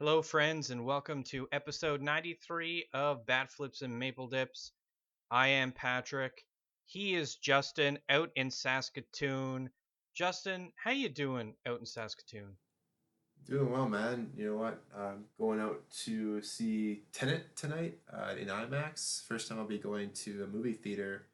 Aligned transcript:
Hello, 0.00 0.22
friends, 0.22 0.70
and 0.70 0.84
welcome 0.84 1.22
to 1.22 1.46
episode 1.52 2.02
93 2.02 2.86
of 2.94 3.24
Bat 3.26 3.52
Flips 3.52 3.82
and 3.82 3.96
Maple 3.96 4.26
Dips. 4.26 4.72
I 5.30 5.46
am 5.46 5.70
Patrick. 5.70 6.44
He 6.84 7.14
is 7.14 7.36
Justin 7.36 8.00
out 8.08 8.30
in 8.34 8.50
Saskatoon. 8.50 9.70
Justin, 10.12 10.72
how 10.74 10.90
you 10.90 11.08
doing 11.08 11.54
out 11.64 11.78
in 11.78 11.86
Saskatoon? 11.86 12.56
Doing 13.46 13.70
well, 13.70 13.88
man. 13.88 14.32
You 14.36 14.50
know 14.50 14.56
what? 14.56 14.82
I'm 14.98 15.26
going 15.38 15.60
out 15.60 15.80
to 16.06 16.42
see 16.42 17.04
Tenet 17.12 17.54
tonight 17.54 17.96
uh, 18.12 18.34
in 18.36 18.48
IMAX. 18.48 19.22
First 19.22 19.48
time 19.48 19.60
I'll 19.60 19.64
be 19.64 19.78
going 19.78 20.10
to 20.10 20.42
a 20.42 20.48
movie 20.48 20.72
theater 20.72 21.26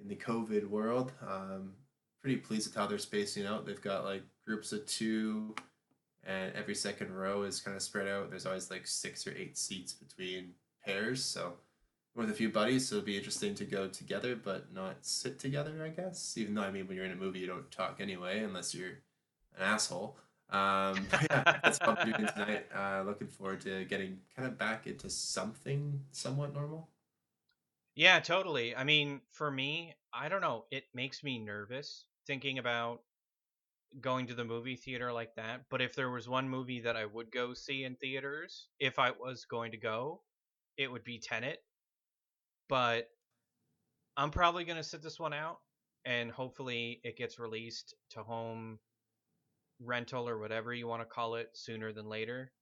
in 0.00 0.08
the 0.08 0.16
COVID 0.16 0.66
world. 0.66 1.12
Um, 1.20 1.74
pretty 2.22 2.38
pleased 2.38 2.68
with 2.68 2.76
how 2.76 2.86
they're 2.86 2.96
spacing 2.96 3.44
out. 3.44 3.66
They've 3.66 3.78
got 3.78 4.04
like 4.04 4.22
groups 4.46 4.72
of 4.72 4.86
two, 4.86 5.54
and 6.24 6.52
every 6.54 6.74
second 6.74 7.14
row 7.14 7.42
is 7.42 7.60
kind 7.60 7.76
of 7.76 7.82
spread 7.82 8.08
out. 8.08 8.30
There's 8.30 8.46
always 8.46 8.70
like 8.70 8.86
six 8.86 9.26
or 9.26 9.34
eight 9.36 9.56
seats 9.56 9.92
between 9.92 10.52
pairs. 10.84 11.24
So 11.24 11.54
with 12.14 12.30
a 12.30 12.34
few 12.34 12.50
buddies, 12.50 12.88
so 12.88 12.96
it'll 12.96 13.06
be 13.06 13.16
interesting 13.16 13.54
to 13.56 13.64
go 13.64 13.88
together, 13.88 14.36
but 14.36 14.72
not 14.72 14.96
sit 15.02 15.38
together. 15.38 15.82
I 15.84 15.88
guess. 15.88 16.34
Even 16.36 16.54
though 16.54 16.62
I 16.62 16.70
mean, 16.70 16.86
when 16.86 16.96
you're 16.96 17.06
in 17.06 17.12
a 17.12 17.16
movie, 17.16 17.40
you 17.40 17.46
don't 17.46 17.70
talk 17.70 17.96
anyway, 18.00 18.40
unless 18.42 18.74
you're 18.74 18.98
an 19.56 19.62
asshole. 19.62 20.16
Um, 20.50 21.06
yeah, 21.30 21.58
that's 21.62 21.78
what 21.80 22.00
I'm 22.00 22.10
doing 22.10 22.26
tonight. 22.26 22.66
Uh, 22.74 23.02
looking 23.06 23.28
forward 23.28 23.60
to 23.62 23.84
getting 23.84 24.18
kind 24.36 24.48
of 24.48 24.58
back 24.58 24.86
into 24.86 25.08
something 25.08 26.00
somewhat 26.10 26.52
normal. 26.52 26.88
Yeah, 27.94 28.20
totally. 28.20 28.74
I 28.74 28.84
mean, 28.84 29.20
for 29.30 29.50
me, 29.50 29.94
I 30.12 30.28
don't 30.28 30.40
know. 30.40 30.64
It 30.70 30.84
makes 30.94 31.22
me 31.22 31.38
nervous 31.38 32.04
thinking 32.26 32.58
about 32.58 33.02
going 34.00 34.26
to 34.28 34.34
the 34.34 34.44
movie 34.44 34.76
theater 34.76 35.12
like 35.12 35.34
that. 35.36 35.62
But 35.70 35.82
if 35.82 35.94
there 35.94 36.10
was 36.10 36.28
one 36.28 36.48
movie 36.48 36.80
that 36.80 36.96
I 36.96 37.06
would 37.06 37.32
go 37.32 37.54
see 37.54 37.84
in 37.84 37.96
theaters, 37.96 38.68
if 38.78 38.98
I 38.98 39.10
was 39.10 39.44
going 39.44 39.72
to 39.72 39.78
go, 39.78 40.22
it 40.76 40.90
would 40.90 41.04
be 41.04 41.18
Tenet. 41.18 41.58
But 42.68 43.08
I'm 44.16 44.30
probably 44.30 44.64
going 44.64 44.76
to 44.76 44.84
sit 44.84 45.02
this 45.02 45.18
one 45.18 45.32
out 45.32 45.58
and 46.04 46.30
hopefully 46.30 47.00
it 47.04 47.16
gets 47.16 47.38
released 47.38 47.94
to 48.10 48.22
home 48.22 48.78
rental 49.80 50.28
or 50.28 50.38
whatever 50.38 50.72
you 50.72 50.86
want 50.86 51.02
to 51.02 51.06
call 51.06 51.34
it 51.34 51.50
sooner 51.54 51.92
than 51.92 52.08
later. 52.08 52.52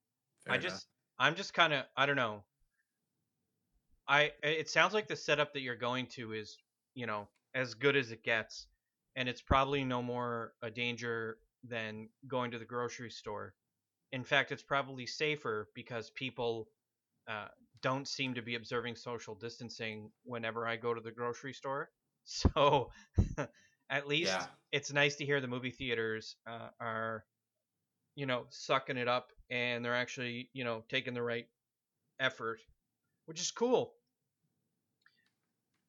Fair 0.44 0.54
I 0.54 0.56
enough. 0.56 0.70
just 0.70 0.86
I'm 1.18 1.34
just 1.34 1.54
kind 1.54 1.72
of 1.72 1.84
I 1.96 2.06
don't 2.06 2.16
know. 2.16 2.44
I 4.08 4.32
it 4.42 4.70
sounds 4.70 4.94
like 4.94 5.08
the 5.08 5.16
setup 5.16 5.52
that 5.52 5.60
you're 5.60 5.76
going 5.76 6.06
to 6.06 6.32
is, 6.32 6.56
you 6.94 7.06
know, 7.06 7.28
as 7.54 7.74
good 7.74 7.96
as 7.96 8.10
it 8.12 8.22
gets 8.22 8.66
and 9.18 9.28
it's 9.28 9.42
probably 9.42 9.84
no 9.84 10.02
more 10.02 10.54
a 10.62 10.70
danger 10.70 11.38
than 11.64 12.08
going 12.28 12.52
to 12.52 12.58
the 12.60 12.66
grocery 12.66 13.10
store. 13.10 13.54
In 14.12 14.24
fact, 14.24 14.52
it's 14.52 14.62
probably 14.62 15.06
safer 15.06 15.68
because 15.74 16.10
people 16.10 16.68
uh, 17.28 17.48
don't 17.82 18.08
seem 18.08 18.34
to 18.34 18.42
be 18.42 18.56
observing 18.56 18.96
social 18.96 19.34
distancing 19.34 20.10
whenever 20.24 20.66
I 20.66 20.76
go 20.76 20.94
to 20.94 21.02
the 21.02 21.12
grocery 21.12 21.54
store. 21.54 21.90
So 22.26 22.92
at 23.90 24.06
Yeah. 24.18 24.46
least 24.46 24.48
it's 24.72 24.92
nice 24.92 25.16
to 25.16 25.26
hear 25.26 25.40
the 25.40 25.48
movie 25.48 25.70
theaters 25.70 26.36
uh, 26.46 26.70
are, 26.80 27.24
you 28.16 28.26
know, 28.26 28.46
sucking 28.50 28.96
it 28.98 29.08
up 29.08 29.32
and 29.50 29.84
they're 29.84 29.94
actually, 29.96 30.50
you 30.54 30.64
know, 30.64 30.84
taking 30.88 31.14
the 31.14 31.22
right 31.22 31.46
effort, 32.20 32.60
which 33.26 33.40
is 33.40 33.50
cool. 33.52 33.94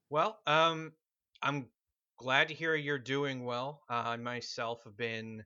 Well, 0.09 0.39
um, 0.47 0.93
I'm 1.41 1.67
glad 2.19 2.49
to 2.49 2.53
hear 2.53 2.75
you're 2.75 2.99
doing 2.99 3.45
well. 3.45 3.81
Uh, 3.89 4.03
I 4.05 4.17
myself 4.17 4.81
have 4.83 4.97
been 4.97 5.43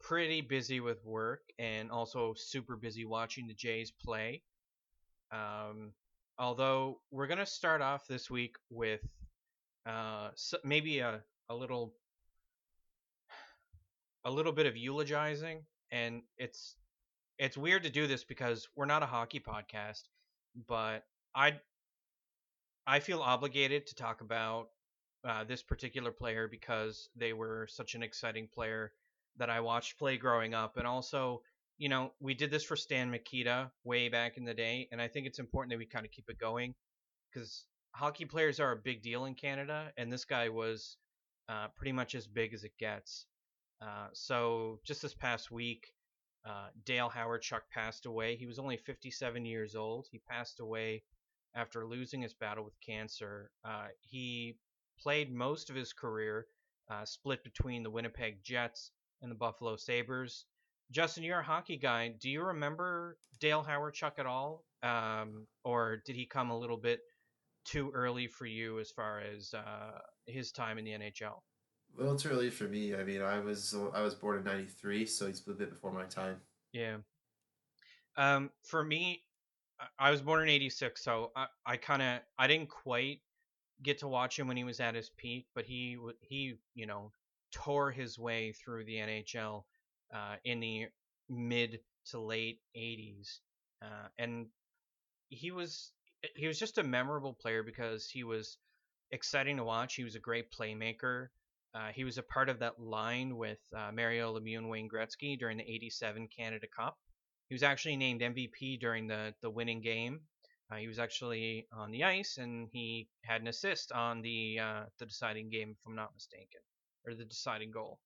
pretty 0.00 0.42
busy 0.42 0.80
with 0.80 1.04
work 1.04 1.40
and 1.58 1.90
also 1.90 2.34
super 2.36 2.76
busy 2.76 3.04
watching 3.06 3.46
the 3.46 3.54
Jays 3.54 3.90
play. 3.90 4.42
Um, 5.32 5.92
although 6.38 7.00
we're 7.10 7.26
gonna 7.26 7.46
start 7.46 7.80
off 7.80 8.06
this 8.06 8.30
week 8.30 8.56
with 8.68 9.00
uh, 9.86 10.30
s 10.32 10.54
maybe 10.62 10.98
a, 10.98 11.22
a 11.48 11.54
little 11.54 11.94
a 14.24 14.30
little 14.30 14.52
bit 14.52 14.66
of 14.66 14.76
eulogizing, 14.76 15.62
and 15.90 16.22
it's 16.36 16.76
it's 17.38 17.56
weird 17.56 17.82
to 17.84 17.90
do 17.90 18.06
this 18.06 18.24
because 18.24 18.68
we're 18.76 18.84
not 18.84 19.02
a 19.02 19.06
hockey 19.06 19.40
podcast, 19.40 20.02
but 20.68 21.04
I 21.34 21.60
I 22.86 23.00
feel 23.00 23.22
obligated 23.22 23.86
to 23.86 23.94
talk 23.94 24.20
about 24.20 24.68
uh, 25.24 25.44
this 25.44 25.62
particular 25.62 26.10
player 26.10 26.48
because 26.48 27.08
they 27.16 27.32
were 27.32 27.66
such 27.70 27.94
an 27.94 28.02
exciting 28.02 28.48
player 28.52 28.92
that 29.36 29.50
I 29.50 29.60
watched 29.60 29.98
play 29.98 30.16
growing 30.16 30.54
up, 30.54 30.76
and 30.76 30.86
also, 30.86 31.42
you 31.78 31.88
know, 31.88 32.12
we 32.20 32.34
did 32.34 32.50
this 32.50 32.64
for 32.64 32.76
Stan 32.76 33.10
Mikita 33.10 33.70
way 33.84 34.08
back 34.08 34.36
in 34.36 34.44
the 34.44 34.54
day, 34.54 34.88
and 34.92 35.00
I 35.00 35.08
think 35.08 35.26
it's 35.26 35.38
important 35.38 35.70
that 35.70 35.78
we 35.78 35.86
kind 35.86 36.04
of 36.04 36.12
keep 36.12 36.28
it 36.28 36.38
going 36.38 36.74
because 37.32 37.64
hockey 37.92 38.24
players 38.24 38.60
are 38.60 38.72
a 38.72 38.76
big 38.76 39.02
deal 39.02 39.24
in 39.24 39.34
Canada, 39.34 39.92
and 39.96 40.12
this 40.12 40.24
guy 40.24 40.48
was 40.48 40.96
uh, 41.48 41.68
pretty 41.76 41.92
much 41.92 42.14
as 42.14 42.26
big 42.26 42.54
as 42.54 42.64
it 42.64 42.72
gets. 42.78 43.26
Uh, 43.80 44.08
so 44.12 44.80
just 44.84 45.02
this 45.02 45.14
past 45.14 45.50
week, 45.50 45.92
uh, 46.46 46.68
Dale 46.84 47.10
Hawerchuk 47.10 47.62
passed 47.70 48.06
away. 48.06 48.36
He 48.36 48.46
was 48.46 48.58
only 48.58 48.76
57 48.76 49.44
years 49.44 49.74
old. 49.74 50.06
He 50.10 50.18
passed 50.18 50.60
away 50.60 51.02
after 51.54 51.86
losing 51.86 52.22
his 52.22 52.34
battle 52.34 52.64
with 52.64 52.80
cancer. 52.80 53.50
Uh, 53.64 53.88
he 54.00 54.56
played 55.00 55.32
most 55.32 55.70
of 55.70 55.76
his 55.76 55.92
career 55.92 56.46
uh, 56.90 57.04
split 57.04 57.42
between 57.44 57.82
the 57.82 57.90
Winnipeg 57.90 58.42
Jets 58.42 58.90
and 59.22 59.30
the 59.30 59.36
Buffalo 59.36 59.76
Sabres. 59.76 60.46
Justin, 60.90 61.22
you're 61.22 61.40
a 61.40 61.44
hockey 61.44 61.76
guy. 61.76 62.14
Do 62.20 62.28
you 62.28 62.42
remember 62.42 63.18
Dale 63.38 63.64
Hawerchuk 63.66 64.18
at 64.18 64.26
all? 64.26 64.64
Um, 64.82 65.46
or 65.64 66.02
did 66.04 66.16
he 66.16 66.26
come 66.26 66.50
a 66.50 66.58
little 66.58 66.76
bit 66.76 67.00
too 67.64 67.92
early 67.94 68.26
for 68.26 68.46
you 68.46 68.80
as 68.80 68.90
far 68.90 69.20
as 69.20 69.54
uh, 69.54 69.98
his 70.26 70.50
time 70.50 70.78
in 70.78 70.84
the 70.84 70.92
NHL? 70.92 71.40
A 71.96 72.00
little 72.00 72.16
too 72.16 72.30
early 72.30 72.50
for 72.50 72.64
me. 72.64 72.94
I 72.94 73.04
mean, 73.04 73.22
I 73.22 73.40
was 73.40 73.74
I 73.94 74.00
was 74.00 74.14
born 74.14 74.38
in 74.38 74.44
'93, 74.44 75.06
so 75.06 75.26
he's 75.26 75.42
a 75.46 75.52
bit 75.52 75.70
before 75.70 75.92
my 75.92 76.04
time. 76.04 76.36
Yeah. 76.72 76.96
Um, 78.16 78.50
for 78.64 78.84
me, 78.84 79.22
I 79.80 80.08
I 80.08 80.10
was 80.10 80.22
born 80.22 80.42
in 80.42 80.48
'86, 80.48 81.02
so 81.02 81.32
I, 81.34 81.46
I 81.66 81.76
kind 81.76 82.00
of 82.00 82.20
I 82.38 82.46
didn't 82.46 82.68
quite 82.68 83.20
get 83.82 83.98
to 83.98 84.08
watch 84.08 84.38
him 84.38 84.48
when 84.48 84.56
he 84.56 84.64
was 84.64 84.80
at 84.80 84.94
his 84.94 85.10
peak, 85.16 85.46
but 85.54 85.64
he 85.64 85.96
he 86.20 86.54
you 86.74 86.86
know 86.86 87.12
tore 87.52 87.90
his 87.90 88.18
way 88.18 88.52
through 88.52 88.84
the 88.84 88.96
NHL 88.96 89.64
uh, 90.14 90.36
in 90.44 90.60
the 90.60 90.86
mid 91.28 91.80
to 92.06 92.20
late 92.20 92.60
'80s, 92.76 93.38
uh, 93.82 94.08
and 94.18 94.46
he 95.28 95.50
was 95.50 95.92
he 96.34 96.46
was 96.46 96.58
just 96.58 96.78
a 96.78 96.82
memorable 96.82 97.34
player 97.34 97.62
because 97.62 98.08
he 98.08 98.24
was 98.24 98.58
exciting 99.10 99.56
to 99.56 99.64
watch. 99.64 99.94
He 99.94 100.04
was 100.04 100.14
a 100.16 100.20
great 100.20 100.52
playmaker. 100.52 101.28
Uh, 101.72 101.88
he 101.94 102.04
was 102.04 102.18
a 102.18 102.22
part 102.22 102.48
of 102.48 102.58
that 102.58 102.80
line 102.80 103.36
with 103.36 103.60
uh, 103.76 103.90
Mario 103.92 104.36
Lemieux 104.36 104.58
and 104.58 104.68
Wayne 104.68 104.88
Gretzky 104.88 105.38
during 105.38 105.56
the 105.56 105.70
'87 105.70 106.28
Canada 106.36 106.66
Cup. 106.66 106.98
He 107.48 107.54
was 107.54 107.62
actually 107.62 107.96
named 107.96 108.20
MVP 108.20 108.80
during 108.80 109.06
the 109.06 109.34
the 109.40 109.50
winning 109.50 109.80
game. 109.80 110.20
Uh, 110.70 110.76
he 110.76 110.86
was 110.86 110.98
actually 110.98 111.66
on 111.72 111.90
the 111.90 112.04
ice 112.04 112.38
and 112.38 112.68
he 112.72 113.08
had 113.24 113.40
an 113.40 113.48
assist 113.48 113.90
on 113.92 114.22
the 114.22 114.58
uh, 114.60 114.82
the 114.98 115.06
deciding 115.06 115.50
game, 115.50 115.70
if 115.70 115.78
I'm 115.86 115.96
not 115.96 116.14
mistaken, 116.14 116.60
or 117.06 117.14
the 117.14 117.24
deciding 117.24 117.72
goal. 117.72 117.98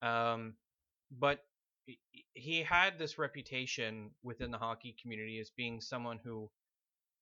Um, 0.00 0.54
but 1.10 1.40
he 2.34 2.62
had 2.62 2.98
this 2.98 3.18
reputation 3.18 4.10
within 4.22 4.50
the 4.50 4.58
hockey 4.58 4.96
community 5.00 5.38
as 5.38 5.50
being 5.50 5.80
someone 5.80 6.18
who 6.24 6.50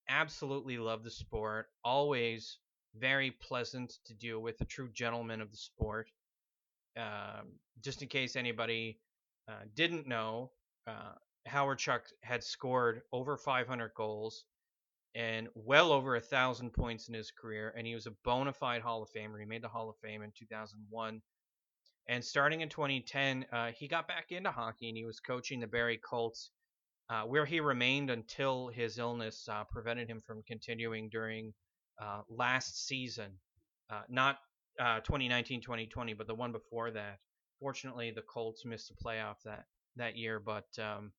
absolutely 0.09 0.79
loved 0.79 1.05
the 1.05 1.11
sport, 1.11 1.67
always 1.85 2.59
very 2.97 3.31
pleasant 3.31 3.93
to 4.05 4.15
deal 4.15 4.41
with, 4.41 4.61
a 4.61 4.65
true 4.65 4.91
gentleman 4.93 5.41
of 5.41 5.51
the 5.51 5.57
sport. 5.57 6.11
Um, 6.97 7.59
just 7.83 8.03
in 8.03 8.09
case 8.09 8.37
anybody 8.37 9.01
uh, 9.49 9.65
didn't 9.75 10.07
know, 10.07 10.51
uh, 10.87 11.15
Hawerchuk 11.49 12.01
had 12.23 12.45
scored 12.45 13.03
over 13.13 13.37
500 13.37 13.93
goals 13.95 14.45
and 15.15 15.49
well 15.55 15.93
over 15.93 16.17
a 16.17 16.21
thousand 16.21 16.73
points 16.73 17.09
in 17.09 17.15
his 17.15 17.31
career, 17.31 17.75
and 17.77 17.87
he 17.87 17.95
was 17.95 18.07
a 18.07 18.13
bona 18.25 18.53
fide 18.53 18.83
Hall 18.83 19.03
of 19.03 19.09
Famer. 19.11 19.39
He 19.39 19.47
made 19.47 19.63
the 19.63 19.69
Hall 19.69 19.91
of 19.91 19.97
Fame 20.03 20.23
in 20.23 20.33
2001. 20.39 21.21
And 22.09 22.25
starting 22.25 22.61
in 22.61 22.69
2010, 22.69 23.47
uh, 23.53 23.71
he 23.73 23.87
got 23.87 24.09
back 24.09 24.33
into 24.33 24.51
hockey 24.51 24.89
and 24.89 24.97
he 24.97 25.05
was 25.05 25.21
coaching 25.21 25.61
the 25.61 25.67
Barrie 25.67 25.99
Colts, 25.99 26.51
uh, 27.09 27.23
where 27.23 27.45
he 27.45 27.61
remained 27.61 28.11
until 28.11 28.69
his 28.69 28.99
illness 28.99 29.49
uh, 29.51 29.65
prevented 29.71 30.09
him 30.09 30.21
from 30.21 30.43
continuing 30.47 31.09
during 31.09 31.53
uh, 32.01 32.23
last 32.29 32.87
season. 32.87 33.33
Uh, 33.91 34.03
not 34.09 34.39
2019-2020, 34.81 36.17
but 36.17 36.27
the 36.27 36.35
one 36.35 36.53
before 36.53 36.91
that. 36.91 37.19
Fortunately, 37.59 38.11
the 38.11 38.23
Colts 38.23 38.65
missed 38.65 38.89
the 38.89 39.05
playoff 39.05 39.37
that 39.45 39.67
that 39.97 40.17
year, 40.17 40.41
but 40.41 40.67
um, 40.79 41.13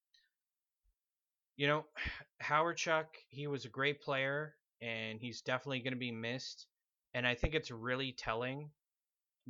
you 1.62 1.68
know, 1.68 1.86
Hawerchuk, 2.44 3.06
he 3.30 3.46
was 3.46 3.66
a 3.66 3.70
great 3.70 4.02
player, 4.02 4.56
and 4.82 5.20
he's 5.20 5.42
definitely 5.42 5.80
going 5.80 5.94
to 5.94 6.00
be 6.00 6.12
missed. 6.12 6.66
And 7.14 7.28
I 7.28 7.36
think 7.36 7.54
it's 7.54 7.70
really 7.70 8.14
telling 8.18 8.72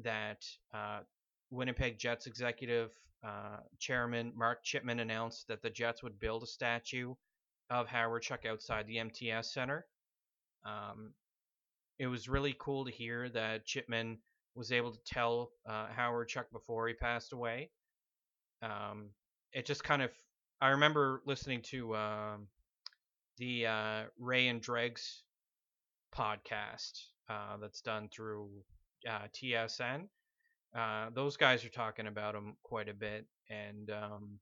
that 0.03 0.45
uh, 0.73 0.99
Winnipeg 1.51 1.97
Jets 1.97 2.27
executive 2.27 2.91
uh, 3.23 3.59
chairman 3.79 4.33
Mark 4.35 4.61
Chipman 4.63 4.99
announced 4.99 5.47
that 5.47 5.61
the 5.61 5.69
Jets 5.69 6.03
would 6.03 6.19
build 6.19 6.43
a 6.43 6.47
statue 6.47 7.13
of 7.69 7.87
Hawerchuk 7.87 8.45
outside 8.45 8.87
the 8.87 8.99
MTS 8.99 9.53
Center. 9.53 9.85
Um, 10.65 11.13
it 11.97 12.07
was 12.07 12.27
really 12.27 12.55
cool 12.59 12.83
to 12.83 12.91
hear 12.91 13.29
that 13.29 13.65
Chipman 13.65 14.17
was 14.53 14.73
able 14.73 14.91
to 14.91 14.99
tell 15.05 15.51
uh, 15.65 15.87
Hawerchuk 15.97 16.45
before 16.51 16.89
he 16.89 16.93
passed 16.93 17.31
away. 17.31 17.69
Um, 18.61 19.11
it 19.53 19.65
just 19.65 19.83
kind 19.83 20.01
of, 20.01 20.11
I 20.61 20.69
remember 20.69 21.21
listening 21.25 21.61
to 21.71 21.95
um, 21.95 22.47
the 23.37 23.65
uh, 23.65 24.03
Ray 24.19 24.47
and 24.47 24.61
Dregs 24.61 25.23
podcast 26.15 26.99
uh, 27.29 27.57
that's 27.59 27.81
done 27.81 28.09
through 28.09 28.49
uh, 29.09 29.27
TSN. 29.33 30.07
Uh, 30.75 31.09
those 31.13 31.35
guys 31.37 31.65
are 31.65 31.69
talking 31.69 32.07
about 32.07 32.35
him 32.35 32.55
quite 32.63 32.89
a 32.89 32.93
bit, 32.93 33.25
and 33.49 33.89
um, 33.89 34.39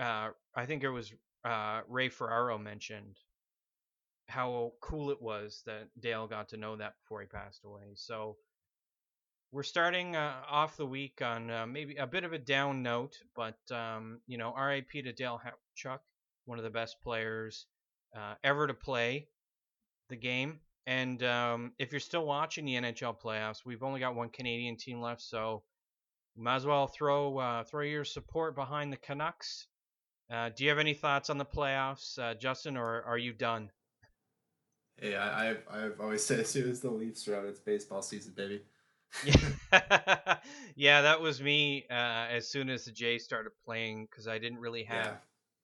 uh, 0.00 0.30
I 0.54 0.66
think 0.66 0.82
it 0.82 0.90
was 0.90 1.12
uh, 1.44 1.80
Ray 1.88 2.08
Ferraro 2.08 2.58
mentioned 2.58 3.18
how 4.26 4.72
cool 4.80 5.10
it 5.10 5.20
was 5.20 5.62
that 5.66 5.88
Dale 6.00 6.26
got 6.26 6.48
to 6.48 6.56
know 6.56 6.76
that 6.76 6.94
before 7.02 7.20
he 7.20 7.26
passed 7.26 7.64
away. 7.64 7.92
So 7.94 8.36
we're 9.54 9.62
starting 9.62 10.16
uh, 10.16 10.34
off 10.50 10.76
the 10.76 10.84
week 10.84 11.22
on 11.22 11.48
uh, 11.48 11.64
maybe 11.64 11.94
a 11.94 12.08
bit 12.08 12.24
of 12.24 12.32
a 12.32 12.38
down 12.38 12.82
note, 12.82 13.16
but 13.36 13.56
um, 13.70 14.18
you 14.26 14.36
know, 14.36 14.52
RIP 14.52 14.90
to 15.04 15.12
Dale 15.12 15.40
Chuck, 15.76 16.02
one 16.44 16.58
of 16.58 16.64
the 16.64 16.70
best 16.70 16.96
players 17.04 17.66
uh, 18.16 18.34
ever 18.42 18.66
to 18.66 18.74
play 18.74 19.28
the 20.08 20.16
game. 20.16 20.58
And 20.88 21.22
um, 21.22 21.72
if 21.78 21.92
you're 21.92 22.00
still 22.00 22.26
watching 22.26 22.64
the 22.64 22.74
NHL 22.74 23.16
playoffs, 23.20 23.64
we've 23.64 23.84
only 23.84 24.00
got 24.00 24.16
one 24.16 24.28
Canadian 24.28 24.76
team 24.76 25.00
left, 25.00 25.22
so 25.22 25.62
might 26.36 26.56
as 26.56 26.66
well 26.66 26.88
throw 26.88 27.38
uh, 27.38 27.62
throw 27.62 27.82
your 27.82 28.04
support 28.04 28.56
behind 28.56 28.92
the 28.92 28.96
Canucks. 28.96 29.68
Uh, 30.32 30.50
do 30.54 30.64
you 30.64 30.70
have 30.70 30.80
any 30.80 30.94
thoughts 30.94 31.30
on 31.30 31.38
the 31.38 31.44
playoffs, 31.44 32.18
uh, 32.18 32.34
Justin, 32.34 32.76
or 32.76 33.04
are 33.04 33.18
you 33.18 33.32
done? 33.32 33.70
Hey, 34.96 35.14
I've, 35.14 35.62
I've 35.70 36.00
always 36.00 36.24
said 36.26 36.40
as 36.40 36.48
soon 36.48 36.68
as 36.68 36.80
the 36.80 36.90
Leafs 36.90 37.28
are 37.28 37.36
out, 37.36 37.46
it's 37.46 37.60
baseball 37.60 38.02
season, 38.02 38.32
baby. 38.36 38.62
Yeah, 39.24 40.36
yeah, 40.76 41.02
that 41.02 41.20
was 41.20 41.40
me. 41.40 41.84
Uh, 41.90 42.26
as 42.30 42.48
soon 42.48 42.70
as 42.70 42.84
the 42.84 42.92
Jays 42.92 43.24
started 43.24 43.50
playing, 43.64 44.06
because 44.10 44.28
I 44.28 44.38
didn't 44.38 44.58
really 44.58 44.84
have 44.84 45.18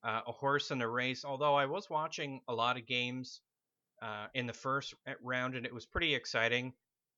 yeah. 0.05 0.11
uh, 0.11 0.21
a 0.27 0.33
horse 0.33 0.71
in 0.71 0.79
the 0.79 0.89
race. 0.89 1.25
Although 1.25 1.55
I 1.55 1.67
was 1.67 1.91
watching 1.91 2.41
a 2.49 2.55
lot 2.55 2.77
of 2.77 2.87
games 2.87 3.41
uh, 4.03 4.27
in 4.35 4.47
the 4.47 4.53
first 4.53 4.95
round, 5.23 5.57
and 5.57 5.67
it 5.67 5.75
was 5.75 5.87
pretty 5.87 6.15
exciting. 6.15 6.73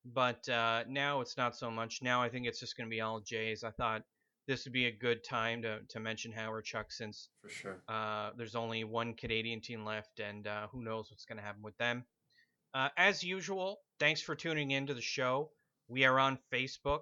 But 0.05 0.47
uh, 0.49 0.83
now 0.87 1.21
it's 1.21 1.37
not 1.37 1.55
so 1.55 1.71
much. 1.71 2.01
Now 2.01 2.21
I 2.21 2.29
think 2.29 2.45
it's 2.45 2.59
just 2.59 2.75
going 2.75 2.89
to 2.89 2.93
be 2.93 3.01
all 3.01 3.21
Jays. 3.21 3.63
I 3.63 3.71
thought 3.71 4.03
this 4.47 4.65
would 4.65 4.73
be 4.73 4.87
a 4.87 4.91
good 4.91 5.23
time 5.23 5.61
to, 5.61 5.79
to 5.89 5.99
mention 5.99 6.33
Hawerchuk 6.33 6.85
since 6.89 7.29
for 7.41 7.49
sure 7.49 7.81
uh, 7.87 8.31
there's 8.37 8.55
only 8.55 8.83
one 8.83 9.13
Canadian 9.13 9.61
team 9.61 9.85
left, 9.85 10.19
and 10.19 10.47
uh, 10.47 10.67
who 10.71 10.83
knows 10.83 11.09
what's 11.09 11.25
going 11.25 11.37
to 11.37 11.43
happen 11.43 11.61
with 11.61 11.77
them. 11.77 12.03
Uh, 12.73 12.89
as 12.97 13.23
usual, 13.23 13.79
thanks 13.99 14.21
for 14.21 14.35
tuning 14.35 14.71
in 14.71 14.87
to 14.87 14.93
the 14.93 15.01
show. 15.01 15.51
We 15.87 16.05
are 16.05 16.19
on 16.19 16.39
Facebook, 16.51 17.01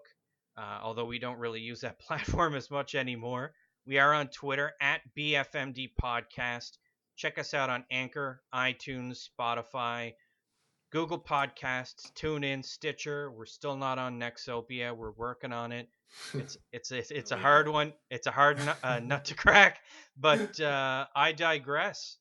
uh, 0.58 0.80
although 0.82 1.06
we 1.06 1.20
don't 1.20 1.40
really 1.40 1.62
use 1.62 1.82
that 1.82 2.00
platform 2.08 2.56
as 2.56 2.70
much 2.72 2.96
anymore. 2.96 3.54
We 3.86 3.98
are 3.98 4.14
on 4.14 4.28
Twitter 4.28 4.74
at 4.80 5.02
BFMD 5.18 5.92
Podcast. 6.02 6.78
Check 7.16 7.38
us 7.38 7.54
out 7.54 7.70
on 7.70 7.86
Anchor, 7.92 8.42
iTunes, 8.54 9.28
Spotify, 9.30 10.14
Google 10.92 11.20
Podcasts, 11.20 12.12
TuneIn, 12.14 12.66
Stitcher. 12.66 13.32
We're 13.32 13.46
still 13.46 13.78
not 13.78 13.98
on 13.98 14.20
Nexopia. 14.20 14.96
We're 14.96 15.12
working 15.12 15.54
on 15.54 15.72
it. 15.72 15.88
It's 16.34 16.58
it's 16.72 16.92
it's, 16.92 17.12
it's 17.12 17.32
a 17.32 17.38
hard 17.38 17.68
one. 17.68 17.94
It's 18.10 18.28
a 18.28 18.32
hard 18.32 18.58
nut, 18.58 18.78
uh, 18.84 19.00
nut 19.00 19.26
to 19.26 19.36
crack. 19.36 19.80
But 20.18 20.60
uh, 20.60 21.06
I 21.16 21.32
digress. 21.32 22.18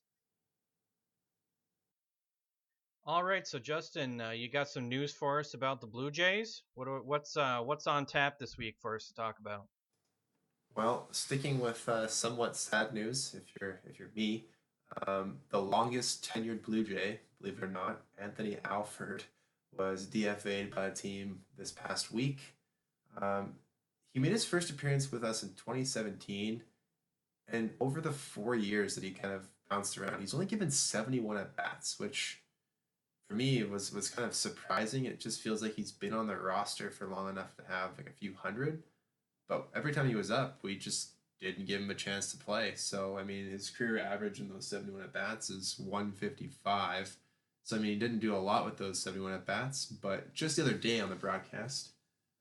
All 3.03 3.23
right, 3.23 3.47
so 3.47 3.57
Justin, 3.57 4.21
uh, 4.21 4.29
you 4.29 4.47
got 4.47 4.69
some 4.69 4.87
news 4.87 5.11
for 5.11 5.39
us 5.39 5.55
about 5.55 5.81
the 5.81 5.87
Blue 5.87 6.11
Jays. 6.11 6.61
What 6.75 7.03
what's 7.03 7.35
uh, 7.35 7.59
what's 7.61 7.87
on 7.87 8.05
tap 8.05 8.37
this 8.37 8.59
week 8.59 8.75
for 8.79 8.95
us 8.95 9.07
to 9.07 9.15
talk 9.15 9.39
about? 9.39 9.65
Well, 10.75 11.07
sticking 11.11 11.59
with 11.59 11.89
uh, 11.89 12.07
somewhat 12.07 12.55
sad 12.55 12.93
news, 12.93 13.35
if 13.35 13.43
you're 13.59 13.79
if 13.89 13.97
you're 13.97 14.11
me, 14.15 14.45
um, 15.07 15.37
the 15.49 15.59
longest 15.59 16.29
tenured 16.29 16.61
Blue 16.61 16.83
Jay, 16.83 17.21
believe 17.39 17.57
it 17.57 17.63
or 17.63 17.69
not, 17.69 18.01
Anthony 18.19 18.57
Alford, 18.65 19.23
was 19.75 20.05
DFA'd 20.05 20.75
by 20.75 20.85
a 20.85 20.91
team 20.91 21.39
this 21.57 21.71
past 21.71 22.11
week. 22.11 22.37
Um, 23.19 23.53
he 24.13 24.19
made 24.19 24.31
his 24.31 24.45
first 24.45 24.69
appearance 24.69 25.11
with 25.11 25.23
us 25.23 25.41
in 25.41 25.49
2017, 25.49 26.61
and 27.47 27.71
over 27.79 27.99
the 27.99 28.11
four 28.11 28.53
years 28.53 28.93
that 28.93 29.03
he 29.03 29.09
kind 29.09 29.33
of 29.33 29.47
bounced 29.71 29.97
around, 29.97 30.19
he's 30.19 30.35
only 30.35 30.45
given 30.45 30.69
71 30.69 31.37
at 31.37 31.55
bats, 31.55 31.99
which 31.99 32.40
for 33.31 33.37
me 33.37 33.59
it 33.59 33.69
was 33.69 33.93
was 33.93 34.09
kind 34.09 34.27
of 34.27 34.35
surprising. 34.35 35.05
It 35.05 35.21
just 35.21 35.41
feels 35.41 35.61
like 35.61 35.75
he's 35.75 35.91
been 35.91 36.13
on 36.13 36.27
the 36.27 36.35
roster 36.35 36.91
for 36.91 37.07
long 37.07 37.29
enough 37.29 37.55
to 37.55 37.63
have 37.69 37.91
like 37.97 38.09
a 38.09 38.19
few 38.19 38.33
hundred, 38.35 38.83
but 39.47 39.69
every 39.73 39.93
time 39.93 40.09
he 40.09 40.15
was 40.15 40.29
up, 40.29 40.59
we 40.63 40.75
just 40.75 41.11
didn't 41.39 41.65
give 41.65 41.81
him 41.81 41.89
a 41.89 41.95
chance 41.95 42.29
to 42.31 42.37
play. 42.37 42.73
So 42.75 43.17
I 43.17 43.23
mean, 43.23 43.49
his 43.49 43.69
career 43.69 43.99
average 43.99 44.41
in 44.41 44.49
those 44.49 44.67
seventy 44.67 44.91
one 44.91 45.03
at 45.03 45.13
bats 45.13 45.49
is 45.49 45.79
one 45.79 46.11
fifty 46.11 46.47
five. 46.47 47.15
So 47.63 47.77
I 47.77 47.79
mean, 47.79 47.93
he 47.93 47.95
didn't 47.97 48.19
do 48.19 48.35
a 48.35 48.37
lot 48.37 48.65
with 48.65 48.77
those 48.77 48.99
seventy 48.99 49.23
one 49.23 49.33
at 49.33 49.45
bats, 49.45 49.85
but 49.85 50.33
just 50.33 50.57
the 50.57 50.63
other 50.63 50.73
day 50.73 50.99
on 50.99 51.09
the 51.09 51.15
broadcast, 51.15 51.91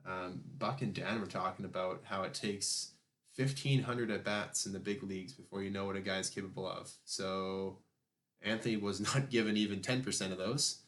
um, 0.04 0.40
Buck 0.58 0.82
and 0.82 0.92
Dan 0.92 1.20
were 1.20 1.26
talking 1.26 1.66
about 1.66 2.00
how 2.02 2.24
it 2.24 2.34
takes 2.34 2.94
fifteen 3.32 3.84
hundred 3.84 4.10
at 4.10 4.24
bats 4.24 4.66
in 4.66 4.72
the 4.72 4.80
big 4.80 5.04
leagues 5.04 5.34
before 5.34 5.62
you 5.62 5.70
know 5.70 5.84
what 5.84 5.94
a 5.94 6.00
guy's 6.00 6.30
capable 6.30 6.68
of. 6.68 6.90
So 7.04 7.78
Anthony 8.42 8.76
was 8.76 9.00
not 9.14 9.30
given 9.30 9.56
even 9.56 9.80
10% 9.80 10.32
of 10.32 10.38
those, 10.38 10.79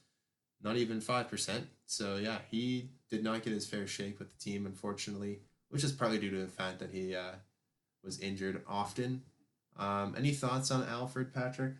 not 0.62 0.76
even 0.76 1.00
5%. 1.00 1.64
So, 1.86 2.16
yeah, 2.16 2.38
he 2.50 2.90
did 3.10 3.22
not 3.22 3.42
get 3.42 3.52
his 3.52 3.66
fair 3.66 3.86
shake 3.86 4.18
with 4.18 4.30
the 4.30 4.38
team, 4.38 4.66
unfortunately, 4.66 5.40
which 5.68 5.84
is 5.84 5.92
partly 5.92 6.18
due 6.18 6.30
to 6.30 6.38
the 6.38 6.48
fact 6.48 6.78
that 6.80 6.90
he 6.90 7.14
uh, 7.14 7.32
was 8.02 8.20
injured 8.20 8.62
often. 8.66 9.22
Um, 9.76 10.14
any 10.16 10.32
thoughts 10.32 10.70
on 10.70 10.86
Alford, 10.86 11.32
Patrick? 11.32 11.74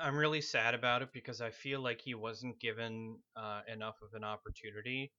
I'm 0.00 0.16
really 0.16 0.40
sad 0.40 0.74
about 0.74 1.02
it 1.02 1.08
because 1.12 1.40
I 1.40 1.50
feel 1.50 1.80
like 1.80 2.00
he 2.00 2.14
wasn't 2.14 2.60
given 2.60 3.18
uh, 3.36 3.60
enough 3.72 3.96
of 4.02 4.14
an 4.14 4.24
opportunity. 4.24 5.12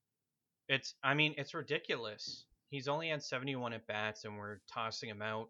It's, 0.68 0.96
I 1.04 1.14
mean, 1.14 1.36
it's 1.38 1.54
ridiculous. 1.54 2.46
He's 2.70 2.88
only 2.88 3.10
had 3.10 3.22
71 3.22 3.74
at 3.74 3.86
bats, 3.86 4.26
and 4.26 4.38
we're 4.38 4.60
tossing 4.74 5.10
him 5.10 5.22
out 5.22 5.50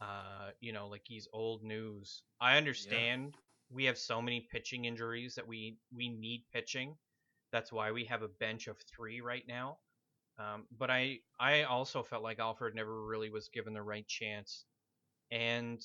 uh, 0.00 0.50
you 0.60 0.72
know, 0.72 0.88
like 0.88 1.02
he's 1.04 1.28
old 1.32 1.62
news. 1.62 2.22
I 2.40 2.56
understand 2.56 3.34
yeah. 3.34 3.40
We 3.70 3.84
have 3.84 3.98
so 3.98 4.20
many 4.20 4.46
pitching 4.50 4.84
injuries 4.84 5.34
that 5.34 5.46
we 5.46 5.78
we 5.94 6.08
need 6.08 6.44
pitching. 6.52 6.96
That's 7.52 7.72
why 7.72 7.92
we 7.92 8.04
have 8.04 8.22
a 8.22 8.28
bench 8.28 8.68
of 8.68 8.76
three 8.94 9.20
right 9.20 9.44
now. 9.48 9.78
Um, 10.38 10.66
but 10.78 10.90
I 10.90 11.20
I 11.38 11.62
also 11.62 12.02
felt 12.02 12.22
like 12.22 12.38
Alford 12.38 12.74
never 12.74 13.06
really 13.06 13.30
was 13.30 13.48
given 13.48 13.72
the 13.72 13.82
right 13.82 14.06
chance, 14.06 14.64
and 15.30 15.80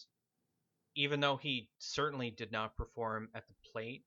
even 0.95 1.19
though 1.19 1.37
he 1.37 1.69
certainly 1.79 2.31
did 2.31 2.51
not 2.51 2.77
perform 2.77 3.29
at 3.35 3.47
the 3.47 3.53
plate, 3.71 4.03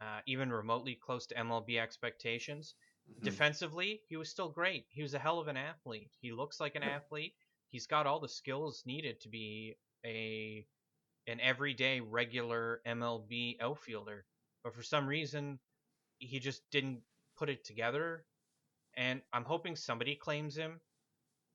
uh, 0.00 0.20
even 0.26 0.52
remotely 0.52 0.94
close 0.94 1.26
to 1.26 1.34
MLB 1.34 1.80
expectations, 1.80 2.74
mm-hmm. 3.10 3.24
defensively 3.24 4.02
he 4.08 4.16
was 4.16 4.28
still 4.28 4.50
great. 4.50 4.86
He 4.90 5.02
was 5.02 5.14
a 5.14 5.18
hell 5.18 5.38
of 5.38 5.48
an 5.48 5.56
athlete. 5.56 6.10
He 6.20 6.32
looks 6.32 6.60
like 6.60 6.74
an 6.74 6.82
athlete 6.82 7.34
he's 7.70 7.86
got 7.86 8.06
all 8.06 8.20
the 8.20 8.28
skills 8.28 8.82
needed 8.86 9.20
to 9.20 9.28
be 9.28 9.76
a 10.04 10.66
an 11.26 11.40
everyday 11.40 12.00
regular 12.00 12.80
MLB 12.86 13.60
outfielder. 13.60 14.24
But 14.62 14.74
for 14.74 14.82
some 14.82 15.06
reason, 15.06 15.58
he 16.18 16.38
just 16.38 16.62
didn't 16.70 17.00
put 17.36 17.48
it 17.48 17.64
together. 17.64 18.24
And 18.96 19.20
I'm 19.32 19.44
hoping 19.44 19.76
somebody 19.76 20.14
claims 20.14 20.56
him 20.56 20.80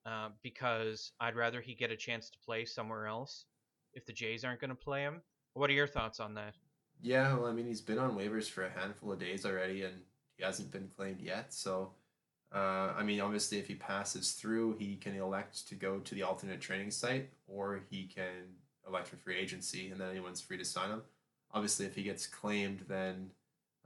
uh, 0.06 0.30
because 0.44 1.12
I'd 1.20 1.36
rather 1.36 1.62
he 1.62 1.74
get 1.74 1.92
a 1.92 1.96
chance 1.96 2.30
to 2.30 2.38
play 2.46 2.66
somewhere 2.66 3.08
else 3.08 3.46
if 3.94 4.06
the 4.06 4.14
Jays 4.14 4.44
aren't 4.44 4.62
going 4.62 4.70
to 4.70 4.76
play 4.76 5.02
him. 5.02 5.22
What 5.54 5.70
are 5.70 5.74
your 5.74 5.88
thoughts 5.88 6.20
on 6.20 6.36
that? 6.36 6.54
Yeah, 7.02 7.36
well, 7.36 7.48
I 7.48 7.52
mean, 7.52 7.66
he's 7.66 7.82
been 7.82 7.98
on 7.98 8.16
waivers 8.16 8.50
for 8.50 8.64
a 8.64 8.70
handful 8.70 9.12
of 9.12 9.20
days 9.20 9.46
already, 9.46 9.84
and 9.84 9.96
he 10.38 10.44
hasn't 10.44 10.72
been 10.72 10.90
claimed 10.96 11.20
yet. 11.20 11.52
So 11.52 11.94
uh, 12.54 12.94
I 12.98 13.04
mean, 13.04 13.22
obviously, 13.22 13.60
if 13.60 13.68
he 13.68 13.76
passes 13.76 14.34
through, 14.34 14.76
he 14.78 14.98
can 14.98 15.16
elect 15.16 15.68
to 15.70 15.76
go 15.76 16.00
to 16.00 16.16
the 16.16 16.24
alternate 16.24 16.60
training 16.60 16.92
site, 16.92 17.30
or 17.48 17.82
he 17.90 18.08
can 18.08 18.56
elect 18.88 19.08
for 19.08 19.18
free 19.18 19.38
agency, 19.38 19.90
and 19.90 20.00
then 20.00 20.10
anyone's 20.10 20.42
free 20.42 20.58
to 20.58 20.66
sign 20.66 20.90
him. 20.90 21.02
Obviously, 21.54 21.86
if 21.86 21.96
he 21.96 22.04
gets 22.04 22.28
claimed, 22.28 22.86
then 22.88 23.32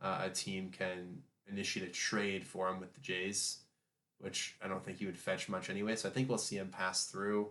uh, 0.01 0.21
a 0.23 0.29
team 0.29 0.69
can 0.69 1.23
initiate 1.47 1.87
a 1.87 1.91
trade 1.91 2.43
for 2.43 2.69
him 2.69 2.79
with 2.79 2.93
the 2.93 3.01
Jays, 3.01 3.59
which 4.19 4.55
I 4.63 4.67
don't 4.67 4.83
think 4.83 4.99
he 4.99 5.05
would 5.05 5.17
fetch 5.17 5.49
much 5.49 5.69
anyway. 5.69 5.95
So 5.95 6.09
I 6.09 6.11
think 6.11 6.29
we'll 6.29 6.37
see 6.37 6.57
him 6.57 6.69
pass 6.69 7.05
through. 7.05 7.49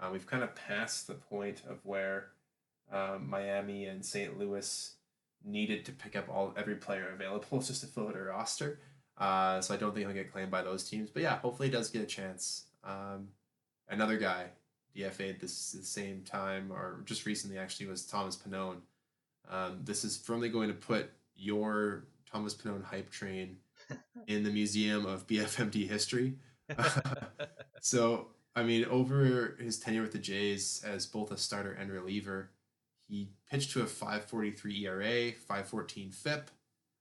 Uh, 0.00 0.10
we've 0.12 0.26
kind 0.26 0.42
of 0.42 0.54
passed 0.54 1.06
the 1.06 1.14
point 1.14 1.62
of 1.68 1.78
where 1.84 2.28
um, 2.92 3.28
Miami 3.28 3.86
and 3.86 4.04
St. 4.04 4.38
Louis 4.38 4.94
needed 5.44 5.84
to 5.84 5.92
pick 5.92 6.16
up 6.16 6.28
all 6.28 6.54
every 6.56 6.76
player 6.76 7.08
available 7.12 7.58
just 7.60 7.80
to 7.82 7.86
fill 7.86 8.08
out 8.08 8.16
a 8.16 8.22
roster. 8.22 8.80
Uh, 9.16 9.60
so 9.60 9.74
I 9.74 9.76
don't 9.76 9.92
think 9.92 10.06
he'll 10.06 10.14
get 10.14 10.32
claimed 10.32 10.50
by 10.50 10.62
those 10.62 10.88
teams. 10.88 11.10
But 11.10 11.22
yeah, 11.22 11.38
hopefully 11.38 11.68
he 11.68 11.72
does 11.72 11.90
get 11.90 12.02
a 12.02 12.06
chance. 12.06 12.66
Um, 12.84 13.28
another 13.88 14.16
guy 14.16 14.50
DFA'd 14.96 15.40
this 15.40 15.72
the 15.72 15.84
same 15.84 16.22
time 16.22 16.72
or 16.72 17.02
just 17.04 17.26
recently 17.26 17.58
actually 17.58 17.86
was 17.86 18.04
Thomas 18.04 18.36
Pannone. 18.36 18.80
Um, 19.48 19.80
this 19.84 20.04
is 20.04 20.16
firmly 20.16 20.48
going 20.48 20.68
to 20.68 20.74
put 20.74 21.10
your 21.36 22.04
Thomas 22.30 22.54
Pannone 22.54 22.84
hype 22.84 23.10
train 23.10 23.56
in 24.26 24.42
the 24.44 24.50
Museum 24.50 25.06
of 25.06 25.26
BFMD 25.26 25.88
history. 25.88 26.34
so, 27.80 28.28
I 28.54 28.62
mean, 28.62 28.84
over 28.86 29.56
his 29.60 29.78
tenure 29.78 30.02
with 30.02 30.12
the 30.12 30.18
Jays 30.18 30.82
as 30.86 31.06
both 31.06 31.30
a 31.30 31.36
starter 31.36 31.72
and 31.72 31.90
reliever, 31.90 32.50
he 33.08 33.30
pitched 33.50 33.72
to 33.72 33.82
a 33.82 33.86
543 33.86 34.86
ERA, 34.86 35.32
514 35.32 36.10
FIP, 36.10 36.50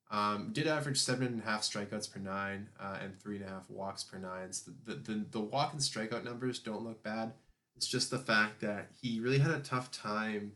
um, 0.10 0.52
did 0.54 0.68
average 0.68 1.00
seven 1.00 1.28
and 1.28 1.42
a 1.42 1.46
half 1.46 1.64
strikeouts 1.64 2.12
per 2.12 2.20
nine 2.20 2.70
uh, 2.80 2.98
and 3.04 3.20
three 3.20 3.36
and 3.38 3.46
a 3.46 3.50
half 3.50 3.70
walks 3.70 4.04
per 4.04 4.18
nine. 4.18 4.54
So 4.54 4.72
the, 4.86 4.96
the, 4.96 5.26
the 5.32 5.40
walk 5.42 5.74
and 5.74 5.82
strikeout 5.82 6.24
numbers 6.24 6.60
don't 6.60 6.84
look 6.84 7.04
bad. 7.04 7.34
It's 7.78 7.88
just 7.88 8.10
the 8.10 8.18
fact 8.18 8.60
that 8.62 8.90
he 9.00 9.20
really 9.20 9.38
had 9.38 9.52
a 9.52 9.60
tough 9.60 9.92
time 9.92 10.54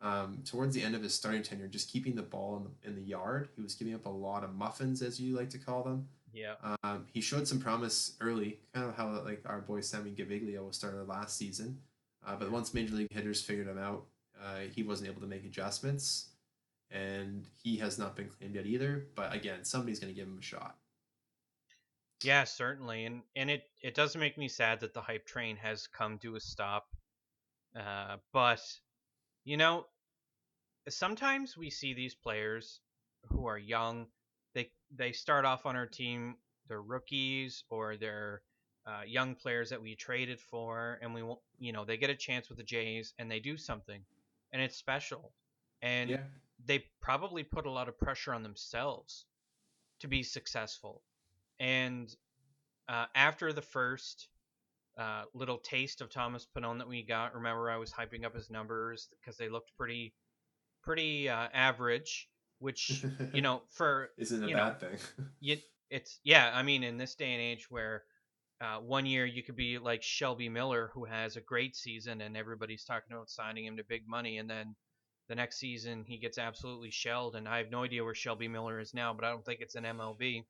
um, 0.00 0.38
towards 0.44 0.74
the 0.74 0.82
end 0.82 0.94
of 0.94 1.02
his 1.02 1.14
starting 1.14 1.42
tenure 1.42 1.68
just 1.68 1.90
keeping 1.90 2.14
the 2.14 2.22
ball 2.22 2.56
in 2.56 2.64
the, 2.64 2.88
in 2.88 2.94
the 2.96 3.08
yard. 3.08 3.48
He 3.56 3.62
was 3.62 3.74
giving 3.74 3.94
up 3.94 4.06
a 4.06 4.10
lot 4.10 4.44
of 4.44 4.54
muffins, 4.54 5.02
as 5.02 5.20
you 5.20 5.36
like 5.36 5.50
to 5.50 5.58
call 5.58 5.82
them. 5.82 6.08
Yeah. 6.32 6.54
Um, 6.82 7.06
he 7.12 7.20
showed 7.20 7.46
some 7.46 7.60
promise 7.60 8.16
early, 8.20 8.60
kind 8.74 8.88
of 8.88 8.96
how 8.96 9.10
like 9.24 9.42
our 9.44 9.60
boy 9.60 9.80
Sammy 9.80 10.12
Gaviglio 10.12 10.66
was 10.66 10.76
started 10.76 11.06
last 11.06 11.36
season. 11.36 11.78
Uh, 12.26 12.36
but 12.36 12.50
once 12.50 12.72
major 12.72 12.94
league 12.94 13.12
hitters 13.12 13.42
figured 13.42 13.66
him 13.66 13.78
out, 13.78 14.04
uh, 14.42 14.60
he 14.72 14.82
wasn't 14.82 15.08
able 15.10 15.20
to 15.20 15.26
make 15.26 15.44
adjustments 15.44 16.28
and 16.92 17.46
he 17.62 17.76
has 17.78 17.98
not 17.98 18.14
been 18.14 18.28
claimed 18.28 18.54
yet 18.54 18.66
either. 18.66 19.06
But 19.14 19.34
again, 19.34 19.64
somebody's 19.64 19.98
going 19.98 20.12
to 20.12 20.18
give 20.18 20.28
him 20.28 20.38
a 20.38 20.42
shot. 20.42 20.76
Yeah, 22.24 22.44
certainly, 22.44 23.04
and 23.04 23.22
and 23.36 23.50
it 23.50 23.64
it 23.80 23.94
does 23.94 24.16
make 24.16 24.38
me 24.38 24.48
sad 24.48 24.80
that 24.80 24.94
the 24.94 25.00
hype 25.02 25.26
train 25.26 25.56
has 25.56 25.86
come 25.86 26.18
to 26.18 26.36
a 26.36 26.40
stop. 26.40 26.86
Uh, 27.78 28.16
but 28.32 28.60
you 29.44 29.56
know, 29.56 29.86
sometimes 30.88 31.56
we 31.56 31.70
see 31.70 31.94
these 31.94 32.14
players 32.14 32.80
who 33.28 33.46
are 33.46 33.58
young. 33.58 34.06
They 34.54 34.70
they 34.94 35.12
start 35.12 35.44
off 35.44 35.66
on 35.66 35.76
our 35.76 35.86
team. 35.86 36.36
They're 36.68 36.82
rookies 36.82 37.64
or 37.70 37.96
they're 37.96 38.42
uh, 38.86 39.02
young 39.06 39.34
players 39.34 39.70
that 39.70 39.82
we 39.82 39.94
traded 39.96 40.40
for, 40.40 40.98
and 41.02 41.14
we 41.14 41.22
you 41.58 41.72
know 41.72 41.84
they 41.84 41.96
get 41.96 42.10
a 42.10 42.16
chance 42.16 42.48
with 42.48 42.58
the 42.58 42.64
Jays 42.64 43.14
and 43.18 43.30
they 43.30 43.40
do 43.40 43.56
something, 43.56 44.04
and 44.52 44.62
it's 44.62 44.76
special. 44.76 45.32
And 45.82 46.10
yeah 46.10 46.18
they 46.66 46.84
probably 47.00 47.42
put 47.42 47.66
a 47.66 47.70
lot 47.70 47.88
of 47.88 47.98
pressure 47.98 48.32
on 48.32 48.42
themselves 48.42 49.26
to 50.00 50.08
be 50.08 50.22
successful. 50.22 51.02
And 51.60 52.14
uh, 52.88 53.06
after 53.14 53.52
the 53.52 53.62
first 53.62 54.28
uh, 54.98 55.24
little 55.34 55.58
taste 55.58 56.00
of 56.00 56.10
Thomas 56.10 56.46
Pannone 56.56 56.78
that 56.78 56.88
we 56.88 57.02
got, 57.02 57.34
remember 57.34 57.70
I 57.70 57.76
was 57.76 57.92
hyping 57.92 58.24
up 58.24 58.34
his 58.34 58.50
numbers 58.50 59.08
because 59.20 59.36
they 59.36 59.48
looked 59.48 59.72
pretty, 59.76 60.14
pretty 60.82 61.28
uh, 61.28 61.48
average. 61.52 62.28
Which 62.58 63.04
you 63.32 63.42
know, 63.42 63.62
for 63.70 64.10
isn't 64.16 64.44
a 64.44 64.46
bad 64.46 64.54
know, 64.54 64.88
thing. 64.88 64.98
you, 65.40 65.56
it's 65.90 66.20
yeah. 66.22 66.52
I 66.54 66.62
mean, 66.62 66.84
in 66.84 66.96
this 66.96 67.16
day 67.16 67.32
and 67.32 67.42
age 67.42 67.68
where 67.68 68.04
uh, 68.60 68.78
one 68.78 69.04
year 69.04 69.26
you 69.26 69.42
could 69.42 69.56
be 69.56 69.78
like 69.78 70.04
Shelby 70.04 70.48
Miller, 70.48 70.90
who 70.94 71.04
has 71.04 71.36
a 71.36 71.40
great 71.40 71.74
season, 71.74 72.20
and 72.20 72.36
everybody's 72.36 72.84
talking 72.84 73.12
about 73.12 73.30
signing 73.30 73.66
him 73.66 73.76
to 73.78 73.84
big 73.84 74.06
money, 74.06 74.38
and 74.38 74.48
then 74.48 74.76
the 75.28 75.34
next 75.34 75.58
season 75.58 76.04
he 76.06 76.18
gets 76.18 76.38
absolutely 76.38 76.90
shelled, 76.90 77.34
and 77.34 77.48
I 77.48 77.58
have 77.58 77.70
no 77.70 77.82
idea 77.82 78.04
where 78.04 78.14
Shelby 78.14 78.46
Miller 78.48 78.78
is 78.78 78.94
now, 78.94 79.12
but 79.12 79.24
I 79.24 79.30
don't 79.30 79.44
think 79.44 79.60
it's 79.60 79.74
an 79.74 79.84
MLB. 79.84 80.44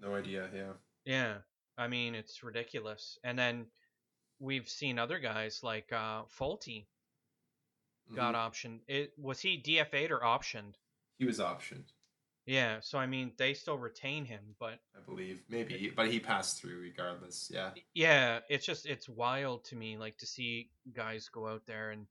No 0.00 0.14
idea. 0.14 0.48
Yeah. 0.54 0.72
Yeah, 1.04 1.34
I 1.78 1.88
mean 1.88 2.14
it's 2.14 2.42
ridiculous. 2.42 3.18
And 3.24 3.38
then 3.38 3.66
we've 4.38 4.68
seen 4.68 4.98
other 4.98 5.18
guys 5.18 5.60
like 5.62 5.92
uh, 5.92 6.22
Folty 6.38 6.86
got 8.14 8.34
mm-hmm. 8.34 8.68
optioned. 8.68 8.80
It 8.88 9.12
was 9.18 9.40
he 9.40 9.62
DFA'd 9.62 10.10
or 10.10 10.20
optioned? 10.20 10.74
He 11.18 11.24
was 11.24 11.38
optioned. 11.38 11.92
Yeah, 12.46 12.78
so 12.80 12.98
I 12.98 13.06
mean 13.06 13.32
they 13.38 13.54
still 13.54 13.78
retain 13.78 14.24
him, 14.24 14.54
but 14.60 14.78
I 14.94 15.00
believe 15.04 15.42
maybe, 15.48 15.92
but 15.94 16.08
he 16.08 16.20
passed 16.20 16.60
through 16.60 16.78
regardless. 16.78 17.50
Yeah. 17.52 17.70
Yeah, 17.94 18.40
it's 18.48 18.64
just 18.64 18.86
it's 18.86 19.08
wild 19.08 19.64
to 19.66 19.76
me 19.76 19.96
like 19.96 20.16
to 20.18 20.26
see 20.26 20.70
guys 20.94 21.28
go 21.28 21.48
out 21.48 21.62
there 21.66 21.90
and 21.90 22.06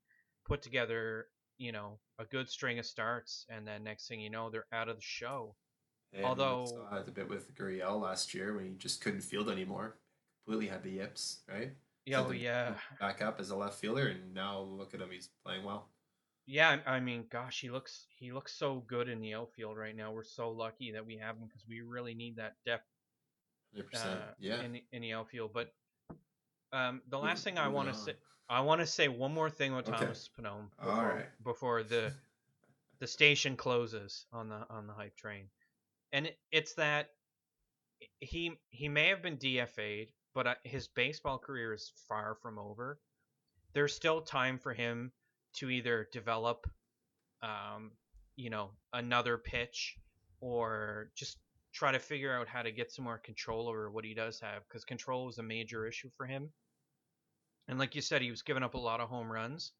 put 0.46 0.62
together 0.62 1.26
you 1.58 1.72
know 1.72 1.98
a 2.18 2.24
good 2.24 2.48
string 2.50 2.78
of 2.78 2.86
starts, 2.86 3.46
and 3.48 3.66
then 3.66 3.84
next 3.84 4.08
thing 4.08 4.20
you 4.20 4.30
know, 4.30 4.50
they're 4.50 4.66
out 4.72 4.88
of 4.88 4.96
the 4.96 5.02
show. 5.02 5.54
And 6.12 6.24
Although 6.24 6.66
saw 6.66 6.96
it 6.96 7.08
a 7.08 7.10
bit 7.10 7.28
with 7.28 7.54
Gurriel 7.54 8.00
last 8.00 8.32
year 8.34 8.54
when 8.54 8.64
he 8.64 8.72
just 8.72 9.00
couldn't 9.00 9.20
field 9.20 9.50
anymore, 9.50 9.98
completely 10.44 10.68
had 10.68 10.82
the 10.82 10.90
yips, 10.90 11.40
right? 11.48 11.72
Yeah, 12.06 12.24
oh, 12.26 12.30
yeah. 12.30 12.74
Back 13.00 13.20
up 13.20 13.40
as 13.40 13.50
a 13.50 13.56
left 13.56 13.80
fielder, 13.80 14.06
and 14.08 14.32
now 14.32 14.60
look 14.60 14.94
at 14.94 15.00
him; 15.00 15.10
he's 15.10 15.28
playing 15.44 15.64
well. 15.64 15.88
Yeah, 16.46 16.78
I 16.86 17.00
mean, 17.00 17.24
gosh, 17.30 17.60
he 17.60 17.68
looks 17.68 18.06
he 18.16 18.32
looks 18.32 18.54
so 18.56 18.84
good 18.86 19.08
in 19.08 19.20
the 19.20 19.34
outfield 19.34 19.76
right 19.76 19.94
now. 19.94 20.12
We're 20.12 20.22
so 20.22 20.50
lucky 20.50 20.92
that 20.92 21.04
we 21.04 21.16
have 21.16 21.36
him 21.36 21.46
because 21.48 21.64
we 21.68 21.80
really 21.80 22.14
need 22.14 22.36
that 22.36 22.54
depth. 22.64 22.86
Uh, 23.94 24.16
yeah. 24.38 24.62
In, 24.62 24.80
in 24.92 25.02
the 25.02 25.12
outfield, 25.12 25.50
but 25.52 25.74
um, 26.72 27.02
the 27.10 27.18
last 27.18 27.44
thing 27.44 27.58
I 27.58 27.68
want 27.68 27.88
to 27.88 27.94
say, 27.94 28.12
I 28.48 28.60
want 28.60 28.80
to 28.80 28.86
say 28.86 29.08
one 29.08 29.34
more 29.34 29.50
thing 29.50 29.74
with 29.74 29.88
okay. 29.88 29.98
Thomas 29.98 30.30
Pannone 30.38 30.70
before, 30.78 30.92
All 30.92 31.04
right. 31.04 31.26
before 31.44 31.82
the 31.82 32.12
the 33.00 33.06
station 33.06 33.56
closes 33.56 34.26
on 34.32 34.48
the 34.48 34.64
on 34.70 34.86
the 34.86 34.94
hype 34.94 35.16
train, 35.16 35.48
and 36.16 36.26
it, 36.26 36.38
it's 36.50 36.74
that 36.74 37.10
he 38.20 38.52
he 38.70 38.88
may 38.88 39.08
have 39.08 39.22
been 39.22 39.36
DFA'd, 39.36 40.08
but 40.34 40.46
uh, 40.46 40.54
his 40.64 40.88
baseball 40.88 41.38
career 41.38 41.74
is 41.74 41.92
far 42.08 42.36
from 42.42 42.58
over. 42.58 42.98
There's 43.74 43.94
still 43.94 44.22
time 44.22 44.58
for 44.58 44.72
him 44.72 45.12
to 45.56 45.70
either 45.70 46.08
develop, 46.12 46.66
um, 47.42 47.92
you 48.36 48.50
know, 48.50 48.70
another 48.92 49.38
pitch, 49.38 49.96
or 50.40 51.10
just 51.14 51.38
try 51.72 51.92
to 51.92 51.98
figure 51.98 52.34
out 52.36 52.48
how 52.48 52.62
to 52.62 52.72
get 52.72 52.90
some 52.90 53.04
more 53.04 53.18
control 53.18 53.68
over 53.68 53.90
what 53.90 54.04
he 54.04 54.14
does 54.14 54.40
have, 54.40 54.62
because 54.68 54.84
control 54.84 55.26
was 55.26 55.38
a 55.38 55.42
major 55.42 55.86
issue 55.86 56.10
for 56.16 56.26
him 56.26 56.50
and 57.68 57.78
like 57.78 57.94
you 57.94 58.02
said, 58.02 58.22
he 58.22 58.30
was 58.30 58.42
giving 58.42 58.62
up 58.62 58.74
a 58.74 58.78
lot 58.78 59.00
of 59.00 59.08
home 59.08 59.30
runs. 59.30 59.72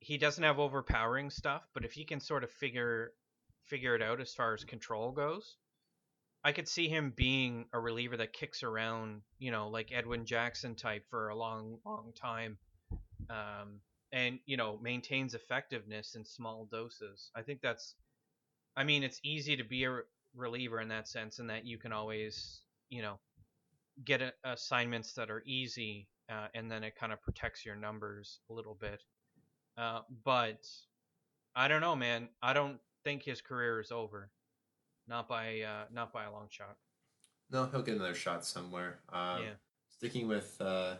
He 0.00 0.18
doesn't 0.18 0.44
have 0.44 0.58
overpowering 0.58 1.30
stuff, 1.30 1.62
but 1.74 1.84
if 1.84 1.92
he 1.92 2.04
can 2.04 2.20
sort 2.20 2.44
of 2.44 2.50
figure 2.50 3.12
figure 3.68 3.94
it 3.94 4.02
out 4.02 4.20
as 4.20 4.34
far 4.34 4.54
as 4.54 4.64
control 4.64 5.12
goes, 5.12 5.56
I 6.44 6.52
could 6.52 6.68
see 6.68 6.88
him 6.88 7.12
being 7.14 7.66
a 7.72 7.80
reliever 7.80 8.16
that 8.16 8.32
kicks 8.32 8.62
around, 8.62 9.22
you 9.38 9.50
know, 9.50 9.68
like 9.68 9.92
Edwin 9.92 10.24
Jackson 10.24 10.74
type 10.74 11.04
for 11.10 11.28
a 11.28 11.36
long, 11.36 11.78
long 11.84 12.12
time, 12.14 12.58
um, 13.28 13.80
and 14.12 14.38
you 14.46 14.56
know 14.56 14.78
maintains 14.80 15.34
effectiveness 15.34 16.14
in 16.14 16.24
small 16.24 16.68
doses. 16.70 17.30
I 17.34 17.42
think 17.42 17.60
that's, 17.60 17.94
I 18.76 18.84
mean, 18.84 19.02
it's 19.02 19.20
easy 19.22 19.56
to 19.56 19.64
be 19.64 19.84
a 19.84 20.00
reliever 20.34 20.80
in 20.80 20.88
that 20.88 21.08
sense, 21.08 21.38
in 21.38 21.48
that 21.48 21.66
you 21.66 21.78
can 21.78 21.92
always, 21.92 22.62
you 22.88 23.02
know, 23.02 23.18
get 24.04 24.22
a, 24.22 24.32
assignments 24.44 25.12
that 25.14 25.30
are 25.30 25.42
easy 25.44 26.08
uh, 26.30 26.48
and 26.54 26.70
then 26.70 26.84
it 26.84 26.94
kind 26.96 27.12
of 27.12 27.22
protects 27.22 27.64
your 27.64 27.76
numbers 27.76 28.40
a 28.50 28.52
little 28.52 28.74
bit. 28.74 29.02
Uh, 29.76 30.00
but 30.24 30.66
I 31.54 31.68
don't 31.68 31.80
know, 31.80 31.96
man. 31.96 32.28
I 32.42 32.52
don't 32.52 32.78
think 33.08 33.22
his 33.22 33.40
career 33.40 33.80
is 33.80 33.90
over. 33.90 34.30
Not 35.06 35.28
by 35.28 35.62
uh, 35.62 35.84
not 35.92 36.12
by 36.12 36.24
a 36.24 36.32
long 36.32 36.48
shot. 36.50 36.76
No, 37.50 37.64
he'll 37.66 37.82
get 37.82 37.96
another 37.96 38.14
shot 38.14 38.44
somewhere. 38.44 38.98
Um, 39.10 39.42
yeah. 39.42 39.50
Sticking 39.88 40.28
with 40.28 40.60
uh, 40.60 40.96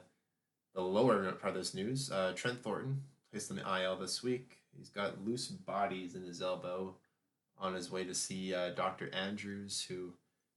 the 0.75 0.81
lower 0.81 1.31
part 1.33 1.55
of 1.55 1.55
this 1.55 1.75
news, 1.75 2.11
uh, 2.11 2.33
Trent 2.35 2.62
Thornton 2.62 3.03
placed 3.31 3.50
on 3.50 3.59
the 3.59 3.83
IL 3.83 3.97
this 3.97 4.23
week. 4.23 4.57
He's 4.77 4.88
got 4.88 5.23
loose 5.27 5.49
bodies 5.49 6.15
in 6.15 6.23
his 6.23 6.41
elbow 6.41 6.95
on 7.59 7.75
his 7.75 7.91
way 7.91 8.05
to 8.05 8.15
see 8.15 8.55
uh, 8.55 8.71
Dr. 8.71 9.12
Andrews, 9.12 9.85
who 9.88 10.15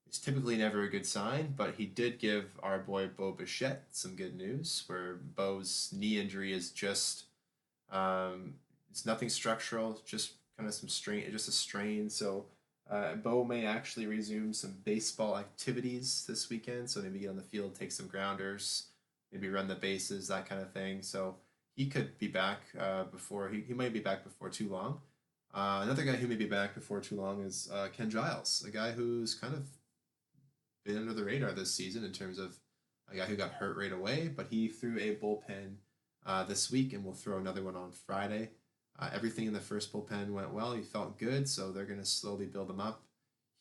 is 0.10 0.20
typically 0.20 0.55
never 0.55 0.84
a 0.84 0.89
good 0.89 1.05
sign, 1.05 1.53
but 1.58 1.75
he 1.75 1.86
did 1.86 2.20
give 2.20 2.46
our 2.63 2.79
boy 2.79 3.08
Bo 3.08 3.34
Bichette 3.34 3.88
some 3.91 4.15
good 4.15 4.38
news, 4.38 4.84
where 4.88 5.15
Bo's 5.15 5.89
knee 5.91 6.20
injury 6.22 6.53
is 6.53 6.72
just 6.72 7.25
um, 7.91 8.53
it's 8.89 9.05
nothing 9.05 9.27
structural, 9.29 10.00
just 10.05 10.34
kind 10.62 10.70
of 10.70 10.75
some 10.75 10.89
strain, 10.89 11.25
just 11.32 11.48
a 11.48 11.51
strain. 11.51 12.08
So 12.08 12.46
uh, 12.89 13.15
Bo 13.15 13.44
may 13.44 13.65
actually 13.65 14.06
resume 14.06 14.53
some 14.53 14.75
baseball 14.84 15.36
activities 15.36 16.24
this 16.27 16.51
weekend. 16.51 16.88
So 16.88 17.01
maybe 17.01 17.18
get 17.18 17.32
on 17.32 17.36
the 17.36 17.41
field, 17.41 17.74
take 17.74 17.91
some 17.91 18.06
grounders, 18.06 18.89
maybe 19.32 19.50
run 19.50 19.68
the 19.68 19.74
bases, 19.74 20.27
that 20.27 20.48
kind 20.48 20.62
of 20.62 20.72
thing. 20.72 21.01
So 21.01 21.36
he 21.75 21.88
could 21.88 22.15
be 22.20 22.27
back 22.27 22.60
uh, 22.80 23.06
before 23.06 23.50
he, 23.50 23.62
he 23.62 23.74
might 23.74 23.91
be 23.91 24.01
back 24.01 24.24
before 24.24 24.50
too 24.50 24.70
long. 24.70 25.01
Uh, 25.51 25.82
another 25.84 26.03
guy 26.03 26.13
who 26.13 26.27
may 26.27 26.36
be 26.36 26.46
back 26.46 26.75
before 26.75 27.01
too 27.01 27.15
long 27.15 27.41
is 27.41 27.68
uh, 27.74 27.88
Ken 27.91 28.12
Giles, 28.12 28.63
a 28.68 28.70
guy 28.70 28.91
who's 28.91 29.34
kind 29.34 29.56
of 29.56 29.68
been 30.86 30.98
under 30.98 31.13
the 31.13 31.24
radar 31.24 31.53
this 31.53 31.74
season 31.74 32.03
in 32.03 32.12
terms 32.12 32.38
of 32.38 32.56
a 33.12 33.15
guy 33.15 33.25
who 33.25 33.36
got 33.36 33.51
hurt 33.51 33.77
right 33.77 33.91
away, 33.91 34.30
but 34.34 34.48
he 34.51 34.68
threw 34.68 34.98
a 35.00 35.15
bullpen 35.15 35.77
uh, 36.25 36.44
this 36.44 36.72
week 36.72 36.94
and 36.94 37.03
will 37.03 37.13
throw 37.13 37.39
another 37.39 37.63
one 37.63 37.75
on 37.75 37.91
Friday. 37.91 38.51
Uh, 39.01 39.10
everything 39.13 39.48
in 39.48 39.53
the 39.53 39.60
first 39.60 39.91
bullpen 39.91 40.29
went 40.29 40.53
well. 40.53 40.74
He 40.74 40.84
felt 40.84 41.17
good, 41.17 41.50
so 41.50 41.72
they're 41.72 41.86
going 41.86 42.00
to 42.00 42.05
slowly 42.05 42.46
build 42.46 42.70
him 42.70 42.79
up. 42.79 43.03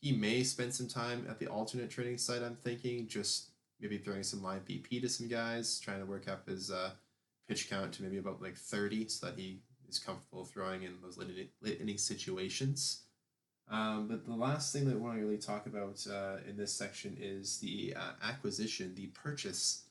he 0.00 0.12
may 0.12 0.42
spend 0.42 0.74
some 0.74 0.88
time 0.88 1.26
at 1.28 1.38
the 1.38 1.46
alternate 1.46 1.90
training 1.90 2.18
site. 2.18 2.42
I'm 2.42 2.56
thinking 2.56 3.06
just 3.06 3.50
maybe 3.80 3.98
throwing 3.98 4.22
some 4.22 4.42
live 4.42 4.64
BP 4.64 5.00
to 5.02 5.08
some 5.08 5.28
guys, 5.28 5.78
trying 5.80 6.00
to 6.00 6.06
work 6.06 6.28
up 6.28 6.48
his 6.48 6.70
uh, 6.70 6.90
pitch 7.48 7.68
count 7.68 7.92
to 7.94 8.02
maybe 8.02 8.18
about 8.18 8.42
like 8.42 8.56
30 8.56 9.08
so 9.08 9.26
that 9.26 9.38
he 9.38 9.60
is 9.88 9.98
comfortable 9.98 10.44
throwing 10.44 10.82
in 10.82 10.94
those 11.02 11.18
late, 11.18 11.50
late 11.62 11.80
inning 11.80 11.98
situations. 11.98 13.02
Um, 13.70 14.08
but 14.08 14.26
the 14.26 14.34
last 14.34 14.72
thing 14.72 14.86
that 14.86 14.94
I 14.94 14.98
want 14.98 15.16
to 15.16 15.24
really 15.24 15.38
talk 15.38 15.66
about 15.66 16.04
uh, 16.10 16.38
in 16.48 16.56
this 16.56 16.72
section 16.72 17.16
is 17.20 17.58
the 17.58 17.94
uh, 17.96 18.12
acquisition, 18.22 18.94
the 18.94 19.06
purchase 19.08 19.84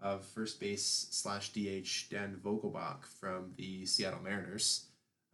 of 0.00 0.24
first 0.24 0.60
base 0.60 1.06
slash 1.10 1.52
DH 1.52 2.10
Dan 2.10 2.38
Vogelbach 2.44 3.04
from 3.04 3.52
the 3.56 3.86
Seattle 3.86 4.20
Mariners. 4.22 4.86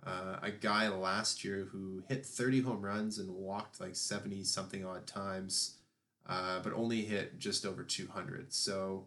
Uh, 0.07 0.37
a 0.43 0.51
guy 0.51 0.89
last 0.89 1.45
year 1.45 1.69
who 1.71 2.03
hit 2.09 2.25
30 2.25 2.63
home 2.63 2.83
runs 2.83 3.19
and 3.19 3.31
walked 3.31 3.81
like 3.81 3.97
70 3.97 4.45
something 4.45 4.85
odd 4.85 5.07
times, 5.07 5.77
uh, 6.27 6.61
but 6.61 6.73
only 6.73 7.03
hit 7.03 7.39
just 7.39 7.67
over 7.67 7.83
200. 7.83 8.53
So, 8.53 9.07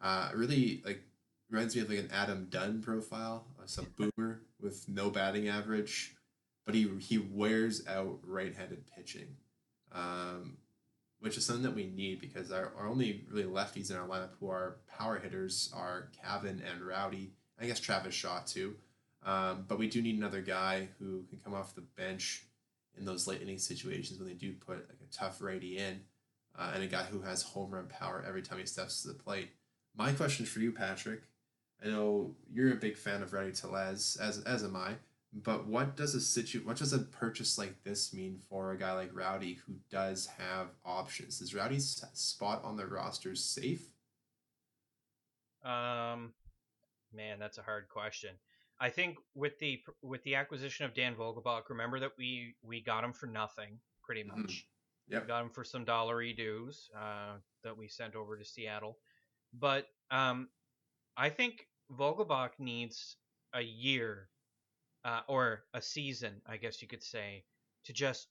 uh, 0.00 0.30
really 0.34 0.82
like 0.84 1.02
reminds 1.50 1.76
me 1.76 1.82
of 1.82 1.90
like 1.90 1.98
an 1.98 2.10
Adam 2.12 2.46
Dunn 2.50 2.80
profile, 2.80 3.46
uh, 3.60 3.66
some 3.66 3.86
boomer 3.96 4.40
with 4.60 4.88
no 4.88 5.10
batting 5.10 5.48
average, 5.48 6.14
but 6.64 6.74
he 6.74 6.88
he 6.98 7.18
wears 7.18 7.86
out 7.86 8.18
right-handed 8.24 8.84
pitching, 8.96 9.36
um, 9.92 10.56
which 11.20 11.36
is 11.36 11.44
something 11.44 11.64
that 11.64 11.74
we 11.74 11.86
need 11.86 12.20
because 12.20 12.50
our, 12.50 12.72
our 12.78 12.88
only 12.88 13.24
really 13.30 13.44
lefties 13.44 13.90
in 13.90 13.96
our 13.96 14.08
lineup 14.08 14.30
who 14.40 14.48
are 14.48 14.76
power 14.88 15.18
hitters 15.18 15.70
are 15.74 16.08
Cavan 16.22 16.62
and 16.70 16.80
Rowdy. 16.80 17.32
I 17.60 17.66
guess 17.66 17.80
Travis 17.80 18.14
Shaw 18.14 18.40
too. 18.46 18.76
Um, 19.24 19.64
but 19.66 19.78
we 19.78 19.88
do 19.88 20.00
need 20.00 20.16
another 20.16 20.40
guy 20.40 20.88
who 20.98 21.24
can 21.28 21.38
come 21.38 21.54
off 21.54 21.74
the 21.74 21.82
bench 21.82 22.44
in 22.96 23.04
those 23.04 23.26
late 23.26 23.42
inning 23.42 23.58
situations 23.58 24.18
when 24.18 24.28
they 24.28 24.34
do 24.34 24.52
put 24.52 24.88
like 24.88 25.00
a 25.02 25.12
tough 25.14 25.40
righty 25.40 25.78
in, 25.78 26.00
uh, 26.58 26.72
and 26.74 26.82
a 26.82 26.86
guy 26.86 27.02
who 27.04 27.20
has 27.20 27.42
home 27.42 27.70
run 27.70 27.86
power 27.86 28.24
every 28.26 28.42
time 28.42 28.58
he 28.58 28.66
steps 28.66 29.02
to 29.02 29.08
the 29.08 29.14
plate. 29.14 29.50
My 29.96 30.12
question 30.12 30.46
for 30.46 30.60
you, 30.60 30.72
Patrick, 30.72 31.22
I 31.84 31.88
know 31.88 32.34
you're 32.52 32.72
a 32.72 32.76
big 32.76 32.96
fan 32.96 33.22
of 33.22 33.32
Rowdy 33.32 33.52
Tellez, 33.52 34.16
as 34.20 34.38
as 34.42 34.64
am 34.64 34.76
I. 34.76 34.94
But 35.32 35.66
what 35.66 35.94
does 35.94 36.14
a 36.14 36.20
situ 36.20 36.60
what 36.64 36.78
does 36.78 36.92
a 36.92 37.00
purchase 37.00 37.58
like 37.58 37.84
this 37.84 38.14
mean 38.14 38.40
for 38.48 38.72
a 38.72 38.78
guy 38.78 38.92
like 38.94 39.10
Rowdy 39.12 39.58
who 39.66 39.74
does 39.90 40.26
have 40.38 40.68
options? 40.84 41.40
Is 41.40 41.54
Rowdy's 41.54 42.04
spot 42.14 42.64
on 42.64 42.76
the 42.76 42.86
roster 42.86 43.34
safe? 43.34 43.90
Um, 45.62 46.32
man, 47.12 47.38
that's 47.38 47.58
a 47.58 47.62
hard 47.62 47.88
question. 47.88 48.30
I 48.80 48.90
think 48.90 49.16
with 49.34 49.58
the 49.58 49.80
with 50.02 50.22
the 50.22 50.36
acquisition 50.36 50.84
of 50.84 50.94
Dan 50.94 51.14
Vogelbach, 51.14 51.68
remember 51.68 52.00
that 52.00 52.12
we 52.16 52.54
we 52.62 52.80
got 52.80 53.04
him 53.04 53.12
for 53.12 53.26
nothing, 53.26 53.78
pretty 54.02 54.22
much. 54.22 54.36
Mm-hmm. 55.10 55.20
We 55.20 55.26
got 55.26 55.42
him 55.42 55.50
for 55.50 55.64
some 55.64 55.84
dollary 55.84 56.34
dues 56.34 56.90
uh, 56.96 57.36
that 57.64 57.76
we 57.76 57.88
sent 57.88 58.14
over 58.14 58.36
to 58.36 58.44
Seattle, 58.44 58.98
but 59.58 59.86
um, 60.10 60.48
I 61.16 61.30
think 61.30 61.66
Vogelbach 61.90 62.50
needs 62.58 63.16
a 63.54 63.62
year 63.62 64.28
uh, 65.04 65.20
or 65.26 65.64
a 65.72 65.80
season, 65.80 66.42
I 66.46 66.58
guess 66.58 66.82
you 66.82 66.88
could 66.88 67.02
say, 67.02 67.44
to 67.86 67.92
just 67.92 68.28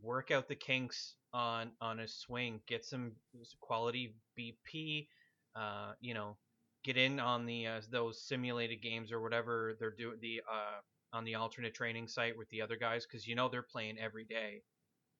work 0.00 0.30
out 0.30 0.48
the 0.48 0.54
kinks 0.56 1.14
on 1.32 1.72
on 1.80 1.98
his 1.98 2.14
swing, 2.14 2.60
get 2.66 2.84
some 2.84 3.12
quality 3.60 4.14
BP, 4.38 5.06
uh, 5.54 5.92
you 6.00 6.14
know, 6.14 6.36
get 6.84 6.96
in 6.96 7.20
on 7.20 7.46
the 7.46 7.66
uh, 7.66 7.80
those 7.90 8.22
simulated 8.22 8.82
games 8.82 9.12
or 9.12 9.20
whatever 9.20 9.76
they're 9.78 9.90
doing 9.90 10.18
the 10.20 10.40
uh, 10.50 10.80
on 11.16 11.24
the 11.24 11.34
alternate 11.34 11.74
training 11.74 12.08
site 12.08 12.36
with 12.36 12.48
the 12.50 12.62
other 12.62 12.76
guys 12.76 13.06
because 13.06 13.26
you 13.26 13.34
know 13.34 13.48
they're 13.48 13.62
playing 13.62 13.98
every 13.98 14.24
day, 14.24 14.62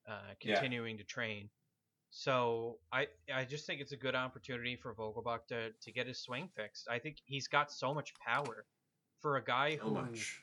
uh, 0.09 0.33
continuing 0.39 0.95
yeah. 0.95 1.03
to 1.03 1.07
train. 1.07 1.49
So 2.09 2.77
I 2.91 3.07
I 3.33 3.45
just 3.45 3.65
think 3.65 3.81
it's 3.81 3.91
a 3.91 3.97
good 3.97 4.15
opportunity 4.15 4.75
for 4.75 4.93
Vogelbach 4.93 5.47
to 5.49 5.71
to 5.71 5.91
get 5.91 6.07
his 6.07 6.19
swing 6.19 6.49
fixed. 6.55 6.87
I 6.89 6.99
think 6.99 7.17
he's 7.25 7.47
got 7.47 7.71
so 7.71 7.93
much 7.93 8.13
power 8.15 8.65
for 9.21 9.37
a 9.37 9.43
guy 9.43 9.77
so 9.77 9.83
who 9.83 9.91
much. 9.91 10.41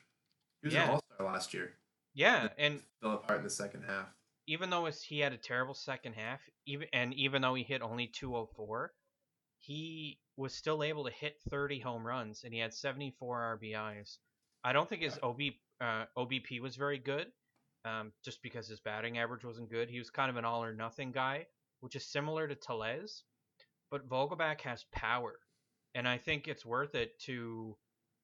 He 0.61 0.67
was 0.67 0.73
yeah. 0.73 0.83
an 0.85 0.89
All 0.89 1.03
Star 1.15 1.27
last 1.27 1.53
year. 1.53 1.73
Yeah, 2.13 2.49
and 2.57 2.81
fell 3.01 3.13
apart 3.13 3.39
in 3.39 3.43
the 3.43 3.49
second 3.49 3.83
half. 3.83 4.07
Even 4.47 4.71
though 4.71 4.85
he 4.85 5.19
had 5.19 5.31
a 5.31 5.37
terrible 5.37 5.75
second 5.75 6.13
half, 6.13 6.41
even 6.65 6.87
and 6.91 7.13
even 7.13 7.41
though 7.41 7.53
he 7.53 7.63
hit 7.63 7.83
only 7.83 8.07
204, 8.07 8.91
he 9.59 10.17
was 10.39 10.55
still 10.55 10.83
able 10.83 11.03
to 11.03 11.11
hit 11.11 11.35
30 11.49 11.79
home 11.79 12.07
runs 12.07 12.43
and 12.45 12.53
he 12.53 12.59
had 12.59 12.73
74 12.73 13.59
RBIs. 13.61 14.17
I 14.63 14.71
don't 14.71 14.87
think 14.87 15.01
his 15.01 15.19
OB 15.21 15.39
uh, 15.81 16.05
OBP 16.17 16.61
was 16.61 16.75
very 16.75 16.97
good, 16.97 17.27
um, 17.85 18.11
just 18.23 18.41
because 18.41 18.67
his 18.67 18.79
batting 18.79 19.17
average 19.17 19.43
wasn't 19.43 19.69
good. 19.69 19.89
He 19.89 19.99
was 19.99 20.09
kind 20.09 20.29
of 20.29 20.37
an 20.37 20.45
all 20.45 20.63
or 20.63 20.73
nothing 20.73 21.11
guy, 21.11 21.45
which 21.81 21.95
is 21.95 22.05
similar 22.05 22.47
to 22.47 22.55
Tellez, 22.55 23.23
but 23.91 24.07
Vogelbach 24.09 24.61
has 24.61 24.85
power, 24.91 25.39
and 25.95 26.07
I 26.07 26.17
think 26.17 26.47
it's 26.47 26.65
worth 26.65 26.95
it 26.95 27.19
to 27.25 27.77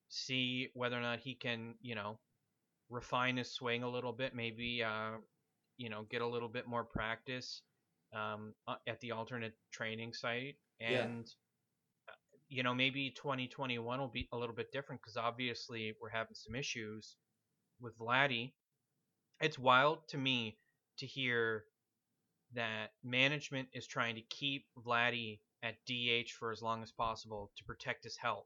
see 0.10 0.70
whether 0.74 0.98
or 0.98 1.02
not 1.02 1.20
he 1.20 1.36
can, 1.36 1.76
you 1.82 1.96
know, 1.96 2.20
refine 2.90 3.38
his 3.38 3.52
swing 3.52 3.84
a 3.84 3.90
little 3.90 4.14
bit, 4.14 4.36
maybe, 4.36 4.84
uh, 4.84 5.12
you 5.78 5.90
know, 5.90 6.06
get 6.10 6.22
a 6.22 6.28
little 6.28 6.50
bit 6.50 6.68
more 6.68 6.84
practice 6.84 7.62
um, 8.14 8.54
at 8.88 9.00
the 9.00 9.12
alternate 9.12 9.56
training 9.72 10.14
site, 10.14 10.56
and 10.82 11.26
yeah. 11.26 11.32
You 12.48 12.64
know, 12.64 12.76
maybe 12.76 13.12
2021 13.12 14.00
will 14.00 14.08
be 14.08 14.28
a 14.32 14.38
little 14.38 14.56
bit 14.56 14.72
different 14.72 15.02
because 15.02 15.18
obviously 15.18 15.94
we're 16.02 16.10
having 16.10 16.36
some 16.36 16.56
issues 16.56 17.16
with 17.80 17.98
Vladdy. 17.98 18.54
It's 19.42 19.60
wild 19.60 20.08
to 20.10 20.18
me 20.18 20.58
to 21.00 21.06
hear 21.06 21.66
that 22.54 22.92
management 23.04 23.68
is 23.74 23.88
trying 23.88 24.16
to 24.16 24.22
keep 24.22 24.66
Vladdy 24.86 25.40
at 25.64 25.76
DH 25.88 26.32
for 26.38 26.52
as 26.52 26.62
long 26.62 26.84
as 26.84 26.92
possible 26.92 27.52
to 27.58 27.64
protect 27.64 28.04
his 28.04 28.18
health. 28.18 28.46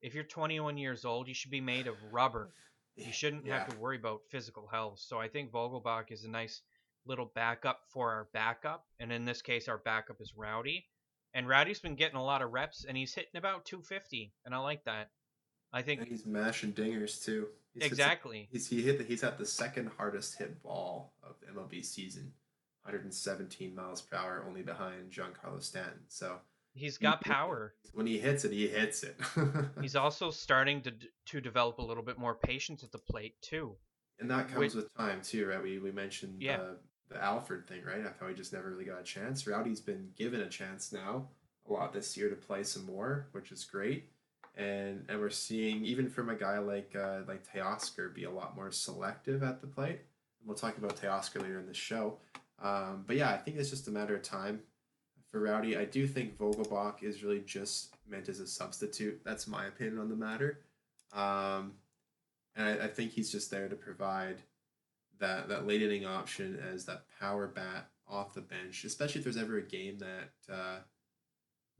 If 0.00 0.14
you're 0.14 0.24
21 0.24 0.78
years 0.78 1.04
old, 1.04 1.28
you 1.28 1.34
should 1.34 1.50
be 1.50 1.60
made 1.60 1.86
of 1.86 1.96
rubber. 2.10 2.52
You 2.96 3.12
shouldn't 3.12 3.46
yeah. 3.46 3.60
have 3.60 3.68
to 3.68 3.78
worry 3.78 3.96
about 3.96 4.22
physical 4.30 4.66
health. 4.66 4.98
So 4.98 5.18
I 5.18 5.28
think 5.28 5.52
Vogelbach 5.52 6.10
is 6.10 6.24
a 6.24 6.28
nice 6.28 6.60
little 7.06 7.30
backup 7.34 7.80
for 7.88 8.10
our 8.10 8.28
backup, 8.34 8.84
and 8.98 9.12
in 9.12 9.24
this 9.24 9.40
case, 9.40 9.68
our 9.68 9.78
backup 9.78 10.20
is 10.20 10.34
Rowdy. 10.36 10.84
And 11.32 11.48
Rowdy's 11.48 11.78
been 11.78 11.94
getting 11.94 12.16
a 12.16 12.24
lot 12.24 12.42
of 12.42 12.52
reps, 12.52 12.84
and 12.84 12.96
he's 12.96 13.14
hitting 13.14 13.36
about 13.36 13.64
250, 13.64 14.32
and 14.44 14.54
I 14.54 14.58
like 14.58 14.84
that. 14.84 15.10
I 15.72 15.82
think 15.82 16.00
and 16.00 16.08
he's 16.08 16.26
mashing 16.26 16.72
dingers 16.72 17.24
too. 17.24 17.46
He's 17.74 17.84
exactly. 17.84 18.48
he's 18.50 18.66
he 18.66 18.82
hit 18.82 18.98
the, 18.98 19.04
he's 19.04 19.22
at 19.22 19.38
the 19.38 19.46
second 19.46 19.90
hardest 19.96 20.36
hit 20.36 20.60
ball 20.62 21.12
of 21.22 21.36
the 21.40 21.46
MLB 21.46 21.84
season. 21.84 22.32
117 22.84 23.74
miles 23.74 24.00
per 24.00 24.16
hour, 24.16 24.44
only 24.48 24.62
behind 24.62 25.12
Giancarlo 25.12 25.62
Stanton. 25.62 26.00
So 26.08 26.38
he's 26.72 26.98
got 26.98 27.22
he, 27.22 27.30
power. 27.30 27.74
When 27.92 28.06
he 28.06 28.18
hits 28.18 28.44
it, 28.44 28.52
he 28.52 28.66
hits 28.66 29.02
it. 29.02 29.16
he's 29.80 29.96
also 29.96 30.30
starting 30.30 30.80
to 30.82 30.92
to 31.26 31.40
develop 31.40 31.78
a 31.78 31.82
little 31.82 32.02
bit 32.02 32.18
more 32.18 32.34
patience 32.34 32.82
at 32.82 32.90
the 32.90 32.98
plate 32.98 33.34
too. 33.42 33.76
And 34.18 34.30
that 34.30 34.48
comes 34.48 34.74
with, 34.74 34.84
with 34.84 34.96
time 34.96 35.20
too, 35.22 35.46
right? 35.46 35.62
We 35.62 35.78
we 35.78 35.92
mentioned 35.92 36.40
yeah. 36.40 36.56
the, 36.56 36.78
the 37.10 37.22
Alford 37.22 37.66
thing, 37.66 37.82
right? 37.84 38.00
I 38.06 38.10
thought 38.10 38.28
he 38.28 38.34
just 38.34 38.52
never 38.52 38.70
really 38.70 38.84
got 38.84 39.00
a 39.00 39.04
chance. 39.04 39.46
Rowdy's 39.46 39.80
been 39.80 40.10
given 40.16 40.40
a 40.40 40.48
chance 40.48 40.92
now 40.92 41.26
a 41.68 41.72
lot 41.72 41.92
this 41.92 42.16
year 42.16 42.30
to 42.30 42.36
play 42.36 42.62
some 42.62 42.86
more, 42.86 43.26
which 43.32 43.52
is 43.52 43.64
great. 43.64 44.10
And 44.56 45.04
and 45.08 45.20
we're 45.20 45.30
seeing 45.30 45.84
even 45.84 46.08
from 46.08 46.28
a 46.28 46.34
guy 46.34 46.58
like 46.58 46.94
uh, 46.96 47.20
like 47.26 47.44
Teoscar 47.52 48.14
be 48.14 48.24
a 48.24 48.30
lot 48.30 48.56
more 48.56 48.70
selective 48.70 49.42
at 49.42 49.60
the 49.60 49.66
plate. 49.66 50.00
And 50.40 50.46
we'll 50.46 50.56
talk 50.56 50.78
about 50.78 50.96
Teoscar 50.96 51.42
later 51.42 51.58
in 51.58 51.66
the 51.66 51.74
show. 51.74 52.18
Um, 52.62 53.04
but 53.06 53.16
yeah, 53.16 53.30
I 53.30 53.36
think 53.36 53.56
it's 53.56 53.70
just 53.70 53.88
a 53.88 53.90
matter 53.90 54.14
of 54.16 54.22
time 54.22 54.60
for 55.30 55.40
Rowdy. 55.40 55.76
I 55.76 55.84
do 55.84 56.06
think 56.06 56.36
Vogelbach 56.36 57.02
is 57.02 57.22
really 57.22 57.40
just 57.40 57.94
meant 58.08 58.28
as 58.28 58.40
a 58.40 58.46
substitute. 58.46 59.20
That's 59.24 59.46
my 59.46 59.66
opinion 59.66 59.98
on 59.98 60.08
the 60.08 60.16
matter. 60.16 60.60
Um, 61.12 61.72
and 62.56 62.68
I, 62.68 62.84
I, 62.84 62.88
think 62.88 63.12
he's 63.12 63.32
just 63.32 63.50
there 63.50 63.68
to 63.68 63.74
provide 63.74 64.36
that 65.20 65.48
that 65.48 65.66
late 65.66 65.82
inning 65.82 66.06
option 66.06 66.58
as 66.72 66.84
that 66.86 67.04
power 67.18 67.46
bat 67.46 67.88
off 68.08 68.34
the 68.34 68.40
bench, 68.40 68.84
especially 68.84 69.20
if 69.20 69.24
there's 69.24 69.36
ever 69.36 69.58
a 69.58 69.62
game 69.62 69.98
that 69.98 70.52
uh, 70.52 70.78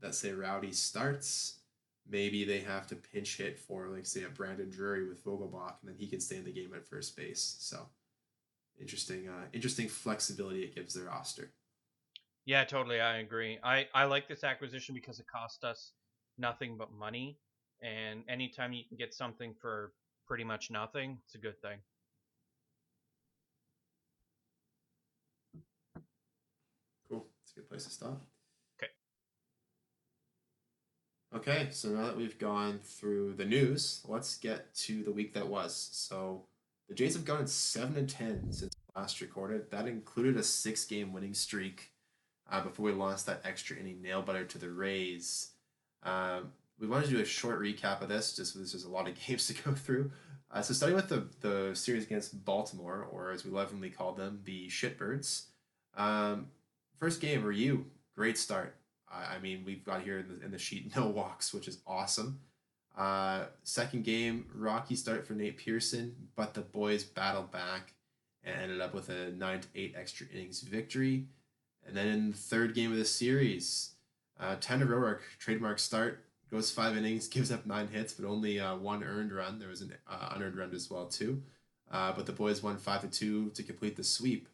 that 0.01 0.15
say 0.15 0.33
Rowdy 0.33 0.73
starts. 0.73 1.57
Maybe 2.09 2.45
they 2.45 2.61
have 2.61 2.87
to 2.89 2.97
pinch 2.97 3.37
hit 3.37 3.59
for 3.59 3.89
like 3.89 4.07
say 4.07 4.25
a 4.25 4.29
Brandon 4.29 4.71
Drury 4.71 5.09
with 5.09 5.25
Vogelbach, 5.25 5.75
and 5.81 5.89
then 5.89 5.97
he 5.97 6.07
can 6.07 6.21
stay 6.21 6.37
in 6.37 6.45
the 6.45 6.53
game 6.53 6.73
at 6.75 6.89
first 6.89 7.17
base. 7.17 7.57
So 7.61 7.87
interesting 8.81 9.29
uh, 9.29 9.47
interesting 9.53 9.89
flexibility 9.89 10.63
it 10.63 10.75
gives 10.75 10.95
their 10.95 11.05
roster. 11.05 11.53
Yeah, 12.47 12.65
totally. 12.65 13.01
I 13.01 13.19
agree. 13.19 13.59
I, 13.63 13.87
I 13.95 14.05
like 14.05 14.27
this 14.27 14.45
acquisition 14.45 14.95
because 14.95 15.21
it 15.21 15.27
cost 15.33 15.63
us 15.63 15.93
nothing 16.39 16.77
but 16.77 16.93
money. 16.93 17.39
And 17.83 18.25
anytime 18.29 18.73
you 18.73 18.83
can 18.89 18.97
get 18.97 19.15
something 19.15 19.55
for 19.61 19.93
pretty 20.27 20.45
much 20.45 20.71
nothing, 20.71 21.19
it's 21.25 21.35
a 21.35 21.39
good 21.39 21.61
thing. 21.63 21.79
Cool. 27.09 27.27
It's 27.43 27.50
a 27.50 27.50
good 27.61 27.69
place 27.69 27.85
to 27.85 27.91
stop. 27.91 28.23
Okay. 28.83 28.91
Okay, 31.37 31.69
so 31.71 31.89
now 31.89 32.07
that 32.07 32.17
we've 32.17 32.39
gone 32.39 32.81
through 32.83 33.35
the 33.35 33.45
news, 33.45 34.03
let's 34.09 34.37
get 34.37 34.75
to 34.75 35.03
the 35.03 35.13
week 35.13 35.35
that 35.35 35.47
was. 35.47 35.91
So 35.93 36.45
the 36.89 36.95
Jays 36.95 37.15
have 37.15 37.25
gone 37.25 37.47
7 37.47 37.97
and 37.97 38.09
10 38.09 38.53
since 38.53 38.75
last 38.97 39.21
recorded. 39.21 39.71
That 39.71 39.87
included 39.87 40.37
a 40.37 40.43
six 40.43 40.85
game 40.85 41.13
winning 41.13 41.35
streak 41.35 41.93
uh, 42.51 42.63
before 42.63 42.87
we 42.87 42.93
lost 42.93 43.27
that 43.27 43.43
extra 43.45 43.77
inning 43.77 44.03
nail 44.03 44.23
biter 44.23 44.45
to 44.45 44.59
the 44.59 44.71
Rays. 44.71 45.51
Um, 46.03 46.53
we 46.79 46.89
wanted 46.89 47.07
to 47.07 47.17
do 47.17 47.21
a 47.21 47.27
short 47.27 47.61
recap 47.61 48.01
of 48.01 48.09
this, 48.09 48.35
just 48.35 48.55
because 48.55 48.73
there's 48.73 48.85
a 48.85 48.91
lot 48.91 49.09
of 49.09 49.15
games 49.27 49.47
to 49.49 49.63
go 49.63 49.73
through. 49.73 50.11
Uh, 50.51 50.63
so 50.63 50.75
starting 50.75 50.97
with 50.97 51.09
the, 51.09 51.29
the 51.41 51.77
series 51.77 52.05
against 52.05 52.45
Baltimore, 52.45 53.07
or 53.13 53.31
as 53.31 53.45
we 53.45 53.51
lovingly 53.51 53.91
call 53.91 54.15
them, 54.15 54.41
the 54.45 54.67
Shitbirds. 54.67 55.45
Um, 55.97 56.49
first 57.01 57.21
game, 57.21 57.43
Ryu, 57.43 57.85
great 58.15 58.39
start. 58.39 58.77
I, 59.11 59.37
I 59.37 59.39
mean, 59.41 59.65
we've 59.65 59.85
got 59.85 60.03
here 60.03 60.19
in 60.19 60.29
the, 60.29 60.45
in 60.45 60.51
the 60.53 60.59
sheet 60.59 60.93
no 60.97 61.07
walks, 61.09 61.53
which 61.53 61.67
is 61.67 61.79
awesome. 61.87 62.41
Uh, 62.97 63.45
second 63.63 64.05
game, 64.05 64.47
rocky 64.55 64.95
start 64.95 65.27
for 65.27 65.33
Nate 65.33 65.57
Pearson, 65.57 66.15
but 66.37 66.55
the 66.55 66.61
boys 66.61 67.03
battled 67.03 67.51
back 67.51 67.95
and 68.45 68.61
ended 68.61 68.81
up 68.81 68.95
with 68.95 69.09
a 69.09 69.31
9 69.31 69.61
to 69.61 69.69
8 69.75 69.95
extra 69.97 70.27
innings 70.33 70.61
victory. 70.61 71.27
And 71.87 71.97
then 71.97 72.09
in 72.09 72.31
the 72.31 72.37
third 72.37 72.75
game 72.75 72.93
of 72.93 72.99
the 72.99 73.05
series, 73.05 73.93
uh, 74.39 74.57
Tanner 74.61 74.87
Roark, 74.87 75.21
trademark 75.39 75.79
start, 75.79 76.25
goes 76.51 76.71
five 76.71 76.97
innings, 76.97 77.29
gives 77.29 77.51
up 77.51 77.65
nine 77.65 77.89
hits, 77.89 78.13
but 78.13 78.29
only 78.29 78.61
uh, 78.61 78.77
one 78.77 79.03
earned 79.03 79.33
run. 79.33 79.59
There 79.59 79.69
was 79.69 79.81
an 79.81 79.95
uh, 80.09 80.33
unearned 80.35 80.57
run 80.57 80.75
as 80.75 80.91
well 80.91 81.07
too. 81.07 81.43
Uh, 81.91 82.13
but 82.13 82.27
the 82.27 82.33
boys 82.33 82.63
won 82.63 82.77
five 82.77 83.01
to 83.01 83.09
two 83.09 83.51
to 83.51 83.63
complete 83.63 83.97
the 83.97 84.05
sweep. 84.05 84.49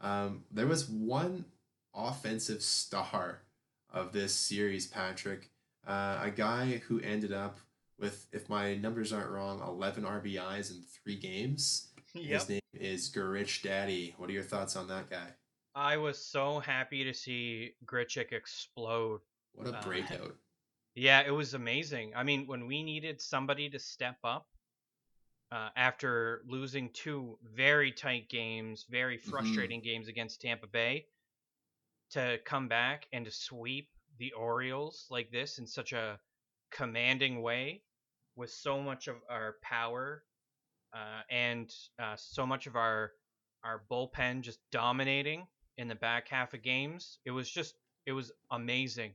Um, 0.00 0.44
there 0.50 0.66
was 0.66 0.88
one 0.88 1.44
offensive 1.94 2.62
star 2.62 3.42
of 3.92 4.12
this 4.12 4.34
series, 4.34 4.86
Patrick, 4.86 5.50
uh, 5.86 6.20
a 6.22 6.30
guy 6.30 6.82
who 6.86 7.00
ended 7.00 7.32
up 7.32 7.58
with, 7.98 8.26
if 8.32 8.48
my 8.48 8.74
numbers 8.74 9.12
aren't 9.12 9.30
wrong, 9.30 9.60
eleven 9.66 10.04
RBIs 10.04 10.70
in 10.70 10.82
three 10.82 11.16
games. 11.16 11.86
Yep. 12.12 12.40
His 12.40 12.48
name 12.48 12.60
is 12.74 13.08
Grich 13.08 13.62
Daddy. 13.62 14.16
What 14.16 14.28
are 14.28 14.32
your 14.32 14.42
thoughts 14.42 14.74
on 14.74 14.88
that 14.88 15.08
guy? 15.08 15.28
I 15.76 15.96
was 15.96 16.18
so 16.18 16.58
happy 16.58 17.04
to 17.04 17.14
see 17.14 17.74
Grichuk 17.86 18.32
explode. 18.32 19.20
What 19.54 19.68
a 19.68 19.78
uh, 19.78 19.82
breakout. 19.82 20.20
Uh, 20.20 20.32
yeah, 20.96 21.22
it 21.24 21.30
was 21.30 21.54
amazing. 21.54 22.12
I 22.16 22.24
mean, 22.24 22.48
when 22.48 22.66
we 22.66 22.82
needed 22.82 23.20
somebody 23.20 23.70
to 23.70 23.78
step 23.78 24.16
up 24.24 24.48
uh, 25.52 25.68
after 25.76 26.42
losing 26.48 26.90
two 26.90 27.38
very 27.54 27.92
tight 27.92 28.28
games, 28.28 28.86
very 28.90 29.18
mm-hmm. 29.18 29.30
frustrating 29.30 29.80
mm-hmm. 29.80 29.88
games 29.88 30.08
against 30.08 30.40
Tampa 30.40 30.66
Bay, 30.66 31.06
to 32.10 32.38
come 32.44 32.68
back 32.68 33.06
and 33.12 33.24
to 33.24 33.30
sweep 33.30 33.88
the 34.18 34.32
Orioles 34.32 35.06
like 35.10 35.30
this 35.30 35.58
in 35.58 35.66
such 35.66 35.92
a 35.92 36.18
commanding 36.70 37.42
way 37.42 37.82
with 38.36 38.50
so 38.50 38.80
much 38.80 39.08
of 39.08 39.16
our 39.28 39.56
power 39.62 40.22
uh, 40.92 41.22
and 41.30 41.72
uh, 41.98 42.16
so 42.16 42.46
much 42.46 42.66
of 42.66 42.76
our 42.76 43.12
our 43.62 43.82
bullpen 43.90 44.40
just 44.40 44.58
dominating 44.72 45.46
in 45.76 45.88
the 45.88 45.94
back 45.94 46.28
half 46.28 46.54
of 46.54 46.62
games. 46.62 47.18
It 47.24 47.30
was 47.30 47.50
just 47.50 47.74
it 48.06 48.12
was 48.12 48.32
amazing. 48.50 49.12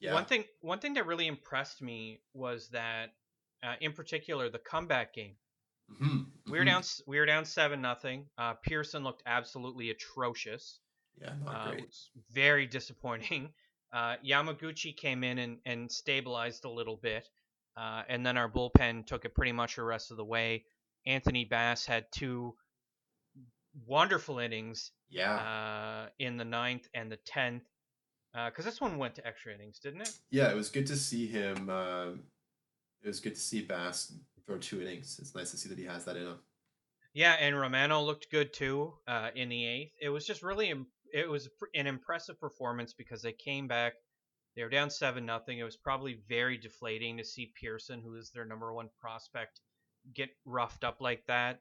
Yeah. 0.00 0.14
One 0.14 0.24
thing 0.24 0.44
one 0.60 0.78
thing 0.78 0.94
that 0.94 1.06
really 1.06 1.26
impressed 1.26 1.80
me 1.80 2.20
was 2.34 2.68
that 2.68 3.14
uh, 3.62 3.74
in 3.80 3.92
particular 3.92 4.50
the 4.50 4.58
comeback 4.58 5.14
game. 5.14 5.36
Mm-hmm. 5.92 6.04
Mm-hmm. 6.04 6.52
We 6.52 6.58
were 6.58 6.64
down 6.64 6.82
we 7.06 7.18
were 7.18 7.26
down 7.26 7.44
seven 7.44 7.80
nothing. 7.80 8.26
Uh, 8.36 8.54
Pearson 8.54 9.04
looked 9.04 9.22
absolutely 9.26 9.90
atrocious. 9.90 10.80
Yeah, 11.20 11.32
not 11.44 11.54
uh, 11.54 11.70
great. 11.70 11.94
very 12.32 12.66
disappointing. 12.66 13.50
Uh, 13.92 14.16
Yamaguchi 14.22 14.94
came 14.94 15.22
in 15.22 15.38
and, 15.38 15.58
and 15.64 15.90
stabilized 15.90 16.64
a 16.64 16.68
little 16.68 16.96
bit, 16.96 17.26
uh, 17.78 18.02
and 18.08 18.26
then 18.26 18.36
our 18.36 18.50
bullpen 18.50 19.06
took 19.06 19.24
it 19.24 19.34
pretty 19.34 19.52
much 19.52 19.76
the 19.76 19.82
rest 19.84 20.10
of 20.10 20.16
the 20.16 20.24
way. 20.24 20.64
Anthony 21.06 21.44
Bass 21.44 21.86
had 21.86 22.04
two 22.12 22.56
wonderful 23.86 24.38
innings. 24.38 24.90
Yeah. 25.08 25.36
Uh, 25.36 26.08
in 26.18 26.36
the 26.36 26.44
ninth 26.44 26.88
and 26.94 27.10
the 27.10 27.16
tenth, 27.24 27.62
because 28.32 28.66
uh, 28.66 28.70
this 28.70 28.80
one 28.80 28.98
went 28.98 29.14
to 29.14 29.26
extra 29.26 29.54
innings, 29.54 29.78
didn't 29.78 30.02
it? 30.02 30.18
Yeah, 30.30 30.50
it 30.50 30.56
was 30.56 30.68
good 30.68 30.86
to 30.88 30.96
see 30.96 31.26
him. 31.26 31.70
Uh, 31.70 32.08
it 33.02 33.06
was 33.06 33.20
good 33.20 33.34
to 33.34 33.40
see 33.40 33.62
Bass 33.62 34.12
throw 34.46 34.58
two 34.58 34.82
innings. 34.82 35.18
It's 35.20 35.34
nice 35.34 35.52
to 35.52 35.56
see 35.56 35.68
that 35.68 35.78
he 35.78 35.84
has 35.84 36.04
that 36.04 36.16
in 36.16 36.26
him. 36.26 36.38
Yeah, 37.14 37.32
and 37.40 37.58
Romano 37.58 38.02
looked 38.02 38.30
good 38.30 38.52
too 38.52 38.94
uh, 39.06 39.30
in 39.34 39.48
the 39.48 39.64
eighth. 39.64 39.92
It 40.00 40.10
was 40.10 40.26
just 40.26 40.42
really, 40.42 40.74
it 41.16 41.30
was 41.30 41.48
an 41.74 41.86
impressive 41.86 42.38
performance 42.38 42.92
because 42.92 43.22
they 43.22 43.32
came 43.32 43.66
back. 43.66 43.94
They 44.54 44.62
were 44.62 44.68
down 44.68 44.90
seven 44.90 45.24
nothing. 45.24 45.58
It 45.58 45.64
was 45.64 45.76
probably 45.76 46.20
very 46.28 46.58
deflating 46.58 47.16
to 47.16 47.24
see 47.24 47.52
Pearson, 47.58 48.02
who 48.02 48.14
is 48.16 48.30
their 48.30 48.44
number 48.44 48.72
one 48.74 48.90
prospect, 49.00 49.60
get 50.12 50.28
roughed 50.44 50.84
up 50.84 51.00
like 51.00 51.26
that. 51.26 51.60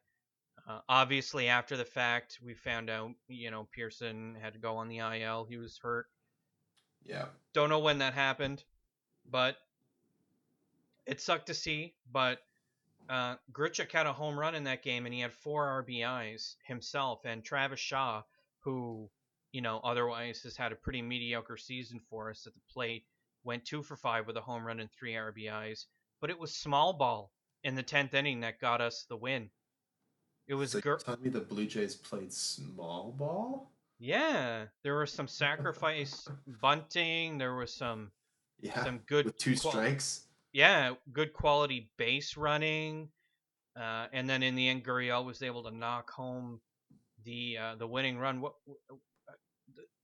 Uh, 0.67 0.79
obviously, 0.89 1.47
after 1.47 1.77
the 1.77 1.85
fact, 1.85 2.39
we 2.43 2.53
found 2.53 2.89
out, 2.89 3.11
you 3.29 3.49
know, 3.49 3.67
Pearson 3.71 4.35
had 4.41 4.53
to 4.53 4.59
go 4.59 4.75
on 4.75 4.89
the 4.89 4.97
IL. 4.97 5.45
He 5.45 5.57
was 5.57 5.79
hurt. 5.81 6.07
Yeah. 7.03 7.27
Don't 7.53 7.69
know 7.69 7.79
when 7.79 7.99
that 7.99 8.13
happened, 8.13 8.63
but 9.29 9.57
it 11.05 11.21
sucked 11.21 11.47
to 11.47 11.53
see. 11.53 11.93
But 12.11 12.39
uh, 13.09 13.35
Grichuk 13.53 13.91
had 13.91 14.05
a 14.05 14.13
home 14.13 14.37
run 14.37 14.55
in 14.55 14.65
that 14.65 14.83
game, 14.83 15.05
and 15.05 15.13
he 15.13 15.21
had 15.21 15.33
four 15.33 15.85
RBIs 15.85 16.55
himself. 16.65 17.21
And 17.23 17.43
Travis 17.43 17.79
Shaw, 17.79 18.23
who, 18.61 19.09
you 19.55 19.61
know, 19.61 19.79
otherwise 19.85 20.41
has 20.41 20.57
had 20.57 20.73
a 20.73 20.75
pretty 20.75 21.01
mediocre 21.01 21.55
season 21.55 22.01
for 22.09 22.29
us 22.29 22.45
at 22.45 22.53
the 22.53 22.59
plate, 22.69 23.05
went 23.45 23.63
two 23.63 23.81
for 23.81 23.95
five 23.95 24.27
with 24.27 24.35
a 24.35 24.41
home 24.41 24.65
run 24.65 24.81
and 24.81 24.89
three 24.91 25.13
RBIs. 25.13 25.85
But 26.19 26.29
it 26.29 26.37
was 26.37 26.53
small 26.53 26.91
ball 26.91 27.31
in 27.63 27.73
the 27.73 27.81
10th 27.81 28.13
inning 28.13 28.41
that 28.41 28.59
got 28.59 28.81
us 28.81 29.05
the 29.07 29.15
win. 29.15 29.49
It 30.49 30.55
was. 30.55 30.71
So 30.71 30.81
gr- 30.81 30.95
telling 30.95 31.21
me 31.21 31.29
the 31.29 31.39
Blue 31.39 31.65
Jays 31.65 31.95
played 31.95 32.33
small 32.33 33.15
ball? 33.17 33.71
Yeah, 33.97 34.65
there 34.83 34.97
was 34.97 35.13
some 35.13 35.27
sacrifice 35.43 36.27
bunting. 36.61 37.37
There 37.37 37.55
was 37.55 37.73
some 37.73 38.11
yeah 38.59 38.83
some 38.83 38.99
good 39.07 39.23
with 39.25 39.37
two 39.37 39.55
qual- 39.55 39.71
strikes. 39.71 40.27
Yeah, 40.51 40.95
good 41.13 41.31
quality 41.31 41.91
base 41.97 42.35
running, 42.35 43.07
uh, 43.79 44.07
and 44.11 44.29
then 44.29 44.43
in 44.43 44.55
the 44.55 44.67
end, 44.67 44.83
Gurriel 44.83 45.25
was 45.25 45.41
able 45.41 45.63
to 45.63 45.71
knock 45.71 46.11
home 46.11 46.59
the 47.23 47.57
uh, 47.57 47.75
the 47.75 47.87
winning 47.87 48.17
run. 48.17 48.41
What, 48.41 48.53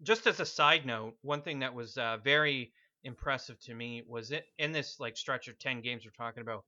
just 0.03 0.27
as 0.27 0.39
a 0.39 0.45
side 0.45 0.85
note, 0.85 1.15
one 1.21 1.41
thing 1.41 1.59
that 1.59 1.73
was 1.73 1.97
uh, 1.97 2.17
very 2.23 2.71
impressive 3.03 3.59
to 3.61 3.73
me 3.73 4.03
was 4.07 4.31
it 4.31 4.45
in 4.57 4.71
this 4.71 4.99
like 4.99 5.17
stretch 5.17 5.47
of 5.47 5.57
ten 5.59 5.81
games 5.81 6.03
we're 6.05 6.11
talking 6.25 6.41
about 6.41 6.63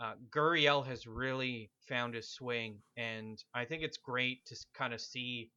uh, 0.00 0.14
Gurriel 0.30 0.84
has 0.86 1.06
really 1.06 1.70
found 1.88 2.14
his 2.14 2.28
swing, 2.28 2.78
and 2.96 3.42
I 3.54 3.64
think 3.64 3.82
it's 3.82 3.96
great 3.96 4.44
to 4.46 4.56
kind 4.74 4.92
of 4.92 5.00
see 5.00 5.50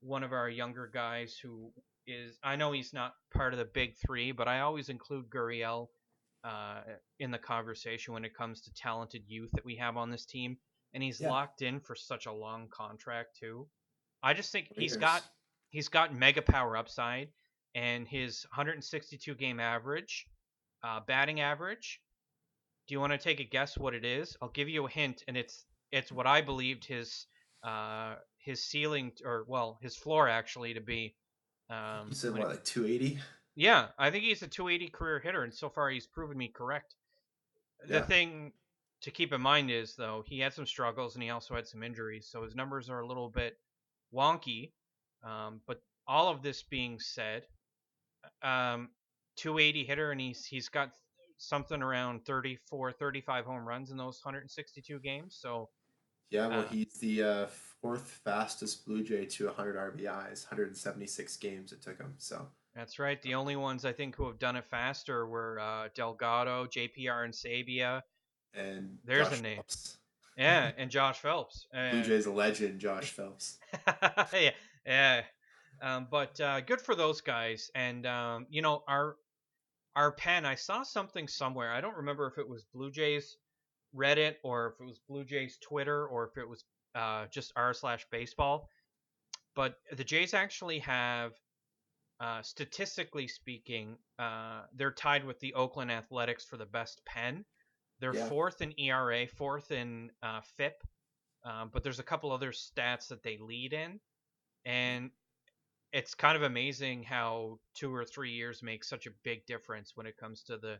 one 0.00 0.22
of 0.22 0.32
our 0.32 0.48
younger 0.48 0.90
guys 0.92 1.36
who 1.42 1.72
is. 2.06 2.38
I 2.42 2.56
know 2.56 2.72
he's 2.72 2.94
not 2.94 3.12
part 3.34 3.52
of 3.52 3.58
the 3.58 3.66
big 3.66 3.94
three, 3.96 4.32
but 4.32 4.48
I 4.48 4.60
always 4.60 4.88
include 4.88 5.28
Gurriel 5.28 5.88
uh, 6.42 6.80
in 7.20 7.30
the 7.30 7.38
conversation 7.38 8.14
when 8.14 8.24
it 8.24 8.34
comes 8.34 8.62
to 8.62 8.72
talented 8.72 9.24
youth 9.26 9.50
that 9.52 9.64
we 9.64 9.76
have 9.76 9.96
on 9.98 10.10
this 10.10 10.24
team, 10.24 10.56
and 10.94 11.02
he's 11.02 11.20
yeah. 11.20 11.28
locked 11.28 11.60
in 11.60 11.78
for 11.78 11.94
such 11.94 12.24
a 12.24 12.32
long 12.32 12.68
contract 12.68 13.36
too. 13.38 13.68
I 14.22 14.32
just 14.32 14.52
think 14.52 14.68
he's 14.74 14.96
got 14.96 15.22
he's 15.72 15.88
got 15.88 16.14
mega 16.14 16.42
power 16.42 16.76
upside, 16.76 17.28
and 17.74 18.06
his 18.06 18.46
162 18.50 19.34
game 19.34 19.58
average, 19.58 20.26
uh, 20.84 21.00
batting 21.06 21.40
average, 21.40 22.00
do 22.86 22.94
you 22.94 23.00
want 23.00 23.12
to 23.12 23.18
take 23.18 23.40
a 23.40 23.44
guess 23.44 23.76
what 23.76 23.94
it 23.94 24.04
is? 24.04 24.36
I'll 24.40 24.50
give 24.50 24.68
you 24.68 24.86
a 24.86 24.90
hint, 24.90 25.24
and 25.26 25.36
it's 25.36 25.64
it's 25.90 26.12
what 26.12 26.26
I 26.26 26.40
believed 26.40 26.84
his 26.84 27.26
uh, 27.64 28.16
his 28.38 28.62
ceiling 28.62 29.12
or 29.24 29.44
well 29.48 29.78
his 29.80 29.96
floor 29.96 30.28
actually 30.28 30.74
to 30.74 30.80
be. 30.80 31.14
Um, 31.70 32.08
you 32.08 32.14
said 32.14 32.32
what, 32.32 32.48
like 32.48 32.64
280? 32.64 33.18
Yeah, 33.54 33.88
I 33.98 34.10
think 34.10 34.24
he's 34.24 34.42
a 34.42 34.48
280 34.48 34.90
career 34.90 35.20
hitter, 35.20 35.42
and 35.44 35.54
so 35.54 35.68
far 35.68 35.90
he's 35.90 36.06
proven 36.06 36.36
me 36.36 36.48
correct. 36.48 36.94
Yeah. 37.86 38.00
The 38.00 38.06
thing 38.06 38.52
to 39.02 39.10
keep 39.10 39.32
in 39.32 39.40
mind 39.40 39.70
is 39.70 39.94
though 39.94 40.22
he 40.26 40.38
had 40.38 40.54
some 40.54 40.66
struggles 40.66 41.14
and 41.14 41.22
he 41.22 41.30
also 41.30 41.54
had 41.54 41.66
some 41.66 41.82
injuries, 41.82 42.28
so 42.30 42.42
his 42.42 42.54
numbers 42.54 42.90
are 42.90 43.00
a 43.00 43.06
little 43.06 43.28
bit 43.28 43.58
wonky. 44.14 44.72
Um, 45.24 45.60
but 45.66 45.82
all 46.06 46.28
of 46.28 46.42
this 46.42 46.62
being 46.62 46.98
said, 46.98 47.44
um, 48.42 48.90
280 49.36 49.84
hitter, 49.84 50.10
and 50.12 50.20
he's 50.20 50.44
he's 50.44 50.68
got 50.68 50.90
something 51.38 51.82
around 51.82 52.24
34, 52.24 52.92
35 52.92 53.44
home 53.44 53.66
runs 53.66 53.90
in 53.90 53.96
those 53.96 54.20
162 54.22 55.00
games. 55.00 55.36
So 55.40 55.68
yeah, 56.30 56.46
well, 56.46 56.60
uh, 56.60 56.64
he's 56.64 56.94
the 56.94 57.22
uh, 57.22 57.46
fourth 57.80 58.20
fastest 58.24 58.86
Blue 58.86 59.02
Jay 59.02 59.26
to 59.26 59.46
100 59.46 59.76
RBIs, 59.76 60.46
176 60.50 61.36
games 61.36 61.72
it 61.72 61.82
took 61.82 61.98
him. 61.98 62.14
So 62.18 62.46
that's 62.74 62.98
right. 62.98 63.20
The 63.20 63.34
only 63.34 63.56
ones 63.56 63.84
I 63.84 63.92
think 63.92 64.16
who 64.16 64.26
have 64.26 64.38
done 64.38 64.56
it 64.56 64.64
faster 64.64 65.26
were 65.26 65.60
uh, 65.60 65.88
Delgado, 65.94 66.62
and 66.62 67.34
Sabia. 67.34 68.00
and 68.54 68.96
there's 69.04 69.28
Josh 69.28 69.38
a 69.38 69.42
name. 69.42 69.56
Phelps. 69.56 69.98
Yeah, 70.38 70.70
and 70.78 70.90
Josh 70.90 71.18
Phelps. 71.18 71.66
Blue 71.72 72.02
Jays 72.02 72.26
a 72.26 72.32
legend, 72.32 72.80
Josh 72.80 73.10
Phelps. 73.10 73.58
yeah, 74.32 74.50
yeah. 74.86 75.22
Um, 75.80 76.06
but 76.10 76.40
uh, 76.40 76.60
good 76.60 76.80
for 76.80 76.94
those 76.94 77.20
guys. 77.20 77.70
And 77.74 78.06
um, 78.06 78.46
you 78.50 78.62
know, 78.62 78.84
our 78.86 79.16
our 79.96 80.12
pen, 80.12 80.46
I 80.46 80.54
saw 80.54 80.82
something 80.82 81.28
somewhere. 81.28 81.72
I 81.72 81.80
don't 81.80 81.96
remember 81.96 82.26
if 82.26 82.38
it 82.38 82.48
was 82.48 82.64
Blue 82.72 82.90
Jays 82.90 83.36
Reddit 83.94 84.36
or 84.42 84.68
if 84.68 84.80
it 84.80 84.84
was 84.86 84.98
Blue 85.08 85.24
Jays 85.24 85.58
Twitter 85.60 86.06
or 86.06 86.28
if 86.28 86.38
it 86.38 86.48
was 86.48 86.64
uh, 86.94 87.26
just 87.30 87.52
r 87.56 87.74
slash 87.74 88.06
baseball. 88.10 88.68
But 89.54 89.76
the 89.94 90.04
Jays 90.04 90.32
actually 90.32 90.78
have, 90.78 91.32
uh, 92.20 92.40
statistically 92.40 93.28
speaking, 93.28 93.98
uh, 94.18 94.62
they're 94.74 94.92
tied 94.92 95.24
with 95.24 95.38
the 95.40 95.52
Oakland 95.54 95.90
Athletics 95.92 96.44
for 96.44 96.56
the 96.56 96.64
best 96.64 97.04
pen. 97.04 97.44
They're 98.00 98.14
Yeah. 98.14 98.28
fourth 98.28 98.62
in 98.62 98.72
ERA, 98.78 99.26
fourth 99.26 99.70
in 99.70 100.10
uh, 100.22 100.40
FIP, 100.56 100.82
um, 101.44 101.68
but 101.70 101.82
there's 101.82 101.98
a 101.98 102.02
couple 102.04 102.32
other 102.32 102.52
stats 102.52 103.08
that 103.08 103.22
they 103.22 103.36
lead 103.36 103.74
in, 103.74 104.00
and 104.64 105.10
it's 105.92 106.14
kind 106.14 106.36
of 106.36 106.42
amazing 106.42 107.02
how 107.02 107.58
two 107.74 107.94
or 107.94 108.04
three 108.04 108.30
years 108.30 108.62
make 108.62 108.82
such 108.82 109.06
a 109.06 109.10
big 109.24 109.44
difference 109.46 109.92
when 109.94 110.06
it 110.06 110.16
comes 110.16 110.42
to 110.44 110.56
the 110.56 110.78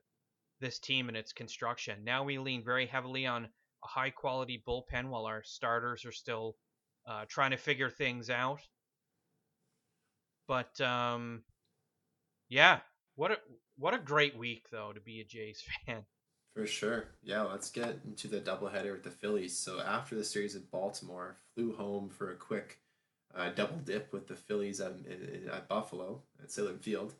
this 0.60 0.78
team 0.78 1.08
and 1.08 1.16
its 1.16 1.32
construction. 1.32 2.04
Now 2.04 2.22
we 2.22 2.38
lean 2.38 2.64
very 2.64 2.86
heavily 2.86 3.26
on 3.26 3.44
a 3.44 3.86
high 3.86 4.10
quality 4.10 4.62
bullpen 4.66 5.08
while 5.08 5.26
our 5.26 5.42
starters 5.42 6.04
are 6.04 6.12
still 6.12 6.56
uh, 7.06 7.24
trying 7.28 7.50
to 7.50 7.56
figure 7.56 7.90
things 7.90 8.30
out. 8.30 8.60
But 10.46 10.80
um, 10.80 11.42
yeah, 12.48 12.80
what 13.16 13.32
a 13.32 13.38
what 13.76 13.94
a 13.94 13.98
great 13.98 14.36
week 14.36 14.68
though 14.70 14.92
to 14.92 15.00
be 15.00 15.20
a 15.20 15.24
Jays 15.24 15.62
fan. 15.86 16.04
For 16.54 16.66
sure. 16.66 17.08
Yeah, 17.22 17.42
let's 17.42 17.70
get 17.70 18.00
into 18.04 18.28
the 18.28 18.40
doubleheader 18.40 18.92
with 18.92 19.04
the 19.04 19.10
Phillies. 19.10 19.56
So 19.56 19.80
after 19.80 20.14
the 20.14 20.24
series 20.24 20.54
at 20.54 20.70
Baltimore, 20.70 21.38
flew 21.54 21.74
home 21.74 22.10
for 22.10 22.30
a 22.30 22.36
quick 22.36 22.78
uh, 23.36 23.50
double 23.50 23.78
dip 23.78 24.12
with 24.12 24.28
the 24.28 24.36
Phillies 24.36 24.80
at, 24.80 24.92
in, 25.06 25.42
in, 25.42 25.50
at 25.50 25.68
Buffalo 25.68 26.20
at 26.42 26.48
Sahlen 26.50 26.80
Field. 26.80 27.14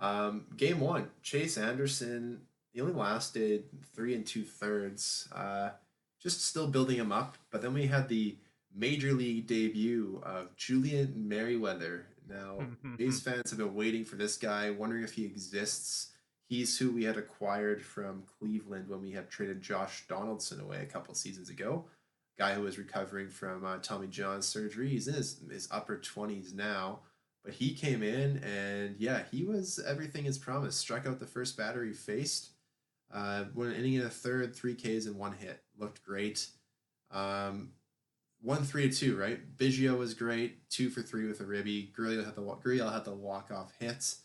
Um, 0.00 0.46
game 0.56 0.80
one, 0.80 1.10
Chase 1.22 1.56
Anderson. 1.56 2.42
He 2.72 2.80
only 2.80 2.94
lasted 2.94 3.64
three 3.94 4.14
and 4.14 4.26
two 4.26 4.44
thirds. 4.44 5.28
Uh, 5.34 5.70
just 6.20 6.44
still 6.44 6.66
building 6.66 6.96
him 6.96 7.12
up. 7.12 7.36
But 7.50 7.62
then 7.62 7.74
we 7.74 7.86
had 7.86 8.08
the 8.08 8.36
major 8.74 9.12
league 9.12 9.46
debut 9.46 10.20
of 10.24 10.54
Julian 10.56 11.28
Merryweather. 11.28 12.06
Now, 12.28 12.66
Jays 12.98 13.20
fans 13.20 13.50
have 13.50 13.58
been 13.58 13.74
waiting 13.74 14.04
for 14.04 14.16
this 14.16 14.36
guy, 14.36 14.70
wondering 14.70 15.02
if 15.02 15.12
he 15.12 15.24
exists. 15.24 16.08
He's 16.48 16.78
who 16.78 16.90
we 16.90 17.04
had 17.04 17.16
acquired 17.16 17.82
from 17.82 18.24
Cleveland 18.38 18.88
when 18.88 19.00
we 19.00 19.12
had 19.12 19.30
traded 19.30 19.62
Josh 19.62 20.06
Donaldson 20.06 20.60
away 20.60 20.82
a 20.82 20.86
couple 20.86 21.14
seasons 21.14 21.48
ago. 21.48 21.86
Guy 22.42 22.54
who 22.54 22.62
was 22.62 22.76
recovering 22.76 23.28
from 23.28 23.64
uh, 23.64 23.78
Tommy 23.82 24.08
John 24.08 24.42
surgery. 24.42 24.88
He's 24.88 25.06
in 25.06 25.14
his, 25.14 25.40
his 25.48 25.68
upper 25.70 25.96
20s 25.96 26.52
now. 26.52 26.98
But 27.44 27.54
he 27.54 27.72
came 27.72 28.02
in 28.02 28.38
and, 28.38 28.96
yeah, 28.98 29.22
he 29.30 29.44
was 29.44 29.80
everything 29.86 30.26
as 30.26 30.38
promised. 30.38 30.80
Struck 30.80 31.06
out 31.06 31.20
the 31.20 31.26
first 31.26 31.56
batter 31.56 31.84
he 31.84 31.92
faced. 31.92 32.50
Uh, 33.14 33.44
won 33.54 33.68
an 33.68 33.74
inning 33.74 33.94
in 33.94 34.02
a 34.02 34.10
third, 34.10 34.56
three 34.56 34.74
Ks 34.74 35.06
and 35.06 35.16
one 35.16 35.34
hit. 35.34 35.62
Looked 35.78 36.02
great. 36.02 36.48
Um, 37.12 37.74
one 38.40 38.64
three 38.64 38.88
to 38.88 38.96
two, 38.96 39.16
right? 39.16 39.38
Biggio 39.56 39.96
was 39.96 40.14
great, 40.14 40.68
two 40.68 40.90
for 40.90 41.00
three 41.00 41.26
with 41.26 41.40
a 41.40 41.44
ribby. 41.44 41.92
Gurriel 41.96 42.24
had 42.24 42.34
the 42.34 42.42
Gurriel 42.42 42.92
had 42.92 43.04
the 43.04 43.14
walk 43.14 43.52
off 43.52 43.72
hit, 43.78 44.16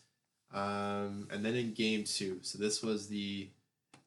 um, 0.52 1.28
and 1.30 1.44
then 1.44 1.54
in 1.54 1.72
game 1.72 2.02
two, 2.02 2.38
so 2.42 2.58
this 2.58 2.82
was 2.82 3.08
the 3.08 3.50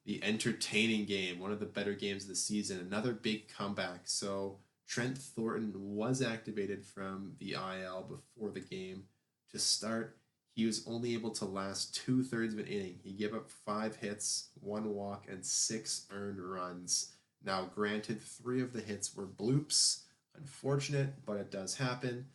the 0.06 0.24
entertaining 0.24 1.06
game, 1.06 1.40
one 1.40 1.52
of 1.52 1.60
the 1.60 1.66
better 1.66 1.94
games 1.94 2.24
of 2.24 2.30
the 2.30 2.36
season. 2.36 2.80
Another 2.80 3.14
big 3.14 3.48
comeback. 3.48 4.02
So 4.06 4.58
Trent 4.88 5.18
Thornton 5.18 5.74
was 5.76 6.22
activated 6.22 6.86
from 6.86 7.34
the 7.40 7.54
IL 7.54 8.08
before 8.10 8.52
the 8.52 8.60
game 8.60 9.04
to 9.52 9.60
start. 9.60 10.18
He 10.54 10.66
was 10.66 10.86
only 10.86 11.14
able 11.14 11.32
to 11.32 11.46
last 11.46 11.96
two 11.96 12.24
thirds 12.24 12.54
of 12.54 12.60
an 12.60 12.68
inning. 12.68 13.00
He 13.04 13.14
gave 13.14 13.34
up 13.34 13.50
five 13.50 13.96
hits, 13.96 14.50
one 14.60 14.94
walk, 14.94 15.28
and 15.30 15.46
six 15.46 16.08
earned 16.12 16.40
runs. 16.40 17.14
Now, 17.44 17.70
granted, 17.74 18.22
three 18.22 18.62
of 18.62 18.74
the 18.74 18.82
hits 18.82 19.16
were 19.16 19.26
bloops. 19.26 20.02
Unfortunate, 20.36 21.26
but 21.26 21.38
it 21.38 21.52
does 21.52 21.76
happen. 21.76 22.26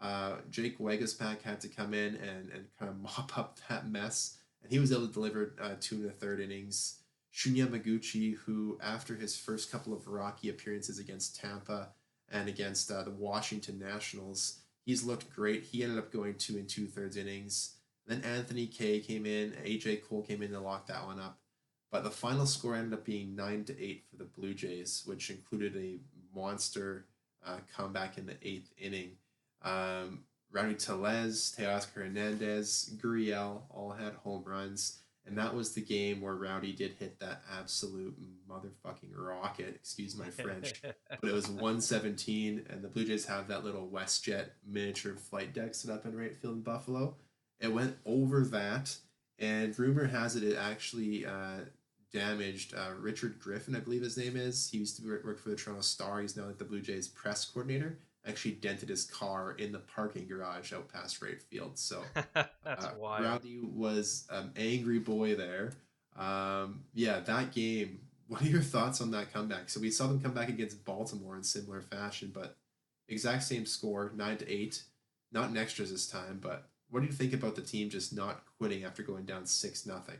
Uh, 0.00 0.36
Jake 0.50 0.78
Waguespack 0.78 1.42
had 1.42 1.60
to 1.62 1.68
come 1.68 1.94
in 1.94 2.16
and, 2.16 2.50
and 2.50 2.66
kind 2.78 2.90
of 2.90 3.00
mop 3.00 3.36
up 3.36 3.58
that 3.68 3.88
mess, 3.88 4.38
and 4.62 4.70
he 4.70 4.78
was 4.78 4.92
able 4.92 5.06
to 5.06 5.12
deliver 5.12 5.54
uh, 5.60 5.74
two 5.80 5.96
and 5.96 6.06
a 6.06 6.10
third 6.10 6.40
innings. 6.40 7.00
Shun 7.36 7.54
Yamaguchi, 7.54 8.36
who 8.36 8.78
after 8.80 9.16
his 9.16 9.36
first 9.36 9.72
couple 9.72 9.92
of 9.92 10.06
rocky 10.06 10.48
appearances 10.48 11.00
against 11.00 11.34
Tampa 11.34 11.88
and 12.30 12.48
against 12.48 12.92
uh, 12.92 13.02
the 13.02 13.10
Washington 13.10 13.76
Nationals, 13.76 14.60
he's 14.86 15.02
looked 15.02 15.34
great. 15.34 15.64
He 15.64 15.82
ended 15.82 15.98
up 15.98 16.12
going 16.12 16.36
two 16.36 16.56
and 16.58 16.68
two 16.68 16.86
thirds 16.86 17.16
innings. 17.16 17.74
Then 18.06 18.22
Anthony 18.22 18.68
Kay 18.68 19.00
came 19.00 19.26
in, 19.26 19.50
AJ 19.64 20.04
Cole 20.08 20.22
came 20.22 20.42
in 20.42 20.52
to 20.52 20.60
lock 20.60 20.86
that 20.86 21.04
one 21.06 21.18
up. 21.18 21.40
But 21.90 22.04
the 22.04 22.10
final 22.10 22.46
score 22.46 22.76
ended 22.76 22.96
up 22.96 23.04
being 23.04 23.34
nine 23.34 23.64
to 23.64 23.82
eight 23.82 24.04
for 24.08 24.14
the 24.14 24.30
Blue 24.30 24.54
Jays, 24.54 25.02
which 25.04 25.28
included 25.28 25.76
a 25.76 25.98
monster 26.32 27.06
uh, 27.44 27.56
comeback 27.76 28.16
in 28.16 28.26
the 28.26 28.36
eighth 28.42 28.70
inning. 28.78 29.10
Um, 29.60 30.20
Rowdy 30.52 30.76
Tellez, 30.76 31.52
Teoscar 31.58 31.94
Hernandez, 31.94 32.94
Gurriel 33.02 33.62
all 33.70 33.90
had 33.90 34.14
home 34.22 34.44
runs. 34.46 35.00
And 35.26 35.38
that 35.38 35.54
was 35.54 35.72
the 35.72 35.80
game 35.80 36.20
where 36.20 36.34
Rowdy 36.34 36.72
did 36.72 36.96
hit 36.98 37.18
that 37.20 37.42
absolute 37.58 38.14
motherfucking 38.48 39.16
rocket, 39.16 39.74
excuse 39.74 40.16
my 40.16 40.28
French. 40.28 40.82
but 41.08 41.30
it 41.30 41.32
was 41.32 41.48
117, 41.48 42.66
and 42.68 42.82
the 42.82 42.88
Blue 42.88 43.06
Jays 43.06 43.24
have 43.24 43.48
that 43.48 43.64
little 43.64 43.88
WestJet 43.88 44.48
miniature 44.66 45.16
flight 45.16 45.54
deck 45.54 45.74
set 45.74 45.90
up 45.90 46.04
in 46.04 46.14
right 46.14 46.36
field 46.36 46.56
in 46.56 46.60
Buffalo. 46.60 47.16
It 47.58 47.72
went 47.72 47.96
over 48.04 48.44
that, 48.44 48.96
and 49.38 49.78
rumor 49.78 50.06
has 50.06 50.36
it 50.36 50.42
it 50.42 50.58
actually 50.58 51.24
uh, 51.24 51.60
damaged 52.12 52.74
uh, 52.74 52.90
Richard 52.98 53.40
Griffin, 53.40 53.74
I 53.74 53.80
believe 53.80 54.02
his 54.02 54.18
name 54.18 54.36
is. 54.36 54.68
He 54.70 54.78
used 54.78 54.96
to 54.98 55.06
work 55.06 55.38
for 55.38 55.48
the 55.48 55.56
Toronto 55.56 55.82
Star. 55.82 56.20
He's 56.20 56.36
now 56.36 56.44
like 56.44 56.58
the 56.58 56.64
Blue 56.64 56.80
Jays 56.80 57.08
press 57.08 57.44
coordinator. 57.44 57.98
Actually 58.26 58.52
dented 58.52 58.88
his 58.88 59.04
car 59.04 59.52
in 59.52 59.70
the 59.70 59.80
parking 59.80 60.26
garage 60.26 60.72
out 60.72 60.88
past 60.88 61.20
right 61.20 61.40
field. 61.42 61.78
So 61.78 62.02
That's 62.34 62.84
uh, 62.84 62.94
wild. 62.98 63.24
Rowdy 63.24 63.60
was 63.62 64.26
an 64.30 64.52
angry 64.56 64.98
boy 64.98 65.34
there. 65.34 65.72
Um, 66.16 66.84
yeah, 66.94 67.20
that 67.20 67.52
game. 67.52 68.00
What 68.26 68.40
are 68.40 68.46
your 68.46 68.62
thoughts 68.62 69.02
on 69.02 69.10
that 69.10 69.34
comeback? 69.34 69.68
So 69.68 69.80
we 69.80 69.90
saw 69.90 70.06
them 70.06 70.18
come 70.18 70.32
back 70.32 70.48
against 70.48 70.82
Baltimore 70.86 71.36
in 71.36 71.42
similar 71.42 71.82
fashion, 71.82 72.30
but 72.32 72.56
exact 73.06 73.42
same 73.42 73.66
score, 73.66 74.12
nine 74.16 74.38
to 74.38 74.50
eight. 74.50 74.82
Not 75.30 75.50
in 75.50 75.58
extras 75.58 75.92
this 75.92 76.06
time, 76.06 76.38
but 76.40 76.70
what 76.88 77.00
do 77.00 77.06
you 77.06 77.12
think 77.12 77.34
about 77.34 77.54
the 77.54 77.60
team 77.60 77.90
just 77.90 78.16
not 78.16 78.42
quitting 78.56 78.84
after 78.84 79.02
going 79.02 79.26
down 79.26 79.44
six 79.44 79.84
nothing? 79.84 80.16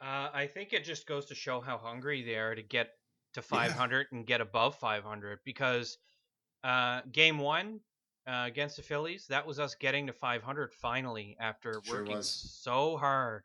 Uh, 0.00 0.30
I 0.34 0.48
think 0.52 0.72
it 0.72 0.84
just 0.84 1.06
goes 1.06 1.26
to 1.26 1.34
show 1.36 1.60
how 1.60 1.78
hungry 1.78 2.22
they 2.22 2.34
are 2.34 2.56
to 2.56 2.62
get 2.62 2.94
to 3.34 3.42
500 3.42 4.08
and 4.12 4.26
get 4.26 4.40
above 4.40 4.76
500 4.76 5.40
because 5.44 5.98
uh, 6.68 7.00
game 7.10 7.38
one 7.38 7.80
uh, 8.26 8.44
against 8.46 8.76
the 8.76 8.82
Phillies, 8.82 9.26
that 9.28 9.46
was 9.46 9.58
us 9.58 9.74
getting 9.74 10.06
to 10.06 10.12
500 10.12 10.72
finally 10.74 11.34
after 11.40 11.80
Sure 11.82 12.00
working 12.00 12.16
was. 12.16 12.28
so 12.28 12.98
hard. 12.98 13.42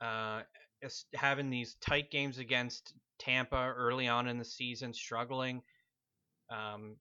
Uh, 0.00 0.42
having 1.14 1.48
these 1.48 1.76
tight 1.80 2.10
games 2.10 2.38
against 2.38 2.92
Tampa 3.18 3.72
early 3.76 4.08
on 4.08 4.28
in 4.28 4.36
the 4.38 4.44
season, 4.44 4.92
struggling. 4.92 5.62
Um, 6.50 6.96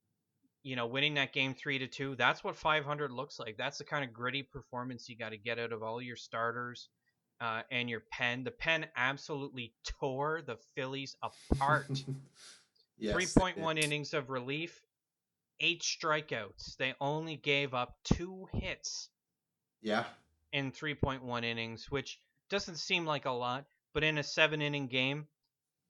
you 0.64 0.76
know, 0.76 0.86
winning 0.86 1.16
that 1.16 1.34
game 1.34 1.56
three 1.56 1.80
to 1.80 1.88
two. 1.88 2.16
That's 2.16 2.44
what 2.44 2.56
500 2.56 3.12
looks 3.12 3.40
like. 3.40 3.58
That's 3.58 3.80
the 3.80 3.84
kind 3.84 4.06
of 4.06 4.14
gritty 4.14 4.44
performance 4.44 5.10
you 5.10 5.18
got 5.18 5.30
to 5.30 5.38
get 5.38 5.60
out 5.60 5.74
of 5.74 5.84
all 5.84 6.02
your 6.02 6.16
starters 6.16 6.88
uh, 7.42 7.64
and 7.72 7.90
your 7.90 8.04
pen. 8.12 8.44
The 8.44 8.52
pen 8.52 8.86
absolutely 8.96 9.74
tore 9.84 10.42
the 10.46 10.58
Phillies 10.76 11.18
apart. 11.24 12.04
yes, 13.00 13.16
3.1 13.16 13.84
innings 13.84 14.14
of 14.14 14.30
relief, 14.30 14.80
eight 15.62 15.82
strikeouts. 15.84 16.76
They 16.78 16.94
only 17.00 17.38
gave 17.38 17.74
up 17.74 17.96
two 18.04 18.48
hits 18.54 19.10
Yeah, 19.82 20.06
in 20.52 20.72
3.1 20.74 21.44
innings, 21.46 21.90
which 21.90 22.20
doesn't 22.50 22.78
seem 22.78 23.06
like 23.06 23.26
a 23.26 23.32
lot, 23.32 23.66
but 23.94 24.04
in 24.04 24.18
a 24.18 24.24
seven 24.24 24.62
inning 24.62 24.88
game, 24.88 25.28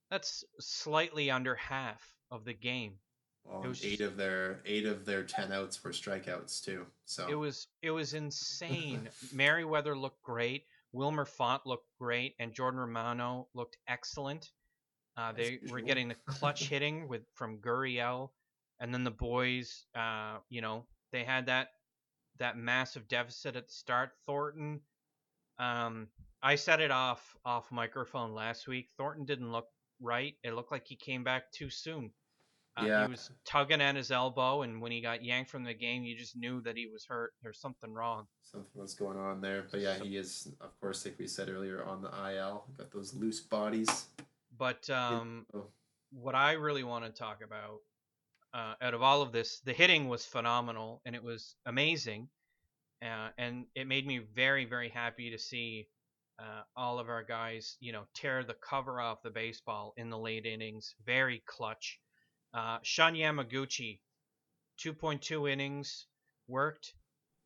that's 0.09 0.43
slightly 0.59 1.31
under 1.31 1.55
half 1.55 2.01
of 2.29 2.45
the 2.45 2.53
game. 2.53 2.99
well, 3.45 3.63
It 3.63 3.67
was 3.67 3.83
eight 3.85 4.01
of 4.01 4.17
their 4.17 4.61
eight 4.65 4.85
of 4.85 5.05
their 5.05 5.23
ten 5.23 5.51
outs 5.51 5.83
were 5.83 5.91
strikeouts 5.91 6.61
too. 6.63 6.85
So 7.05 7.27
It 7.29 7.35
was 7.35 7.67
it 7.81 7.91
was 7.91 8.13
insane. 8.13 9.09
Merryweather 9.33 9.97
looked 9.97 10.21
great. 10.21 10.65
Wilmer 10.93 11.25
Font 11.25 11.65
looked 11.65 11.87
great, 11.99 12.35
and 12.39 12.53
Jordan 12.53 12.79
Romano 12.79 13.47
looked 13.53 13.77
excellent. 13.87 14.51
Uh, 15.17 15.31
they 15.31 15.59
were 15.69 15.81
getting 15.81 16.09
the 16.09 16.15
clutch 16.25 16.63
hitting 16.69 17.07
with 17.07 17.21
from 17.33 17.59
Gurriel, 17.59 18.29
and 18.81 18.93
then 18.93 19.05
the 19.05 19.11
boys. 19.11 19.85
Uh, 19.95 20.39
you 20.49 20.59
know, 20.59 20.85
they 21.13 21.23
had 21.23 21.45
that 21.45 21.69
that 22.39 22.57
massive 22.57 23.07
deficit 23.07 23.55
at 23.55 23.67
the 23.67 23.73
start. 23.73 24.11
Thornton. 24.25 24.81
Um, 25.59 26.07
I 26.43 26.55
set 26.55 26.81
it 26.81 26.91
off 26.91 27.35
off 27.45 27.71
microphone 27.71 28.33
last 28.33 28.67
week. 28.67 28.89
Thornton 28.97 29.25
didn't 29.25 29.51
look 29.51 29.67
right. 30.01 30.35
It 30.43 30.53
looked 30.55 30.71
like 30.71 30.87
he 30.87 30.95
came 30.95 31.23
back 31.23 31.51
too 31.51 31.69
soon. 31.69 32.11
Uh, 32.75 32.85
Yeah. 32.85 33.05
He 33.05 33.11
was 33.11 33.29
tugging 33.45 33.81
at 33.81 33.95
his 33.95 34.11
elbow, 34.11 34.63
and 34.63 34.81
when 34.81 34.91
he 34.91 35.01
got 35.01 35.23
yanked 35.23 35.51
from 35.51 35.63
the 35.63 35.73
game, 35.73 36.03
you 36.03 36.17
just 36.17 36.35
knew 36.35 36.61
that 36.61 36.77
he 36.77 36.87
was 36.87 37.05
hurt. 37.05 37.33
There's 37.43 37.59
something 37.59 37.93
wrong. 37.93 38.27
something 38.43 38.81
was 38.81 38.93
going 38.95 39.17
on 39.17 39.39
there. 39.41 39.67
But 39.69 39.81
yeah, 39.81 39.99
he 39.99 40.17
is, 40.17 40.47
of 40.61 40.77
course, 40.81 41.05
like 41.05 41.19
we 41.19 41.27
said 41.27 41.47
earlier, 41.49 41.83
on 41.85 42.01
the 42.01 42.09
IL. 42.09 42.65
Got 42.77 42.91
those 42.91 43.13
loose 43.13 43.39
bodies. 43.41 44.07
But 44.57 44.89
um, 44.89 45.45
Oh. 45.53 45.67
what 46.11 46.33
I 46.33 46.53
really 46.53 46.83
want 46.83 47.05
to 47.05 47.11
talk 47.11 47.43
about 47.43 47.79
uh, 48.53 48.75
out 48.81 48.93
of 48.93 49.01
all 49.01 49.21
of 49.21 49.31
this, 49.31 49.59
the 49.61 49.73
hitting 49.73 50.07
was 50.09 50.25
phenomenal 50.25 51.01
and 51.05 51.15
it 51.15 51.23
was 51.23 51.55
amazing, 51.65 52.29
uh, 53.03 53.29
and 53.37 53.65
it 53.75 53.87
made 53.87 54.05
me 54.07 54.19
very 54.19 54.65
very 54.65 54.89
happy 54.89 55.31
to 55.31 55.37
see 55.39 55.87
uh, 56.39 56.63
all 56.75 56.99
of 56.99 57.09
our 57.09 57.23
guys, 57.23 57.77
you 57.79 57.91
know, 57.91 58.05
tear 58.15 58.43
the 58.43 58.55
cover 58.55 58.99
off 59.01 59.21
the 59.23 59.29
baseball 59.31 59.93
in 59.97 60.09
the 60.09 60.17
late 60.17 60.45
innings. 60.45 60.95
Very 61.05 61.43
clutch. 61.45 61.99
Uh, 62.53 62.79
Shun 62.83 63.15
Yamaguchi, 63.15 64.01
2.2 64.77 65.49
innings, 65.51 66.07
worked, 66.47 66.93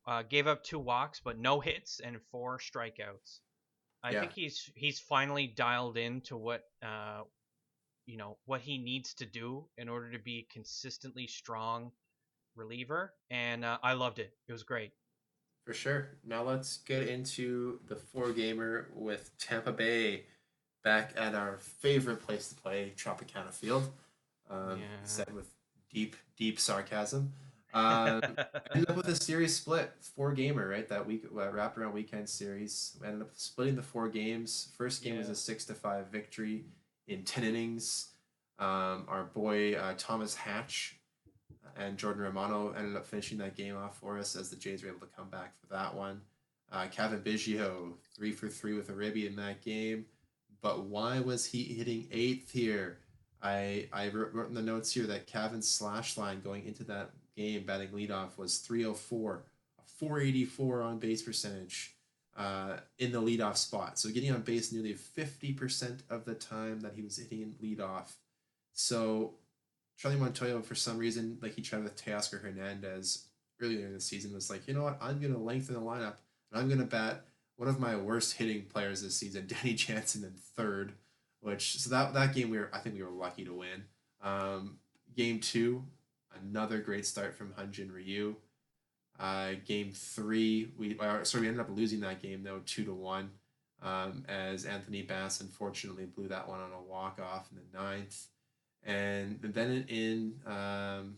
uh, 0.07 0.23
gave 0.23 0.47
up 0.47 0.63
two 0.63 0.79
walks, 0.79 1.19
but 1.23 1.37
no 1.37 1.59
hits 1.59 1.99
and 1.99 2.21
four 2.31 2.59
strikeouts. 2.59 3.39
I 4.03 4.13
Yeah, 4.13 4.19
think 4.19 4.33
he's 4.33 4.69
he's 4.75 4.99
finally 4.99 5.47
dialed 5.47 5.97
into 5.97 6.37
what 6.37 6.63
uh, 6.83 7.23
you 8.05 8.17
know 8.17 8.37
what 8.45 8.61
he 8.61 8.77
needs 8.77 9.13
to 9.15 9.25
do 9.25 9.65
in 9.77 9.89
order 9.89 10.11
to 10.11 10.19
be 10.19 10.47
consistently 10.51 11.27
strong 11.27 11.91
reliever, 12.55 13.13
and 13.29 13.65
uh, 13.65 13.77
I 13.83 13.93
loved 13.93 14.19
it. 14.19 14.33
It 14.47 14.51
was 14.53 14.63
great. 14.63 14.91
for 15.65 15.73
sure. 15.73 16.09
Now 16.23 16.43
let's 16.43 16.77
get 16.77 17.07
into 17.07 17.79
the 17.87 17.95
four 17.95 18.31
gamer 18.31 18.89
with 18.93 19.31
Tampa 19.39 19.71
Bay 19.71 20.25
back 20.83 21.13
at 21.17 21.33
our 21.33 21.57
favorite 21.57 22.21
place 22.25 22.49
to 22.49 22.55
play, 22.55 22.93
Tropicana 22.95 23.51
Field. 23.51 23.89
Um, 24.49 24.79
Yeah. 24.79 24.85
said 25.03 25.33
with 25.33 25.49
deep, 25.91 26.15
deep 26.37 26.59
sarcasm. 26.59 27.33
Um, 27.73 28.21
ended 28.73 28.89
up 28.89 28.95
with 28.95 29.07
a 29.07 29.15
series 29.15 29.55
split, 29.55 29.91
four 29.99 30.33
gamer, 30.33 30.67
right? 30.69 30.87
That 30.87 31.07
week, 31.07 31.25
uh, 31.25 31.29
wraparound 31.51 31.93
weekend 31.93 32.29
series. 32.29 32.95
We 33.01 33.07
ended 33.07 33.23
up 33.23 33.31
splitting 33.33 33.75
the 33.75 33.81
four 33.81 34.07
games. 34.07 34.69
First 34.77 35.03
game 35.03 35.17
was 35.17 35.29
a 35.29 35.35
six 35.35 35.65
to 35.65 35.73
five 35.73 36.07
victory 36.07 36.65
in 37.07 37.23
ten 37.23 37.43
innings. 37.43 38.09
Um, 38.57 39.05
our 39.07 39.29
boy 39.33 39.73
uh, 39.73 39.95
Thomas 39.97 40.35
Hatch 40.35 40.99
and 41.77 41.97
Jordan 41.97 42.23
Romano 42.23 42.73
ended 42.77 42.95
up 42.95 43.05
finishing 43.05 43.37
that 43.39 43.55
game 43.55 43.75
off 43.75 43.97
for 43.99 44.17
us 44.17 44.35
as 44.35 44.49
the 44.49 44.55
Jays 44.55 44.83
were 44.83 44.89
able 44.89 45.01
to 45.01 45.13
come 45.15 45.29
back 45.29 45.53
for 45.59 45.67
that 45.67 45.93
one. 45.93 46.21
Uh, 46.71 46.87
Cavan 46.87 47.21
Biggio 47.21 47.93
three 48.15 48.31
for 48.31 48.47
three 48.47 48.73
with 48.73 48.89
a 48.89 48.93
ribby 48.93 49.27
in 49.27 49.35
that 49.35 49.61
game, 49.61 50.05
but 50.61 50.85
why 50.85 51.19
was 51.19 51.45
he 51.45 51.63
hitting 51.63 52.07
eighth 52.11 52.51
here? 52.51 52.99
I 53.41 53.87
I 53.93 54.09
wrote 54.09 54.33
wrote 54.33 54.49
in 54.49 54.55
the 54.55 54.61
notes 54.61 54.91
here 54.91 55.05
that 55.07 55.27
Cavan's 55.27 55.67
slash 55.67 56.17
line 56.17 56.41
going 56.41 56.65
into 56.65 56.83
that 56.85 57.11
game 57.35 57.63
batting 57.65 57.89
leadoff 57.89 58.37
was 58.37 58.59
304, 58.59 59.43
a 59.77 59.81
484 59.99 60.81
on 60.81 60.99
base 60.99 61.21
percentage 61.21 61.94
uh, 62.35 62.77
in 62.99 63.11
the 63.11 63.21
leadoff 63.21 63.57
spot. 63.57 63.97
So 63.97 64.09
getting 64.09 64.31
on 64.31 64.41
base 64.41 64.71
nearly 64.71 64.93
50% 64.93 66.01
of 66.09 66.25
the 66.25 66.35
time 66.35 66.81
that 66.81 66.93
he 66.95 67.01
was 67.01 67.17
hitting 67.17 67.55
leadoff. 67.63 68.11
So 68.73 69.35
Charlie 69.97 70.17
Montoyo, 70.17 70.63
for 70.63 70.75
some 70.75 70.97
reason, 70.97 71.37
like 71.41 71.55
he 71.55 71.61
tried 71.61 71.83
with 71.83 71.95
Teoscar 71.95 72.41
Hernandez 72.41 73.27
earlier 73.61 73.85
in 73.85 73.93
the 73.93 74.01
season, 74.01 74.33
was 74.33 74.49
like, 74.49 74.67
you 74.67 74.73
know 74.73 74.83
what, 74.83 74.97
I'm 75.01 75.19
going 75.19 75.33
to 75.33 75.39
lengthen 75.39 75.75
the 75.75 75.81
lineup 75.81 76.17
and 76.51 76.59
I'm 76.59 76.67
going 76.67 76.79
to 76.79 76.85
bat 76.85 77.25
one 77.57 77.69
of 77.69 77.79
my 77.79 77.95
worst 77.95 78.33
hitting 78.33 78.63
players 78.65 79.01
this 79.01 79.15
season, 79.15 79.47
Danny 79.47 79.73
Jansen, 79.73 80.23
in 80.23 80.33
third. 80.55 80.93
Which 81.41 81.79
so 81.79 81.91
that 81.91 82.15
that 82.15 82.33
game 82.33 82.49
we 82.49 82.57
were 82.57 82.71
I 82.73 82.79
think 82.79 82.95
we 82.95 83.03
were 83.03 83.11
lucky 83.11 83.45
to 83.45 83.53
win. 83.53 83.83
Um, 84.23 84.79
game 85.15 85.39
two, 85.39 85.83
another 86.43 86.79
great 86.79 87.05
start 87.05 87.35
from 87.35 87.53
Hyun 87.53 87.69
Jin 87.69 87.91
Ryu. 87.91 88.35
Uh, 89.19 89.53
game 89.65 89.91
three, 89.93 90.73
we 90.77 90.97
uh, 90.99 91.23
sorry 91.23 91.43
we 91.43 91.47
ended 91.47 91.61
up 91.61 91.69
losing 91.69 92.01
that 92.01 92.21
game 92.21 92.43
though 92.43 92.59
two 92.65 92.83
to 92.83 92.93
one, 92.93 93.29
um, 93.81 94.25
as 94.27 94.65
Anthony 94.65 95.03
Bass 95.03 95.39
unfortunately 95.39 96.05
blew 96.05 96.27
that 96.27 96.47
one 96.47 96.59
on 96.59 96.71
a 96.73 96.81
walk 96.81 97.19
off 97.21 97.47
in 97.51 97.57
the 97.57 97.79
ninth, 97.79 98.27
and 98.83 99.39
then 99.41 99.85
in 99.87 100.33
um, 100.45 101.15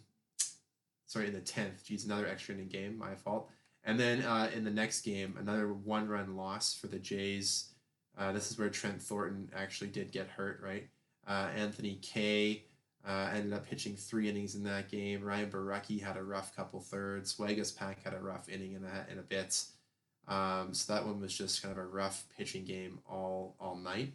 sorry 1.07 1.27
in 1.27 1.33
the 1.33 1.39
tenth, 1.39 1.85
geez 1.85 2.05
another 2.05 2.27
extra 2.27 2.53
inning 2.53 2.67
game, 2.67 2.97
my 2.97 3.15
fault. 3.15 3.49
And 3.83 3.99
then 3.99 4.21
uh, 4.21 4.49
in 4.53 4.63
the 4.63 4.71
next 4.71 5.01
game, 5.01 5.35
another 5.39 5.71
one 5.73 6.07
run 6.07 6.35
loss 6.35 6.73
for 6.73 6.87
the 6.87 6.99
Jays. 6.99 7.69
Uh, 8.17 8.31
this 8.31 8.51
is 8.51 8.59
where 8.59 8.69
Trent 8.69 9.01
Thornton 9.01 9.49
actually 9.55 9.89
did 9.89 10.11
get 10.11 10.27
hurt, 10.27 10.59
right? 10.61 10.87
Uh, 11.27 11.47
Anthony 11.55 11.97
Kay 12.01 12.65
uh, 13.05 13.29
ended 13.33 13.53
up 13.53 13.67
pitching 13.67 13.95
three 13.95 14.29
innings 14.29 14.55
in 14.55 14.63
that 14.63 14.89
game. 14.89 15.23
Ryan 15.23 15.49
Borucki 15.49 16.01
had 16.01 16.17
a 16.17 16.23
rough 16.23 16.55
couple 16.55 16.79
thirds. 16.79 17.37
Waguespack 17.37 18.03
had 18.03 18.13
a 18.13 18.19
rough 18.19 18.49
inning 18.49 18.73
in 18.73 18.83
a, 18.83 19.11
in 19.11 19.19
a 19.19 19.23
bit. 19.23 19.63
Um, 20.27 20.73
so 20.73 20.93
that 20.93 21.05
one 21.05 21.21
was 21.21 21.37
just 21.37 21.61
kind 21.61 21.71
of 21.71 21.77
a 21.77 21.87
rough 21.87 22.25
pitching 22.37 22.65
game 22.65 22.99
all 23.09 23.55
all 23.59 23.75
night. 23.75 24.13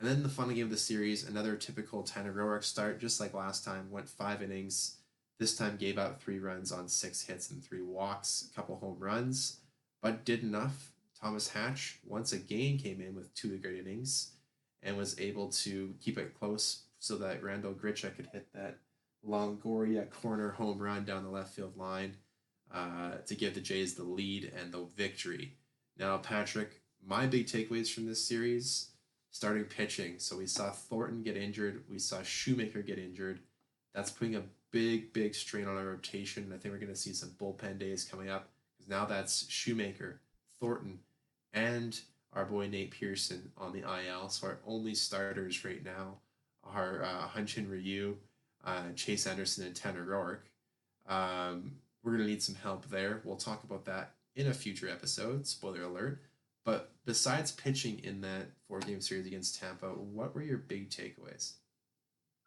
And 0.00 0.08
then 0.08 0.22
the 0.24 0.28
final 0.28 0.52
game 0.52 0.64
of 0.64 0.70
the 0.70 0.76
series, 0.76 1.26
another 1.26 1.54
typical 1.54 2.02
Tanner 2.02 2.32
Roark 2.32 2.64
start, 2.64 3.00
just 3.00 3.20
like 3.20 3.32
last 3.32 3.64
time, 3.64 3.90
went 3.90 4.08
five 4.08 4.42
innings. 4.42 4.96
This 5.38 5.56
time 5.56 5.76
gave 5.76 5.98
out 5.98 6.20
three 6.20 6.38
runs 6.38 6.72
on 6.72 6.88
six 6.88 7.22
hits 7.22 7.50
and 7.50 7.62
three 7.62 7.82
walks, 7.82 8.48
a 8.50 8.54
couple 8.54 8.76
home 8.76 8.96
runs, 8.98 9.58
but 10.02 10.24
did 10.24 10.42
enough. 10.42 10.92
Thomas 11.20 11.48
Hatch 11.48 12.00
once 12.04 12.32
again 12.32 12.76
came 12.76 13.00
in 13.00 13.14
with 13.14 13.34
two 13.34 13.56
great 13.58 13.78
innings 13.78 14.32
and 14.82 14.96
was 14.96 15.18
able 15.18 15.48
to 15.48 15.94
keep 16.00 16.18
it 16.18 16.38
close 16.38 16.83
so 17.04 17.16
that 17.16 17.42
Randal 17.42 17.74
Grichuk 17.74 18.16
could 18.16 18.28
hit 18.32 18.48
that 18.54 18.78
Longoria 19.28 20.08
corner 20.08 20.52
home 20.52 20.78
run 20.78 21.04
down 21.04 21.22
the 21.22 21.28
left 21.28 21.54
field 21.54 21.76
line 21.76 22.16
uh, 22.72 23.16
to 23.26 23.34
give 23.34 23.54
the 23.54 23.60
Jays 23.60 23.94
the 23.94 24.04
lead 24.04 24.50
and 24.58 24.72
the 24.72 24.86
victory. 24.96 25.52
Now, 25.98 26.16
Patrick, 26.16 26.80
my 27.06 27.26
big 27.26 27.46
takeaways 27.46 27.92
from 27.92 28.06
this 28.06 28.26
series 28.26 28.92
starting 29.30 29.64
pitching. 29.64 30.18
So 30.18 30.38
we 30.38 30.46
saw 30.46 30.70
Thornton 30.70 31.22
get 31.22 31.36
injured, 31.36 31.84
we 31.90 31.98
saw 31.98 32.22
Shoemaker 32.22 32.80
get 32.80 32.98
injured. 32.98 33.40
That's 33.94 34.10
putting 34.10 34.36
a 34.36 34.44
big, 34.70 35.12
big 35.12 35.34
strain 35.34 35.68
on 35.68 35.76
our 35.76 35.84
rotation. 35.84 36.50
I 36.54 36.56
think 36.56 36.72
we're 36.72 36.80
going 36.80 36.92
to 36.92 36.98
see 36.98 37.12
some 37.12 37.36
bullpen 37.38 37.78
days 37.78 38.04
coming 38.04 38.30
up 38.30 38.48
because 38.78 38.88
now 38.88 39.04
that's 39.04 39.46
Shoemaker, 39.50 40.20
Thornton, 40.58 41.00
and 41.52 42.00
our 42.32 42.46
boy 42.46 42.66
Nate 42.66 42.92
Pearson 42.92 43.52
on 43.58 43.74
the 43.74 43.80
IL. 43.80 44.30
So 44.30 44.46
our 44.46 44.58
only 44.66 44.94
starters 44.94 45.64
right 45.66 45.84
now 45.84 46.16
are 46.72 47.02
uh, 47.04 47.40
Ryu, 47.66 48.16
uh, 48.64 48.92
Chase 48.94 49.26
Anderson, 49.26 49.66
and 49.66 49.74
Tanner 49.74 50.04
Roark. 50.04 50.40
Um, 51.06 51.72
we're 52.02 52.12
going 52.12 52.24
to 52.24 52.30
need 52.30 52.42
some 52.42 52.54
help 52.54 52.88
there. 52.88 53.20
We'll 53.24 53.36
talk 53.36 53.64
about 53.64 53.84
that 53.86 54.14
in 54.36 54.48
a 54.48 54.54
future 54.54 54.88
episode. 54.88 55.46
Spoiler 55.46 55.82
alert. 55.82 56.20
But 56.64 56.92
besides 57.04 57.52
pitching 57.52 58.00
in 58.04 58.20
that 58.22 58.46
four 58.66 58.80
game 58.80 59.00
series 59.00 59.26
against 59.26 59.60
Tampa, 59.60 59.88
what 59.88 60.34
were 60.34 60.42
your 60.42 60.58
big 60.58 60.90
takeaways? 60.90 61.52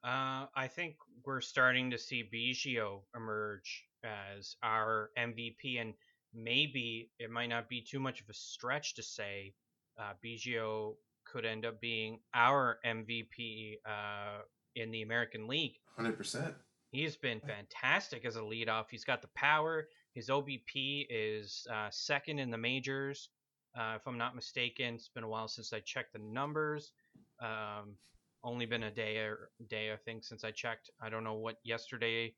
Uh, 0.03 0.45
I 0.55 0.67
think 0.67 0.95
we're 1.25 1.41
starting 1.41 1.91
to 1.91 1.97
see 1.97 2.23
Biggio 2.23 3.01
emerge 3.15 3.85
as 4.03 4.55
our 4.63 5.11
MVP, 5.17 5.79
and 5.81 5.93
maybe 6.33 7.11
it 7.19 7.29
might 7.29 7.47
not 7.47 7.69
be 7.69 7.81
too 7.81 7.99
much 7.99 8.21
of 8.21 8.29
a 8.29 8.33
stretch 8.33 8.95
to 8.95 9.03
say 9.03 9.53
uh, 9.99 10.13
Biggio 10.23 10.95
could 11.37 11.45
end 11.45 11.67
up 11.67 11.79
being 11.79 12.19
our 12.33 12.79
MVP 12.83 13.75
uh, 13.85 14.39
in 14.75 14.89
the 14.89 15.03
American 15.03 15.47
League. 15.47 15.75
100%. 15.99 16.51
He's 16.89 17.15
been 17.15 17.39
fantastic 17.41 18.25
as 18.25 18.37
a 18.37 18.41
leadoff. 18.41 18.85
He's 18.89 19.03
got 19.03 19.21
the 19.21 19.27
power. 19.35 19.87
His 20.15 20.29
OBP 20.29 21.05
is 21.11 21.67
uh, 21.71 21.89
second 21.91 22.39
in 22.39 22.49
the 22.49 22.57
majors. 22.57 23.29
Uh, 23.77 23.93
if 23.97 24.07
I'm 24.07 24.17
not 24.17 24.35
mistaken, 24.35 24.95
it's 24.95 25.09
been 25.09 25.23
a 25.23 25.29
while 25.29 25.47
since 25.47 25.73
I 25.73 25.79
checked 25.81 26.13
the 26.13 26.19
numbers. 26.19 26.91
Um, 27.39 27.97
only 28.43 28.65
been 28.65 28.83
a 28.83 28.91
day 28.91 29.17
or 29.17 29.49
day 29.69 29.91
I 29.91 29.97
think 29.97 30.23
since 30.23 30.43
I 30.43 30.49
checked. 30.49 30.89
I 30.99 31.09
don't 31.09 31.23
know 31.23 31.35
what 31.35 31.57
yesterday 31.63 32.33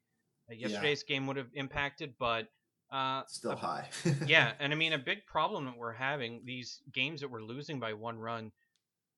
uh, 0.51 0.55
Yeah. 0.55 0.67
yesterday's 0.67 1.03
game 1.03 1.25
would 1.27 1.37
have 1.37 1.51
impacted, 1.53 2.15
but 2.19 2.47
uh, 2.91 3.21
Still 3.27 3.51
a- 3.51 3.55
high. 3.55 3.87
yeah, 4.25 4.53
and 4.59 4.73
I 4.73 4.75
mean 4.75 4.91
a 4.93 4.97
big 4.97 5.25
problem 5.25 5.63
that 5.65 5.77
we're 5.77 5.93
having 5.93 6.41
these 6.43 6.81
games 6.93 7.21
that 7.21 7.29
we're 7.31 7.43
losing 7.43 7.79
by 7.79 7.93
one 7.93 8.17
run. 8.17 8.51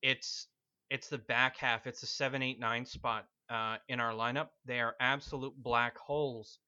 It's 0.02 0.48
it's 0.90 1.08
the 1.08 1.18
back 1.18 1.58
half. 1.58 1.88
It's 1.88 2.02
the 2.02 2.08
seven, 2.08 2.42
eight, 2.42 2.60
nine 2.60 2.86
spot 2.86 3.26
uh, 3.50 3.78
in 3.88 4.00
our 4.00 4.14
lineup. 4.14 4.50
They 4.66 4.80
are 4.80 4.96
absolute 5.00 5.54
black 5.56 5.98
holes 5.98 6.60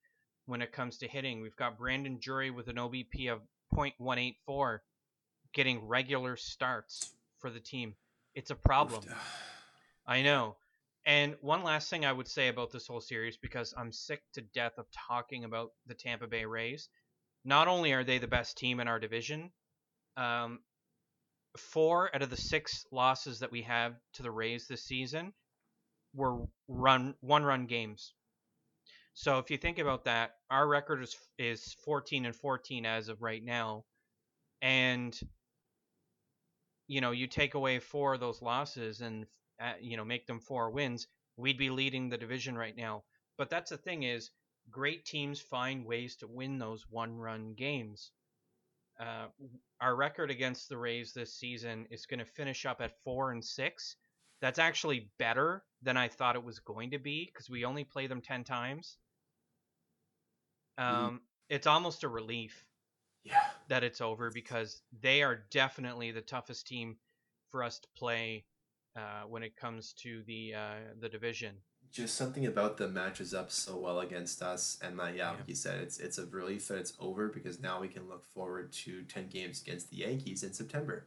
when 0.45 0.61
it 0.61 0.71
comes 0.71 0.97
to 0.99 1.07
hitting. 1.07 1.41
We've 1.41 1.55
got 1.55 1.77
Brandon 1.77 2.17
Drury 2.21 2.51
with 2.51 2.67
an 2.67 2.75
OBP 2.77 3.31
of 3.31 3.41
.184 3.75 4.79
getting 5.53 5.85
regular 5.87 6.35
starts 6.35 7.13
for 7.39 7.49
the 7.49 7.59
team. 7.59 7.95
It's 8.35 8.51
a 8.51 8.55
problem. 8.55 9.03
I 10.07 10.21
know. 10.21 10.57
And 11.05 11.35
one 11.41 11.63
last 11.63 11.89
thing 11.89 12.05
I 12.05 12.13
would 12.13 12.27
say 12.27 12.47
about 12.47 12.71
this 12.71 12.87
whole 12.87 13.01
series, 13.01 13.37
because 13.37 13.73
I'm 13.77 13.91
sick 13.91 14.21
to 14.33 14.41
death 14.41 14.73
of 14.77 14.85
talking 15.07 15.43
about 15.43 15.71
the 15.85 15.93
Tampa 15.93 16.27
Bay 16.27 16.45
Rays. 16.45 16.87
Not 17.43 17.67
only 17.67 17.91
are 17.91 18.05
they 18.05 18.19
the 18.19 18.27
best 18.27 18.57
team 18.57 18.79
in 18.79 18.87
our 18.87 18.99
division, 18.99 19.51
um, 20.15 20.59
four 21.57 22.13
out 22.15 22.21
of 22.21 22.29
the 22.29 22.37
six 22.37 22.85
losses 22.91 23.39
that 23.39 23.51
we 23.51 23.61
have 23.63 23.95
to 24.13 24.23
the 24.23 24.31
Rays 24.31 24.67
this 24.67 24.83
season 24.83 25.33
were 26.13 26.45
run 26.67 27.15
one 27.21 27.43
run 27.43 27.65
games. 27.65 28.13
So 29.13 29.37
if 29.39 29.51
you 29.51 29.57
think 29.57 29.77
about 29.79 30.05
that, 30.05 30.31
our 30.49 30.67
record 30.67 31.03
is 31.03 31.15
is 31.37 31.75
14 31.85 32.25
and 32.25 32.35
14 32.35 32.85
as 32.85 33.09
of 33.09 33.21
right 33.21 33.43
now, 33.43 33.85
and 34.61 35.17
you 36.87 37.01
know 37.01 37.11
you 37.11 37.27
take 37.27 37.53
away 37.53 37.79
four 37.79 38.15
of 38.15 38.19
those 38.19 38.41
losses 38.41 39.01
and 39.01 39.25
uh, 39.59 39.73
you 39.79 39.97
know 39.97 40.05
make 40.05 40.25
them 40.25 40.39
four 40.39 40.71
wins, 40.71 41.07
we'd 41.37 41.57
be 41.57 41.69
leading 41.69 42.09
the 42.09 42.17
division 42.17 42.57
right 42.57 42.75
now. 42.75 43.03
But 43.37 43.49
that's 43.49 43.69
the 43.69 43.77
thing 43.77 44.03
is, 44.03 44.31
great 44.71 45.05
teams 45.05 45.39
find 45.39 45.85
ways 45.85 46.15
to 46.17 46.27
win 46.27 46.57
those 46.57 46.85
one-run 46.89 47.53
games. 47.53 48.11
Uh, 48.99 49.27
our 49.81 49.95
record 49.95 50.29
against 50.31 50.69
the 50.69 50.77
Rays 50.77 51.13
this 51.13 51.33
season 51.33 51.87
is 51.89 52.05
going 52.05 52.19
to 52.19 52.25
finish 52.25 52.65
up 52.65 52.81
at 52.81 53.01
four 53.03 53.31
and 53.31 53.43
six. 53.43 53.95
That's 54.41 54.59
actually 54.59 55.09
better 55.19 55.63
than 55.81 55.97
I 55.97 56.07
thought 56.09 56.35
it 56.35 56.43
was 56.43 56.59
going 56.59 56.91
to 56.91 56.99
be 56.99 57.25
because 57.25 57.49
we 57.49 57.65
only 57.65 57.83
play 57.83 58.07
them 58.07 58.21
ten 58.21 58.43
times. 58.43 58.97
Um, 60.77 61.21
It's 61.49 61.67
almost 61.67 62.03
a 62.03 62.09
relief 62.09 62.65
Yeah. 63.23 63.39
that 63.69 63.83
it's 63.83 64.01
over 64.01 64.31
because 64.31 64.81
they 65.01 65.23
are 65.23 65.45
definitely 65.51 66.11
the 66.11 66.21
toughest 66.21 66.67
team 66.67 66.97
for 67.51 67.63
us 67.63 67.79
to 67.79 67.87
play 67.95 68.45
uh, 68.95 69.23
when 69.23 69.43
it 69.43 69.55
comes 69.55 69.93
to 69.93 70.23
the 70.23 70.55
uh, 70.55 70.79
the 70.99 71.09
division. 71.09 71.55
Just 71.93 72.15
something 72.15 72.47
about 72.47 72.77
them 72.77 72.93
matches 72.95 73.35
up 73.35 73.51
so 73.51 73.77
well 73.77 73.99
against 73.99 74.41
us, 74.41 74.79
and 74.81 74.97
like 74.97 75.15
yeah, 75.15 75.29
Yeah. 75.31 75.37
like 75.37 75.47
you 75.47 75.53
said, 75.55 75.79
it's 75.79 75.99
it's 75.99 76.17
a 76.17 76.25
relief 76.25 76.67
that 76.69 76.79
it's 76.79 76.93
over 76.99 77.29
because 77.29 77.59
now 77.59 77.79
we 77.79 77.87
can 77.87 78.09
look 78.09 78.25
forward 78.25 78.71
to 78.73 79.03
ten 79.03 79.27
games 79.27 79.61
against 79.61 79.91
the 79.91 79.97
Yankees 79.97 80.41
in 80.41 80.53
September. 80.53 81.05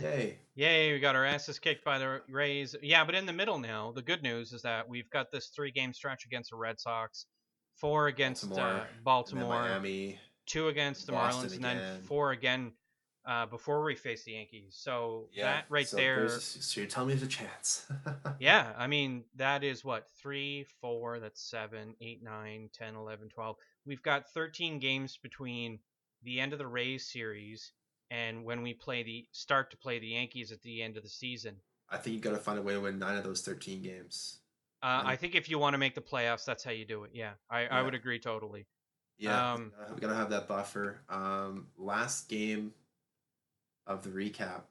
Yay! 0.00 0.38
Yay, 0.54 0.92
we 0.92 1.00
got 1.00 1.16
our 1.16 1.24
asses 1.24 1.58
kicked 1.58 1.84
by 1.84 1.98
the 1.98 2.20
Rays. 2.28 2.76
Yeah, 2.80 3.04
but 3.04 3.16
in 3.16 3.26
the 3.26 3.32
middle 3.32 3.58
now, 3.58 3.90
the 3.90 4.02
good 4.02 4.22
news 4.22 4.52
is 4.52 4.62
that 4.62 4.88
we've 4.88 5.10
got 5.10 5.32
this 5.32 5.48
three 5.48 5.72
game 5.72 5.92
stretch 5.92 6.24
against 6.26 6.50
the 6.50 6.56
Red 6.56 6.78
Sox, 6.78 7.26
four 7.74 8.06
against 8.06 8.48
Baltimore, 8.48 8.70
uh, 8.70 8.84
Baltimore, 9.02 9.48
Miami. 9.48 10.20
two 10.46 10.68
against 10.68 11.06
the 11.06 11.12
Boston 11.12 11.48
Marlins, 11.48 11.54
and 11.56 11.64
then 11.64 12.02
four 12.02 12.30
again 12.30 12.70
uh, 13.26 13.46
before 13.46 13.82
we 13.84 13.94
face 13.94 14.24
the 14.24 14.32
Yankees. 14.32 14.76
So 14.78 15.28
that 15.36 15.64
right 15.68 15.86
so 15.86 15.96
there. 15.96 16.28
so 16.28 16.80
you're 16.80 16.88
telling 16.88 17.08
me 17.08 17.14
there's 17.14 17.26
a 17.26 17.30
chance. 17.30 17.86
Yeah, 18.40 18.72
I 18.78 18.86
mean, 18.86 19.24
that 19.36 19.64
is 19.64 19.84
what, 19.84 20.06
three, 20.22 20.64
four, 20.80 21.18
that's 21.18 21.42
seven, 21.42 21.94
eight, 22.00 22.22
nine, 22.22 22.70
10, 22.72 22.94
11, 22.94 23.28
12. 23.30 23.56
We've 23.84 24.02
got 24.02 24.28
13 24.30 24.78
games 24.78 25.18
between 25.20 25.80
the 26.22 26.38
end 26.38 26.52
of 26.52 26.60
the 26.60 26.66
Rays 26.66 27.10
series 27.10 27.72
and 28.10 28.44
when 28.44 28.62
we 28.62 28.74
play 28.74 29.02
the 29.02 29.26
start 29.32 29.70
to 29.72 29.76
play 29.76 29.98
the 29.98 30.08
Yankees 30.08 30.52
at 30.52 30.62
the 30.62 30.82
end 30.82 30.96
of 30.96 31.02
the 31.02 31.08
season. 31.08 31.56
I 31.90 31.96
think 31.96 32.14
you've 32.14 32.22
got 32.22 32.30
to 32.30 32.38
find 32.38 32.58
a 32.58 32.62
way 32.62 32.74
to 32.74 32.80
win 32.80 32.98
nine 32.98 33.16
of 33.16 33.24
those 33.24 33.40
thirteen 33.40 33.82
games. 33.82 34.38
Uh, 34.82 35.02
I 35.04 35.16
think 35.16 35.34
if 35.34 35.48
you 35.48 35.58
want 35.58 35.74
to 35.74 35.78
make 35.78 35.94
the 35.94 36.00
playoffs, 36.00 36.44
that's 36.44 36.62
how 36.62 36.70
you 36.70 36.84
do 36.84 37.02
it. 37.04 37.10
Yeah, 37.12 37.32
I, 37.50 37.66
I 37.66 37.82
would 37.82 37.94
agree 37.94 38.20
totally. 38.20 38.66
Yeah, 39.18 39.54
Um, 39.54 39.72
uh, 39.80 39.92
we 39.92 40.00
gotta 40.00 40.14
have 40.14 40.30
that 40.30 40.46
buffer. 40.46 41.00
Um, 41.08 41.66
last 41.76 42.28
game 42.28 42.72
of 43.88 44.04
the 44.04 44.10
recap, 44.10 44.62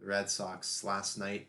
the 0.00 0.06
Red 0.06 0.30
Sox 0.30 0.82
last 0.84 1.18
night. 1.18 1.48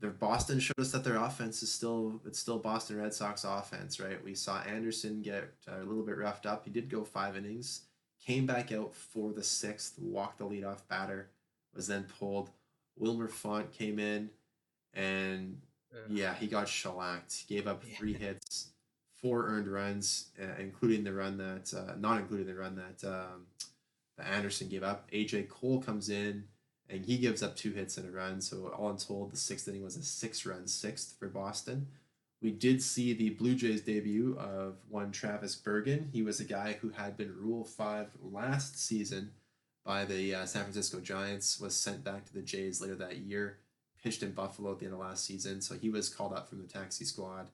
The 0.00 0.08
Boston 0.08 0.60
showed 0.60 0.78
us 0.78 0.92
that 0.92 1.04
their 1.04 1.16
offense 1.16 1.62
is 1.62 1.70
still 1.70 2.22
it's 2.24 2.38
still 2.38 2.58
Boston 2.58 2.98
Red 2.98 3.12
Sox 3.12 3.44
offense, 3.44 4.00
right? 4.00 4.22
We 4.24 4.34
saw 4.34 4.62
Anderson 4.62 5.20
get 5.20 5.52
uh, 5.68 5.82
a 5.82 5.84
little 5.84 6.04
bit 6.04 6.16
roughed 6.16 6.46
up. 6.46 6.64
He 6.64 6.70
did 6.70 6.88
go 6.88 7.04
five 7.04 7.36
innings, 7.36 7.82
came 8.24 8.46
back 8.46 8.72
out 8.72 8.94
for 8.94 9.32
the 9.32 9.42
sixth, 9.42 9.98
walked 9.98 10.38
the 10.38 10.46
leadoff 10.46 10.88
batter, 10.88 11.28
was 11.74 11.86
then 11.86 12.06
pulled. 12.18 12.48
Wilmer 12.96 13.28
Font 13.28 13.72
came 13.72 13.98
in, 13.98 14.30
and 14.94 15.60
yeah, 16.08 16.34
he 16.34 16.46
got 16.46 16.68
shellacked. 16.68 17.48
Gave 17.48 17.66
up 17.66 17.82
three 17.84 18.14
hits, 18.14 18.68
four 19.20 19.46
earned 19.46 19.68
runs, 19.68 20.26
uh, 20.40 20.58
including 20.58 21.04
the 21.04 21.12
run 21.12 21.36
that, 21.38 21.74
uh, 21.74 21.94
not 21.98 22.18
including 22.18 22.46
the 22.46 22.54
run 22.54 22.76
that 22.76 23.06
um, 23.06 23.46
that 24.20 24.32
Anderson 24.32 24.68
gave 24.68 24.82
up. 24.82 25.10
AJ 25.10 25.48
Cole 25.48 25.80
comes 25.80 26.08
in 26.08 26.44
and 26.88 27.04
he 27.04 27.18
gives 27.18 27.42
up 27.42 27.56
two 27.56 27.72
hits 27.72 27.96
and 27.96 28.08
a 28.08 28.10
run. 28.10 28.40
So 28.40 28.68
all 28.68 28.90
in 28.90 28.96
told, 28.96 29.32
the 29.32 29.36
sixth 29.36 29.68
inning 29.68 29.82
was 29.82 29.96
a 29.96 30.02
six-run 30.02 30.66
sixth 30.66 31.16
for 31.18 31.28
Boston. 31.28 31.88
We 32.42 32.50
did 32.50 32.82
see 32.82 33.12
the 33.12 33.30
Blue 33.30 33.54
Jays 33.54 33.82
debut 33.82 34.36
of 34.38 34.76
one 34.88 35.12
Travis 35.12 35.54
Bergen. 35.56 36.08
He 36.12 36.22
was 36.22 36.40
a 36.40 36.44
guy 36.44 36.78
who 36.80 36.90
had 36.90 37.16
been 37.16 37.36
Rule 37.36 37.64
Five 37.64 38.08
last 38.22 38.78
season 38.78 39.32
by 39.84 40.06
the 40.06 40.34
uh, 40.34 40.46
San 40.46 40.62
Francisco 40.62 41.00
Giants. 41.00 41.60
Was 41.60 41.76
sent 41.76 42.02
back 42.02 42.24
to 42.26 42.32
the 42.32 42.40
Jays 42.40 42.80
later 42.80 42.94
that 42.96 43.18
year. 43.18 43.58
Pitched 44.02 44.22
in 44.22 44.32
Buffalo 44.32 44.72
at 44.72 44.78
the 44.78 44.86
end 44.86 44.94
of 44.94 45.00
last 45.00 45.26
season, 45.26 45.60
so 45.60 45.74
he 45.74 45.90
was 45.90 46.08
called 46.08 46.32
up 46.32 46.48
from 46.48 46.62
the 46.62 46.66
taxi 46.66 47.04
squad 47.04 47.50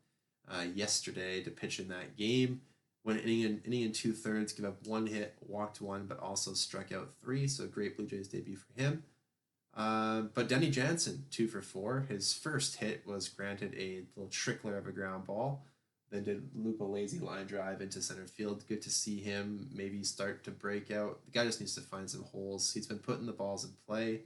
uh, 0.48 0.62
yesterday 0.72 1.42
to 1.42 1.50
pitch 1.50 1.80
in 1.80 1.88
that 1.88 2.16
game. 2.16 2.60
Went 3.06 3.22
inning 3.22 3.44
and 3.44 3.64
inning 3.64 3.84
and 3.84 3.94
two 3.94 4.12
thirds, 4.12 4.52
give 4.52 4.64
up 4.64 4.84
one 4.84 5.06
hit, 5.06 5.36
walked 5.40 5.80
one, 5.80 6.06
but 6.06 6.18
also 6.18 6.54
struck 6.54 6.90
out 6.90 7.12
three. 7.20 7.46
So 7.46 7.68
great 7.68 7.96
Blue 7.96 8.04
Jays 8.04 8.26
debut 8.26 8.56
for 8.56 8.82
him. 8.82 9.04
Uh, 9.76 10.22
but 10.34 10.48
Danny 10.48 10.70
Jansen, 10.70 11.24
two 11.30 11.46
for 11.46 11.62
four. 11.62 12.06
His 12.08 12.34
first 12.34 12.78
hit 12.78 13.06
was 13.06 13.28
granted 13.28 13.74
a 13.76 14.02
little 14.16 14.28
trickler 14.28 14.76
of 14.76 14.88
a 14.88 14.90
ground 14.90 15.24
ball, 15.24 15.64
then 16.10 16.24
did 16.24 16.50
loop 16.56 16.80
a 16.80 16.84
lazy 16.84 17.20
line 17.20 17.46
drive 17.46 17.80
into 17.80 18.02
center 18.02 18.26
field. 18.26 18.64
Good 18.66 18.82
to 18.82 18.90
see 18.90 19.20
him 19.20 19.70
maybe 19.72 20.02
start 20.02 20.42
to 20.42 20.50
break 20.50 20.90
out. 20.90 21.20
The 21.26 21.30
guy 21.30 21.44
just 21.44 21.60
needs 21.60 21.76
to 21.76 21.82
find 21.82 22.10
some 22.10 22.24
holes. 22.24 22.72
He's 22.72 22.88
been 22.88 22.98
putting 22.98 23.26
the 23.26 23.32
balls 23.32 23.64
in 23.64 23.70
play. 23.86 24.22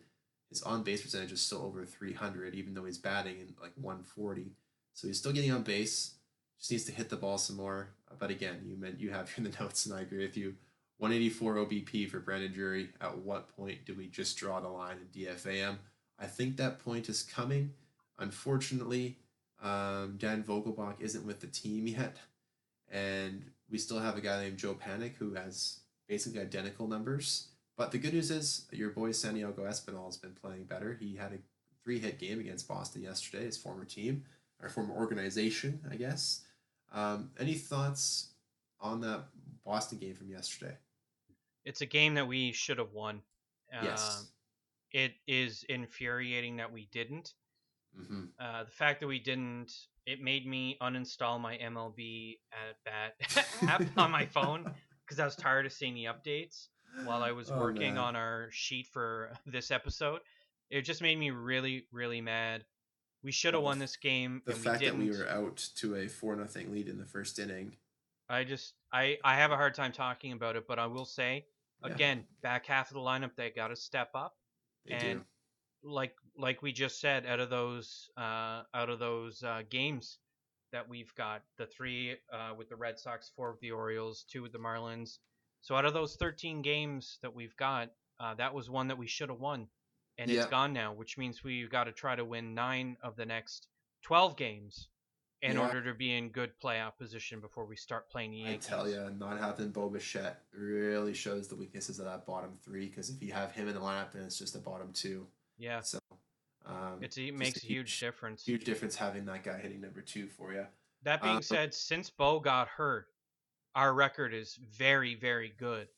His 0.48 0.62
on 0.62 0.84
base 0.84 1.02
percentage 1.02 1.32
is 1.32 1.42
still 1.42 1.62
over 1.62 1.84
300, 1.84 2.54
even 2.54 2.72
though 2.72 2.86
he's 2.86 2.96
batting 2.96 3.40
in 3.40 3.54
like 3.60 3.72
140. 3.76 4.52
So 4.94 5.06
he's 5.06 5.18
still 5.18 5.32
getting 5.32 5.52
on 5.52 5.64
base. 5.64 6.14
Just 6.60 6.70
needs 6.70 6.84
to 6.84 6.92
hit 6.92 7.08
the 7.08 7.16
ball 7.16 7.38
some 7.38 7.56
more. 7.56 7.88
But 8.18 8.30
again, 8.30 8.62
you 8.66 8.76
meant 8.76 9.00
you 9.00 9.10
have 9.10 9.30
here 9.30 9.44
in 9.44 9.50
the 9.50 9.58
notes, 9.62 9.86
and 9.86 9.94
I 9.94 10.02
agree 10.02 10.24
with 10.24 10.36
you. 10.36 10.54
184 10.98 11.54
OBP 11.54 12.10
for 12.10 12.20
Brandon 12.20 12.52
Drury. 12.52 12.90
At 13.00 13.18
what 13.18 13.56
point 13.56 13.86
do 13.86 13.94
we 13.94 14.06
just 14.06 14.36
draw 14.36 14.60
the 14.60 14.68
line 14.68 14.98
in 14.98 15.22
DFAM? 15.22 15.76
I 16.18 16.26
think 16.26 16.56
that 16.56 16.84
point 16.84 17.08
is 17.08 17.22
coming. 17.22 17.72
Unfortunately, 18.18 19.16
um, 19.62 20.16
Dan 20.18 20.42
Vogelbach 20.42 21.00
isn't 21.00 21.26
with 21.26 21.40
the 21.40 21.46
team 21.46 21.86
yet, 21.86 22.18
and 22.90 23.44
we 23.70 23.78
still 23.78 23.98
have 23.98 24.18
a 24.18 24.20
guy 24.20 24.42
named 24.42 24.58
Joe 24.58 24.74
Panik 24.74 25.16
who 25.18 25.32
has 25.34 25.80
basically 26.06 26.40
identical 26.40 26.86
numbers. 26.86 27.48
But 27.78 27.92
the 27.92 27.98
good 27.98 28.12
news 28.12 28.30
is 28.30 28.66
your 28.70 28.90
boy 28.90 29.12
Santiago 29.12 29.62
Espinal 29.62 30.04
has 30.04 30.18
been 30.18 30.34
playing 30.34 30.64
better. 30.64 30.98
He 31.00 31.16
had 31.16 31.32
a 31.32 31.38
three-hit 31.82 32.18
game 32.18 32.40
against 32.40 32.68
Boston 32.68 33.02
yesterday, 33.02 33.44
his 33.44 33.56
former 33.56 33.86
team 33.86 34.24
or 34.62 34.68
former 34.68 34.94
organization, 34.94 35.80
I 35.90 35.96
guess. 35.96 36.42
Um, 36.92 37.30
any 37.38 37.54
thoughts 37.54 38.30
on 38.80 39.00
that 39.02 39.24
Boston 39.64 39.98
game 39.98 40.14
from 40.14 40.30
yesterday? 40.30 40.76
It's 41.64 41.80
a 41.82 41.86
game 41.86 42.14
that 42.14 42.26
we 42.26 42.52
should 42.52 42.78
have 42.78 42.92
won. 42.92 43.22
Yes. 43.82 44.18
Um, 44.20 44.26
it 44.92 45.12
is 45.28 45.64
infuriating 45.68 46.56
that 46.56 46.72
we 46.72 46.88
didn't. 46.90 47.34
Mm-hmm. 47.98 48.24
Uh, 48.38 48.64
the 48.64 48.70
fact 48.70 49.00
that 49.00 49.06
we 49.06 49.18
didn't, 49.20 49.72
it 50.06 50.20
made 50.20 50.46
me 50.46 50.76
uninstall 50.82 51.40
my 51.40 51.56
MLB 51.58 52.38
at 52.52 52.76
bat 52.84 53.46
app 53.68 53.82
on 53.96 54.10
my 54.10 54.26
phone 54.26 54.64
because 55.06 55.20
I 55.20 55.24
was 55.24 55.36
tired 55.36 55.66
of 55.66 55.72
seeing 55.72 55.94
the 55.94 56.04
updates 56.06 56.68
while 57.04 57.22
I 57.22 57.32
was 57.32 57.50
Oh, 57.50 57.58
working 57.58 57.94
man. 57.94 57.98
on 57.98 58.16
our 58.16 58.48
sheet 58.50 58.88
for 58.92 59.32
this 59.46 59.70
episode. 59.70 60.20
It 60.70 60.82
just 60.82 61.02
made 61.02 61.18
me 61.18 61.30
really, 61.30 61.86
really 61.92 62.20
mad. 62.20 62.64
We 63.22 63.32
should 63.32 63.54
have 63.54 63.62
won 63.62 63.78
this 63.78 63.96
game. 63.96 64.42
The 64.46 64.54
fact 64.54 64.80
we 64.80 64.86
that 64.86 64.96
we 64.96 65.10
were 65.10 65.28
out 65.28 65.56
to 65.76 65.96
a 65.96 66.08
four 66.08 66.34
nothing 66.36 66.72
lead 66.72 66.88
in 66.88 66.98
the 66.98 67.04
first 67.04 67.38
inning. 67.38 67.76
I 68.28 68.44
just, 68.44 68.74
I, 68.92 69.18
I 69.24 69.36
have 69.36 69.50
a 69.50 69.56
hard 69.56 69.74
time 69.74 69.92
talking 69.92 70.32
about 70.32 70.56
it, 70.56 70.66
but 70.66 70.78
I 70.78 70.86
will 70.86 71.04
say 71.04 71.46
Yeah. 71.84 71.92
again, 71.92 72.26
back 72.42 72.66
half 72.66 72.88
of 72.90 72.94
the 72.94 73.00
lineup, 73.00 73.34
they 73.36 73.50
got 73.50 73.68
to 73.68 73.76
step 73.76 74.10
up. 74.14 74.36
They 74.86 74.94
and 74.94 75.20
do. 75.20 75.24
like 75.82 76.14
like 76.36 76.62
we 76.62 76.72
just 76.72 77.00
said, 77.00 77.26
out 77.26 77.40
of 77.40 77.50
those 77.50 78.08
uh, 78.16 78.62
out 78.72 78.88
of 78.88 78.98
those 78.98 79.42
uh, 79.42 79.62
games 79.68 80.18
that 80.72 80.88
we've 80.88 81.14
got, 81.16 81.42
the 81.58 81.66
three 81.66 82.16
uh, 82.32 82.54
with 82.56 82.68
the 82.68 82.76
Red 82.76 82.98
Sox, 82.98 83.30
four 83.34 83.50
with 83.50 83.60
the 83.60 83.72
Orioles, 83.72 84.24
two 84.30 84.42
with 84.42 84.52
the 84.52 84.58
Marlins. 84.58 85.18
So 85.60 85.74
out 85.74 85.84
of 85.84 85.92
those 85.92 86.16
13 86.16 86.62
games 86.62 87.18
that 87.20 87.34
we've 87.34 87.56
got, 87.56 87.90
uh, 88.18 88.34
that 88.34 88.54
was 88.54 88.70
one 88.70 88.88
that 88.88 88.96
we 88.96 89.06
should 89.06 89.28
have 89.28 89.40
won, 89.40 89.66
and 90.20 90.30
Yeah. 90.30 90.42
it's 90.42 90.50
gone 90.50 90.72
now, 90.72 90.92
which 90.92 91.16
means 91.16 91.42
we've 91.42 91.70
got 91.70 91.84
to 91.84 91.92
try 91.92 92.14
to 92.14 92.24
win 92.24 92.54
nine 92.54 92.96
of 93.02 93.16
the 93.16 93.24
next 93.24 93.68
12 94.02 94.36
games 94.36 94.88
in 95.42 95.52
Yeah. 95.56 95.60
order 95.66 95.82
to 95.82 95.94
be 95.94 96.12
in 96.12 96.30
good 96.30 96.52
playoff 96.60 96.98
position 96.98 97.40
before 97.40 97.64
we 97.64 97.74
start 97.74 98.10
playing 98.10 98.30
the 98.32 98.46
I 98.46 98.56
tell 98.58 98.86
you, 98.86 99.08
not 99.10 99.38
having 99.38 99.70
Bo 99.70 99.88
Bichette 99.88 100.44
really 100.52 101.14
shows 101.14 101.48
the 101.48 101.56
weaknesses 101.56 101.98
of 101.98 102.04
that 102.04 102.26
bottom 102.26 102.58
three. 102.58 102.88
Because 102.88 103.08
if 103.08 103.22
you 103.22 103.32
have 103.32 103.52
him 103.52 103.66
in 103.66 103.74
the 103.74 103.80
lineup, 103.80 104.12
then 104.12 104.22
it's 104.24 104.38
just 104.38 104.54
a 104.54 104.58
bottom 104.58 104.92
two. 104.92 105.26
Yeah, 105.56 105.80
So 105.80 105.98
um, 106.66 106.98
it's, 107.02 107.16
it 107.16 107.32
makes 107.34 107.62
a 107.62 107.66
a 107.66 107.68
huge 107.68 107.98
difference. 107.98 108.44
huge 108.44 108.64
difference 108.64 108.96
having 108.96 109.24
that 109.26 109.42
guy 109.42 109.58
hitting 109.58 109.80
number 109.80 110.02
two 110.02 110.28
for 110.28 110.52
you. 110.52 110.66
That 111.02 111.22
being 111.22 111.36
Um, 111.36 111.42
said, 111.42 111.72
since 111.72 112.10
Bo 112.10 112.40
got 112.40 112.68
hurt, 112.68 113.08
our 113.74 113.94
record 113.94 114.34
is 114.34 114.56
very, 114.56 115.14
very 115.14 115.48
good. 115.56 115.88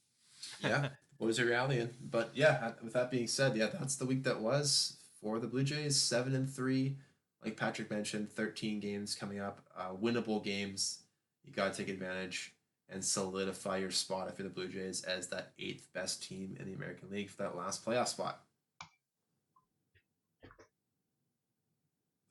Yeah, 0.60 0.90
boys 1.22 1.38
are 1.38 1.46
rallying. 1.46 1.90
But 2.10 2.30
yeah, 2.34 2.72
with 2.82 2.94
that 2.94 3.10
being 3.10 3.28
said, 3.28 3.56
yeah, 3.56 3.66
that's 3.66 3.94
the 3.94 4.06
week 4.06 4.24
that 4.24 4.40
was 4.40 4.96
for 5.20 5.38
the 5.38 5.46
Blue 5.46 5.62
Jays. 5.62 6.00
Seven 6.00 6.34
and 6.34 6.50
three, 6.50 6.96
like 7.44 7.56
Patrick 7.56 7.90
mentioned, 7.90 8.30
thirteen 8.30 8.80
games 8.80 9.14
coming 9.14 9.38
up, 9.38 9.60
uh, 9.76 9.92
winnable 9.92 10.42
games. 10.42 10.98
You 11.44 11.52
got 11.52 11.72
to 11.72 11.78
take 11.78 11.92
advantage 11.92 12.54
and 12.88 13.04
solidify 13.04 13.78
your 13.78 13.90
spot 13.90 14.28
if 14.28 14.38
you're 14.38 14.48
the 14.48 14.54
Blue 14.54 14.68
Jays 14.68 15.02
as 15.04 15.28
that 15.28 15.52
eighth 15.58 15.88
best 15.92 16.22
team 16.22 16.56
in 16.58 16.66
the 16.66 16.74
American 16.74 17.08
League 17.10 17.30
for 17.30 17.44
that 17.44 17.56
last 17.56 17.86
playoff 17.86 18.08
spot. 18.08 18.42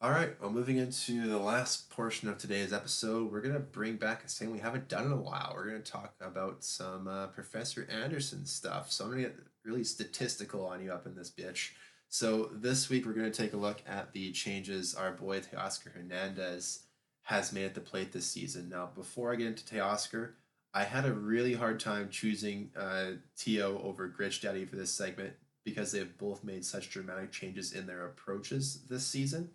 All 0.04 0.10
right, 0.10 0.34
well, 0.42 0.50
moving 0.50 0.78
into 0.78 1.28
the 1.28 1.38
last 1.38 1.92
portion 1.92 2.28
of 2.28 2.40
today's 2.40 2.74
episode, 2.74 3.32
we're 3.32 3.40
going 3.40 3.54
to 3.54 3.60
bring 3.60 3.98
back 3.98 4.24
a 4.24 4.28
thing 4.28 4.50
we 4.50 4.58
haven't 4.58 4.88
done 4.88 5.06
in 5.06 5.12
a 5.12 5.16
while. 5.16 5.54
We're 5.56 5.70
going 5.70 5.84
to 5.84 5.92
talk 5.92 6.16
about 6.20 6.64
some 6.64 7.08
uh, 7.08 7.28
Professor 7.28 7.88
Anderson 7.88 8.48
stuff. 8.48 8.92
So 8.92 9.06
I'm 9.06 9.12
going 9.12 9.24
to 9.26 9.30
get 9.30 9.40
really 9.64 9.84
statistical 9.84 10.66
on 10.66 10.84
you 10.84 10.92
up 10.92 11.06
in 11.06 11.14
this 11.14 11.30
bitch. 11.30 11.74
So 12.10 12.50
this 12.52 12.90
week, 12.90 13.06
we're 13.06 13.14
going 13.14 13.32
to 13.32 13.44
take 13.44 13.54
a 13.54 13.58
look 13.58 13.84
at 13.86 14.12
the 14.12 14.32
changes 14.32 14.96
our 14.96 15.12
boy 15.12 15.42
Teoscar 15.42 15.94
Hernandez 15.94 16.80
has 17.22 17.54
made 17.54 17.66
at 17.66 17.76
the 17.76 17.80
plate 17.80 18.12
this 18.12 18.26
season. 18.26 18.70
Now, 18.70 18.90
before 18.96 19.32
I 19.32 19.36
get 19.36 19.46
into 19.46 19.64
Teoscar, 19.64 20.32
I 20.74 20.84
had 20.84 21.06
a 21.06 21.14
really 21.14 21.54
hard 21.54 21.80
time 21.80 22.10
choosing 22.10 22.72
uh, 22.76 23.12
Tio 23.38 23.80
over 23.84 24.08
Gritch 24.08 24.42
Daddy 24.42 24.66
for 24.66 24.78
this 24.78 24.92
segment 24.92 25.34
because 25.64 25.92
they've 25.92 26.18
both 26.18 26.44
made 26.44 26.66
such 26.66 26.90
dramatic 26.90 27.32
changes 27.32 27.72
in 27.72 27.86
their 27.86 28.08
approaches 28.08 28.82
this 28.90 29.06
season. 29.06 29.52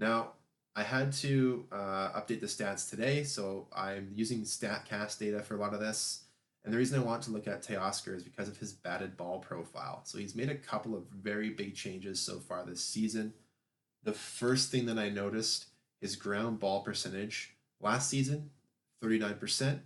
Now, 0.00 0.32
I 0.74 0.82
had 0.82 1.12
to 1.14 1.66
uh, 1.70 2.12
update 2.18 2.40
the 2.40 2.46
stats 2.46 2.88
today, 2.88 3.22
so 3.22 3.68
I'm 3.72 4.10
using 4.14 4.42
StatCast 4.42 5.18
data 5.18 5.40
for 5.40 5.54
a 5.54 5.58
lot 5.58 5.74
of 5.74 5.80
this. 5.80 6.24
And 6.64 6.72
the 6.72 6.78
reason 6.78 6.98
I 6.98 7.04
want 7.04 7.22
to 7.24 7.30
look 7.30 7.46
at 7.46 7.62
Teoscar 7.62 8.16
is 8.16 8.22
because 8.22 8.48
of 8.48 8.56
his 8.56 8.72
batted 8.72 9.16
ball 9.16 9.38
profile. 9.40 10.00
So 10.04 10.18
he's 10.18 10.34
made 10.34 10.48
a 10.48 10.54
couple 10.54 10.94
of 10.94 11.04
very 11.08 11.50
big 11.50 11.74
changes 11.74 12.20
so 12.20 12.38
far 12.38 12.64
this 12.64 12.82
season. 12.82 13.34
The 14.02 14.12
first 14.12 14.70
thing 14.70 14.86
that 14.86 14.98
I 14.98 15.10
noticed 15.10 15.66
is 16.00 16.16
ground 16.16 16.60
ball 16.60 16.80
percentage. 16.80 17.56
Last 17.80 18.08
season, 18.08 18.50
39%. 19.02 19.80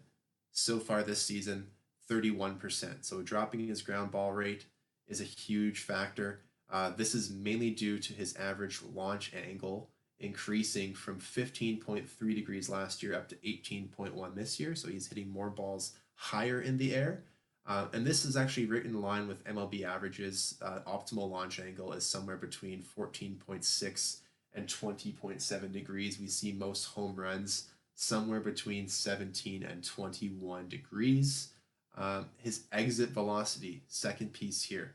So 0.52 0.78
far 0.78 1.02
this 1.02 1.22
season, 1.22 1.68
31%. 2.08 3.04
So 3.04 3.22
dropping 3.22 3.66
his 3.66 3.82
ground 3.82 4.12
ball 4.12 4.32
rate 4.32 4.66
is 5.08 5.20
a 5.20 5.24
huge 5.24 5.80
factor. 5.80 6.42
Uh, 6.70 6.90
this 6.90 7.14
is 7.14 7.30
mainly 7.30 7.70
due 7.70 7.98
to 7.98 8.12
his 8.12 8.36
average 8.36 8.80
launch 8.94 9.32
angle 9.34 9.90
increasing 10.20 10.94
from 10.94 11.18
15.3 11.18 12.34
degrees 12.34 12.68
last 12.68 13.02
year 13.02 13.14
up 13.14 13.28
to 13.28 13.36
18.1 13.36 14.34
this 14.34 14.58
year. 14.60 14.74
So 14.74 14.88
he's 14.88 15.08
hitting 15.08 15.30
more 15.30 15.50
balls 15.50 15.92
higher 16.14 16.60
in 16.60 16.78
the 16.78 16.94
air. 16.94 17.24
Uh, 17.66 17.86
and 17.92 18.06
this 18.06 18.24
is 18.24 18.36
actually 18.36 18.66
right 18.66 18.84
in 18.84 19.00
line 19.00 19.26
with 19.26 19.44
MLB 19.44 19.84
averages. 19.84 20.58
Uh, 20.60 20.80
optimal 20.86 21.30
launch 21.30 21.58
angle 21.58 21.92
is 21.92 22.06
somewhere 22.06 22.36
between 22.36 22.82
14.6 22.96 24.20
and 24.54 24.66
20.7 24.66 25.72
degrees. 25.72 26.20
We 26.20 26.26
see 26.26 26.52
most 26.52 26.84
home 26.84 27.16
runs 27.16 27.68
somewhere 27.94 28.40
between 28.40 28.88
17 28.88 29.62
and 29.62 29.82
21 29.82 30.68
degrees. 30.68 31.48
Um, 31.96 32.26
his 32.36 32.64
exit 32.72 33.10
velocity, 33.10 33.82
second 33.86 34.32
piece 34.32 34.62
here, 34.62 34.94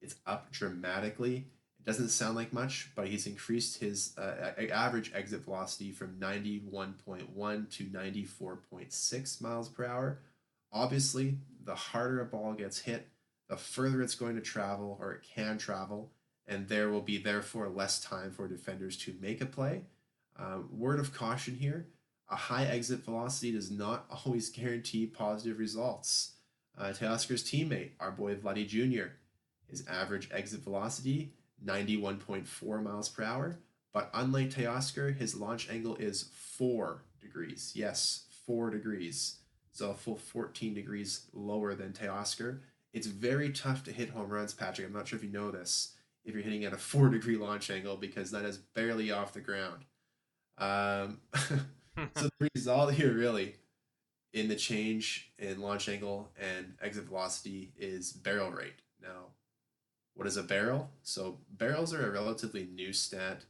it's 0.00 0.16
up 0.26 0.52
dramatically 0.52 1.46
doesn't 1.84 2.08
sound 2.08 2.34
like 2.34 2.52
much, 2.52 2.90
but 2.94 3.08
he's 3.08 3.26
increased 3.26 3.78
his 3.78 4.16
uh, 4.16 4.52
average 4.70 5.12
exit 5.14 5.44
velocity 5.44 5.92
from 5.92 6.16
91.1 6.18 7.70
to 7.70 7.84
94.6 7.84 9.40
miles 9.42 9.68
per 9.68 9.84
hour. 9.84 10.18
Obviously, 10.72 11.36
the 11.64 11.74
harder 11.74 12.20
a 12.20 12.24
ball 12.24 12.54
gets 12.54 12.80
hit, 12.80 13.08
the 13.48 13.56
further 13.56 14.02
it's 14.02 14.14
going 14.14 14.34
to 14.34 14.40
travel 14.40 14.96
or 15.00 15.12
it 15.12 15.26
can 15.34 15.58
travel, 15.58 16.10
and 16.46 16.68
there 16.68 16.88
will 16.88 17.02
be 17.02 17.18
therefore 17.18 17.68
less 17.68 18.00
time 18.00 18.30
for 18.30 18.48
defenders 18.48 18.96
to 18.98 19.14
make 19.20 19.40
a 19.40 19.46
play. 19.46 19.82
Uh, 20.38 20.58
word 20.72 20.98
of 20.98 21.14
caution 21.14 21.54
here 21.54 21.86
a 22.30 22.36
high 22.36 22.64
exit 22.64 23.04
velocity 23.04 23.52
does 23.52 23.70
not 23.70 24.06
always 24.26 24.50
guarantee 24.50 25.06
positive 25.06 25.58
results. 25.58 26.32
Uh, 26.76 26.86
Teoscar's 26.86 27.44
teammate, 27.44 27.90
our 28.00 28.10
boy 28.10 28.34
Vladdy 28.34 28.66
Jr., 28.66 29.12
his 29.68 29.86
average 29.86 30.28
exit 30.32 30.60
velocity 30.60 31.32
91.4 31.64 32.82
miles 32.82 33.08
per 33.08 33.22
hour. 33.22 33.58
But 33.92 34.10
unlike 34.12 34.50
Teoscar, 34.50 35.16
his 35.16 35.36
launch 35.36 35.70
angle 35.70 35.96
is 35.96 36.30
4 36.32 37.02
degrees. 37.20 37.72
Yes, 37.74 38.24
4 38.46 38.70
degrees. 38.70 39.36
So 39.70 39.90
a 39.90 39.94
full 39.94 40.16
14 40.16 40.74
degrees 40.74 41.26
lower 41.32 41.74
than 41.74 41.92
Teoscar. 41.92 42.60
It's 42.92 43.06
very 43.06 43.50
tough 43.50 43.82
to 43.84 43.92
hit 43.92 44.10
home 44.10 44.30
runs, 44.30 44.54
Patrick. 44.54 44.86
I'm 44.86 44.92
not 44.92 45.08
sure 45.08 45.16
if 45.16 45.24
you 45.24 45.30
know 45.30 45.50
this, 45.50 45.94
if 46.24 46.34
you're 46.34 46.44
hitting 46.44 46.64
at 46.64 46.72
a 46.72 46.76
4 46.78 47.08
degree 47.08 47.36
launch 47.36 47.70
angle, 47.70 47.96
because 47.96 48.30
that 48.30 48.44
is 48.44 48.58
barely 48.58 49.10
off 49.10 49.32
the 49.32 49.40
ground. 49.40 49.84
Um, 50.58 51.20
so 51.34 52.28
the 52.38 52.48
result 52.54 52.94
here, 52.94 53.12
really, 53.12 53.56
in 54.32 54.48
the 54.48 54.56
change 54.56 55.30
in 55.38 55.60
launch 55.60 55.88
angle 55.88 56.30
and 56.40 56.74
exit 56.82 57.04
velocity 57.04 57.72
is 57.78 58.12
barrel 58.12 58.50
rate. 58.50 58.82
Now, 59.00 59.33
what 60.14 60.26
is 60.26 60.36
a 60.36 60.42
barrel? 60.42 60.90
So 61.02 61.38
barrels 61.50 61.92
are 61.92 62.06
a 62.06 62.12
relatively 62.12 62.68
new 62.72 62.92
stat. 62.92 63.42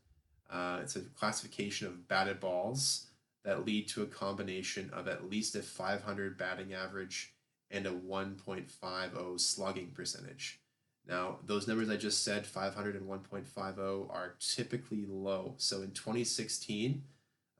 Uh, 0.51 0.79
it's 0.83 0.97
a 0.97 1.01
classification 1.01 1.87
of 1.87 2.09
batted 2.09 2.41
balls 2.41 3.07
that 3.45 3.67
lead 3.67 3.89
to 3.89 4.03
a 4.03 4.07
combination 4.07 4.91
of 4.93 5.07
at 5.07 5.29
least 5.29 5.55
a 5.55 5.63
500 5.63 6.39
batting 6.39 6.73
average 6.73 7.35
and 7.71 7.87
a 7.87 7.91
1.50 7.91 9.41
slugging 9.41 9.89
percentage. 9.89 10.61
Now, 11.07 11.39
those 11.45 11.69
numbers 11.69 11.91
I 11.91 11.97
just 11.97 12.25
said, 12.25 12.47
500 12.47 12.97
and 12.97 13.07
1.50, 13.07 14.11
are 14.11 14.35
typically 14.41 15.05
low. 15.07 15.55
So 15.59 15.83
in 15.83 15.91
2016, 15.91 17.03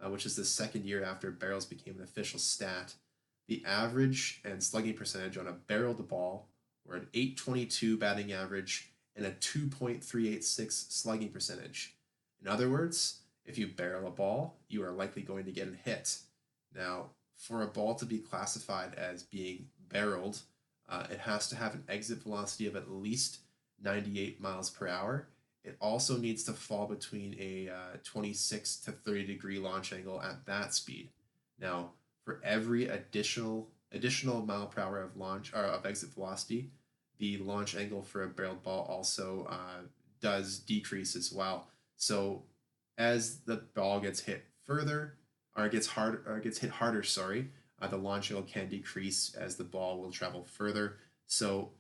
uh, 0.03 0.11
which 0.11 0.25
is 0.25 0.37
the 0.37 0.45
second 0.45 0.87
year 0.87 1.05
after 1.05 1.31
barrels 1.31 1.67
became 1.67 1.97
an 1.97 2.05
official 2.05 2.39
stat, 2.39 2.95
the 3.47 3.63
average 3.67 4.41
and 4.45 4.63
slugging 4.63 4.95
percentage 4.95 5.37
on 5.37 5.47
a 5.47 5.53
barreled 5.53 6.09
ball 6.09 6.49
were 6.87 6.97
an 6.97 7.09
822 7.13 7.99
batting 7.99 8.33
average 8.33 8.94
and 9.17 9.27
a 9.27 9.33
2.386 9.33 10.93
slugging 10.93 11.31
percentage. 11.31 11.97
In 12.41 12.49
other 12.49 12.69
words, 12.69 13.21
if 13.45 13.59
you 13.59 13.69
barrel 13.69 14.07
a 14.07 14.11
ball, 14.11 14.57
you 14.69 14.83
are 14.85 14.91
likely 14.91 15.23
going 15.23 15.45
to 15.45 15.53
get 15.53 15.69
a 15.69 15.89
hit. 15.89 16.19
Now, 16.75 17.11
for 17.37 17.63
a 17.63 17.67
ball 17.67 17.95
to 17.97 18.07
be 18.07 18.19
classified 18.19 18.95
as 18.95 19.23
being 19.23 19.67
barreled, 19.89 20.41
uh, 20.89 21.07
it 21.11 21.19
has 21.19 21.49
to 21.49 21.57
have 21.57 21.75
an 21.75 21.85
exit 21.89 22.23
velocity 22.23 22.67
of 22.67 22.77
at 22.77 22.91
least 22.91 23.39
98 23.83 24.41
miles 24.41 24.71
per 24.71 24.89
hour. 24.89 25.29
It 25.63 25.77
also 25.81 26.19
needs 26.19 26.45
to 26.45 26.53
fall 26.53 26.87
between 26.87 27.37
a 27.39 27.71
uh, 27.71 27.97
26 28.03 28.77
to 28.81 28.93
30 28.93 29.27
degree 29.27 29.59
launch 29.59 29.93
angle 29.93 30.21
at 30.21 30.45
that 30.47 30.75
speed. 30.75 31.11
Now, 31.59 31.93
for 32.25 32.41
every 32.45 32.89
additional 32.89 33.69
additional 33.93 34.45
mile 34.45 34.67
per 34.67 34.83
hour 34.83 35.01
of 35.01 35.17
launch 35.17 35.53
or 35.55 35.63
of 35.63 35.87
exit 35.87 36.11
velocity, 36.11 36.71
the 37.19 37.39
launch 37.39 37.77
angle 37.77 38.03
for 38.03 38.23
a 38.23 38.29
barreled 38.29 38.63
ball 38.63 38.87
also 38.89 39.47
uh, 39.51 39.83
does 40.21 40.59
decrease 40.59 41.17
as 41.17 41.33
well. 41.33 41.69
So 41.97 42.43
as 42.99 43.41
the 43.41 43.57
ball 43.75 44.01
gets 44.01 44.21
hit 44.21 44.45
further, 44.65 45.17
or 45.57 45.69
gets 45.69 45.87
hard, 45.87 46.25
or 46.27 46.41
gets 46.41 46.59
hit 46.59 46.71
harder, 46.71 47.03
sorry, 47.03 47.51
uh, 47.81 47.87
the 47.87 47.97
launch 47.97 48.31
angle 48.31 48.47
can 48.47 48.69
decrease 48.69 49.35
as 49.35 49.57
the 49.57 49.65
ball 49.65 50.01
will 50.01 50.11
travel 50.11 50.45
further. 50.45 50.97
So 51.27 51.71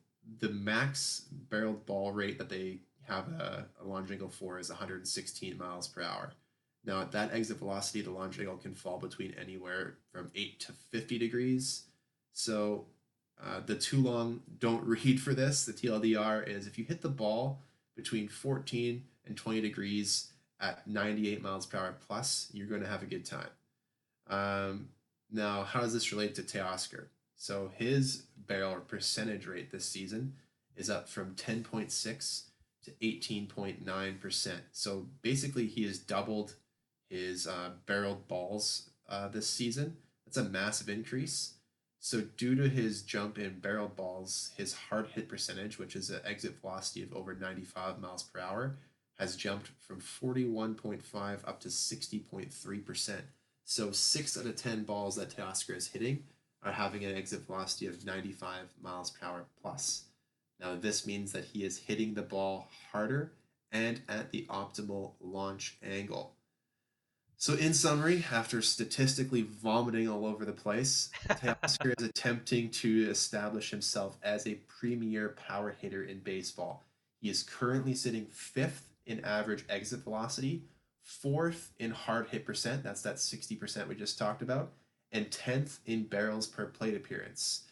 the 0.40 0.50
max 0.50 1.26
barreled 1.50 1.86
ball 1.86 2.12
rate 2.12 2.38
that 2.38 2.48
they 2.48 2.80
have 3.02 3.28
a, 3.28 3.66
a 3.82 3.84
launch 3.84 4.10
angle 4.10 4.28
for 4.28 4.58
is 4.58 4.70
116 4.70 5.58
miles 5.58 5.88
per 5.88 6.02
hour. 6.02 6.32
Now 6.84 7.00
at 7.00 7.12
that 7.12 7.32
exit 7.32 7.58
velocity, 7.58 8.02
the 8.02 8.10
launch 8.10 8.38
angle 8.38 8.56
can 8.56 8.74
fall 8.74 8.98
between 8.98 9.34
anywhere 9.40 9.98
from 10.12 10.30
8 10.34 10.60
to 10.60 10.72
50 10.72 11.18
degrees. 11.18 11.84
So 12.32 12.86
uh, 13.42 13.60
the 13.64 13.76
too 13.76 14.00
long 14.00 14.40
don't 14.58 14.84
read 14.84 15.20
for 15.20 15.34
this, 15.34 15.64
the 15.64 15.72
TLDR, 15.72 16.46
is 16.46 16.66
if 16.66 16.78
you 16.78 16.84
hit 16.84 17.02
the 17.02 17.08
ball 17.08 17.62
between 17.96 18.28
14 18.28 19.04
and 19.26 19.36
20 19.36 19.60
degrees 19.60 20.32
at 20.60 20.86
98 20.86 21.42
miles 21.42 21.66
per 21.66 21.78
hour 21.78 21.94
plus, 22.06 22.48
you're 22.52 22.66
going 22.66 22.82
to 22.82 22.88
have 22.88 23.02
a 23.02 23.06
good 23.06 23.24
time. 23.24 23.48
Um, 24.28 24.88
now, 25.30 25.64
how 25.64 25.80
does 25.80 25.92
this 25.92 26.12
relate 26.12 26.34
to 26.36 26.42
Teoscar? 26.42 27.06
So 27.36 27.70
his 27.76 28.24
barrel 28.36 28.80
percentage 28.80 29.46
rate 29.46 29.70
this 29.70 29.84
season 29.84 30.34
is 30.76 30.88
up 30.88 31.08
from 31.08 31.34
10.6 31.34 32.42
to 32.84 32.90
18.9%. 33.02 34.50
So 34.72 35.06
basically, 35.22 35.66
he 35.66 35.84
has 35.84 35.98
doubled 35.98 36.54
his 37.08 37.46
uh, 37.46 37.70
barreled 37.86 38.28
balls 38.28 38.90
uh, 39.08 39.28
this 39.28 39.48
season. 39.48 39.96
That's 40.24 40.36
a 40.36 40.44
massive 40.44 40.88
increase. 40.88 41.54
So 42.04 42.20
due 42.20 42.54
to 42.56 42.68
his 42.68 43.00
jump 43.00 43.38
in 43.38 43.60
barrel 43.60 43.88
balls, 43.88 44.50
his 44.58 44.74
hard 44.74 45.06
hit 45.06 45.26
percentage, 45.26 45.78
which 45.78 45.96
is 45.96 46.10
an 46.10 46.20
exit 46.26 46.60
velocity 46.60 47.02
of 47.02 47.14
over 47.14 47.32
95 47.32 47.98
miles 47.98 48.22
per 48.22 48.40
hour, 48.40 48.76
has 49.18 49.36
jumped 49.36 49.70
from 49.80 50.02
41.5 50.02 51.38
up 51.48 51.60
to 51.60 51.68
60.3%. 51.68 53.20
So 53.64 53.90
six 53.90 54.36
out 54.36 54.44
of 54.44 54.54
10 54.54 54.84
balls 54.84 55.16
that 55.16 55.34
Teoscar 55.34 55.74
is 55.74 55.86
hitting 55.86 56.24
are 56.62 56.72
having 56.72 57.06
an 57.06 57.16
exit 57.16 57.46
velocity 57.46 57.86
of 57.86 58.04
95 58.04 58.66
miles 58.82 59.08
per 59.08 59.26
hour 59.26 59.46
plus. 59.62 60.04
Now 60.60 60.74
this 60.74 61.06
means 61.06 61.32
that 61.32 61.46
he 61.46 61.64
is 61.64 61.78
hitting 61.78 62.12
the 62.12 62.20
ball 62.20 62.68
harder 62.92 63.32
and 63.72 64.02
at 64.10 64.30
the 64.30 64.44
optimal 64.50 65.12
launch 65.22 65.78
angle. 65.82 66.34
So, 67.36 67.54
in 67.54 67.74
summary, 67.74 68.24
after 68.30 68.62
statistically 68.62 69.42
vomiting 69.42 70.08
all 70.08 70.24
over 70.24 70.44
the 70.44 70.52
place, 70.52 71.10
Teoscar 71.28 71.94
is 71.98 72.06
attempting 72.06 72.70
to 72.70 73.08
establish 73.10 73.70
himself 73.70 74.16
as 74.22 74.46
a 74.46 74.58
premier 74.68 75.30
power 75.30 75.74
hitter 75.78 76.02
in 76.02 76.20
baseball. 76.20 76.84
He 77.20 77.28
is 77.28 77.42
currently 77.42 77.94
sitting 77.94 78.26
fifth 78.26 78.88
in 79.06 79.24
average 79.24 79.64
exit 79.68 80.00
velocity, 80.00 80.62
fourth 81.02 81.72
in 81.78 81.90
hard 81.90 82.28
hit 82.28 82.44
percent. 82.44 82.82
That's 82.82 83.02
that 83.02 83.16
60% 83.16 83.88
we 83.88 83.94
just 83.94 84.18
talked 84.18 84.42
about. 84.42 84.72
And 85.12 85.30
10th 85.30 85.78
in 85.86 86.04
barrels 86.04 86.46
per 86.46 86.66
plate 86.66 86.96
appearance. 86.96 87.64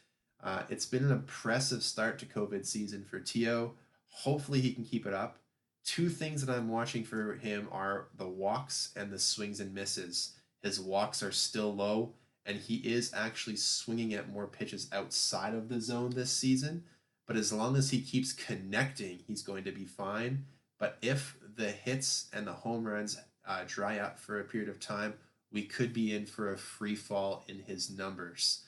Uh, 0.42 0.62
it's 0.68 0.86
been 0.86 1.04
an 1.04 1.12
impressive 1.12 1.82
start 1.82 2.18
to 2.18 2.26
COVID 2.26 2.66
season 2.66 3.04
for 3.04 3.20
Tio. 3.20 3.74
Hopefully, 4.08 4.60
he 4.60 4.72
can 4.72 4.84
keep 4.84 5.06
it 5.06 5.14
up. 5.14 5.38
Two 5.84 6.08
things 6.08 6.44
that 6.44 6.54
I'm 6.54 6.68
watching 6.68 7.04
for 7.04 7.34
him 7.34 7.68
are 7.72 8.08
the 8.16 8.28
walks 8.28 8.92
and 8.96 9.10
the 9.10 9.18
swings 9.18 9.60
and 9.60 9.74
misses. 9.74 10.32
His 10.62 10.80
walks 10.80 11.22
are 11.22 11.32
still 11.32 11.74
low, 11.74 12.14
and 12.46 12.56
he 12.56 12.76
is 12.76 13.12
actually 13.14 13.56
swinging 13.56 14.14
at 14.14 14.32
more 14.32 14.46
pitches 14.46 14.88
outside 14.92 15.54
of 15.54 15.68
the 15.68 15.80
zone 15.80 16.10
this 16.10 16.30
season. 16.30 16.84
But 17.26 17.36
as 17.36 17.52
long 17.52 17.76
as 17.76 17.90
he 17.90 18.00
keeps 18.00 18.32
connecting, 18.32 19.20
he's 19.26 19.42
going 19.42 19.64
to 19.64 19.72
be 19.72 19.84
fine. 19.84 20.44
But 20.78 20.98
if 21.02 21.36
the 21.56 21.70
hits 21.70 22.28
and 22.32 22.46
the 22.46 22.52
home 22.52 22.84
runs 22.86 23.18
uh, 23.46 23.64
dry 23.66 23.98
up 23.98 24.18
for 24.18 24.40
a 24.40 24.44
period 24.44 24.68
of 24.68 24.80
time, 24.80 25.14
we 25.52 25.64
could 25.64 25.92
be 25.92 26.14
in 26.14 26.26
for 26.26 26.52
a 26.52 26.58
free 26.58 26.94
fall 26.94 27.44
in 27.48 27.58
his 27.58 27.90
numbers. 27.90 28.64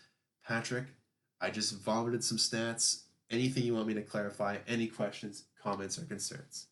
Patrick, 0.46 0.86
I 1.40 1.50
just 1.50 1.76
vomited 1.76 2.22
some 2.22 2.38
stats. 2.38 3.02
Anything 3.30 3.64
you 3.64 3.74
want 3.74 3.86
me 3.86 3.94
to 3.94 4.02
clarify? 4.02 4.58
Any 4.66 4.86
questions, 4.86 5.44
comments, 5.62 5.98
or 5.98 6.04
concerns? 6.04 6.66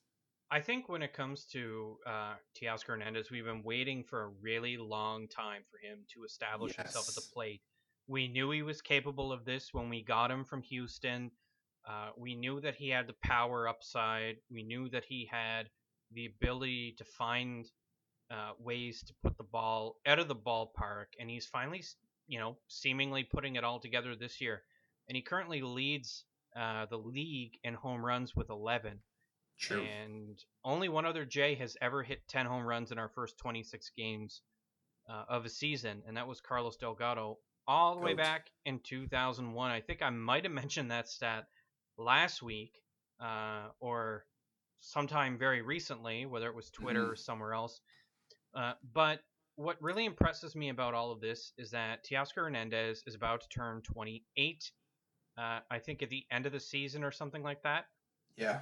I 0.53 0.61
think 0.61 0.87
when 0.87 1.01
it 1.01 1.15
comes 1.15 1.47
to 1.53 1.97
uh, 2.07 2.35
Teoscar 2.55 2.89
Hernandez, 2.89 3.31
we've 3.31 3.47
been 3.47 3.63
waiting 3.63 4.05
for 4.05 4.25
a 4.25 4.29
really 4.43 4.77
long 4.77 5.27
time 5.27 5.63
for 5.71 5.79
him 5.79 6.01
to 6.13 6.25
establish 6.25 6.75
yes. 6.77 6.89
himself 6.89 7.09
at 7.09 7.15
the 7.15 7.27
plate. 7.33 7.63
We 8.07 8.29
knew 8.29 8.51
he 8.51 8.61
was 8.61 8.83
capable 8.83 9.33
of 9.33 9.47
this 9.47 9.71
when 9.73 9.89
we 9.89 10.05
got 10.05 10.31
him 10.31 10.45
from 10.45 10.61
Houston. 10.61 11.31
Uh, 11.89 12.11
we 12.19 12.35
knew 12.35 12.61
that 12.61 12.75
he 12.75 12.91
had 12.91 13.07
the 13.07 13.15
power 13.25 13.67
upside. 13.67 14.37
We 14.51 14.63
knew 14.63 14.91
that 14.91 15.05
he 15.09 15.27
had 15.33 15.71
the 16.13 16.27
ability 16.27 16.97
to 16.99 17.05
find 17.05 17.65
uh, 18.31 18.51
ways 18.59 19.03
to 19.05 19.15
put 19.23 19.39
the 19.39 19.45
ball 19.45 19.97
out 20.05 20.19
of 20.19 20.29
the 20.29 20.37
ballpark, 20.37 21.07
and 21.19 21.31
he's 21.31 21.47
finally, 21.47 21.83
you 22.27 22.39
know, 22.39 22.59
seemingly 22.69 23.25
putting 23.25 23.57
it 23.57 23.65
all 23.65 23.81
together 23.81 24.15
this 24.15 24.39
year. 24.39 24.65
And 25.09 25.17
he 25.17 25.23
currently 25.23 25.63
leads 25.63 26.25
uh, 26.55 26.85
the 26.91 26.99
league 26.99 27.53
in 27.65 27.73
home 27.73 28.05
runs 28.05 28.37
with 28.37 28.51
11. 28.51 28.99
True. 29.63 29.85
And 29.85 30.43
only 30.65 30.89
one 30.89 31.07
other 31.07 31.25
J 31.25 31.55
has 31.55 31.77
ever 31.81 32.03
hit 32.03 32.27
10 32.27 32.47
home 32.47 32.67
runs 32.67 32.91
in 32.91 32.99
our 32.99 33.09
first 33.09 33.39
26 33.39 33.93
games 33.97 34.43
uh, 35.09 35.25
of 35.29 35.45
a 35.45 35.49
season, 35.49 36.03
and 36.07 36.17
that 36.17 36.27
was 36.27 36.41
Carlos 36.41 36.77
Delgado 36.77 37.39
all 37.69 37.95
the 37.95 38.01
Goat. 38.01 38.07
way 38.07 38.15
back 38.15 38.51
in 38.67 38.81
2001. 38.81 39.71
I 39.71 39.81
think 39.81 40.03
I 40.03 40.11
might 40.11 40.43
have 40.43 40.53
mentioned 40.63 40.91
that 40.91 41.09
stat 41.09 41.47
last 41.97 42.43
week 42.43 42.73
uh, 43.21 43.69
or 43.79 44.25
sometime 44.81 45.39
very 45.39 45.63
recently, 45.63 46.27
whether 46.27 46.49
it 46.49 46.57
was 46.57 46.69
Twitter 46.71 47.03
mm-hmm. 47.03 47.13
or 47.13 47.17
somewhere 47.17 47.55
else. 47.55 47.81
Uh, 48.55 48.73
but 48.93 49.21
what 49.55 49.81
really 49.81 50.07
impresses 50.07 50.57
me 50.57 50.71
about 50.71 50.93
all 50.93 51.13
of 51.13 51.21
this 51.21 51.53
is 51.57 51.71
that 51.71 52.05
Teoscar 52.05 52.45
Hernandez 52.47 53.05
is 53.07 53.15
about 53.15 53.43
to 53.43 53.49
turn 53.49 53.81
28. 53.83 54.73
Uh, 55.39 55.61
I 55.71 55.79
think 55.79 56.03
at 56.03 56.11
the 56.11 56.25
end 56.33 56.47
of 56.47 56.53
the 56.53 56.59
season 56.59 57.05
or 57.05 57.13
something 57.13 57.45
like 57.45 57.63
that. 57.63 57.85
Yeah. 58.37 58.61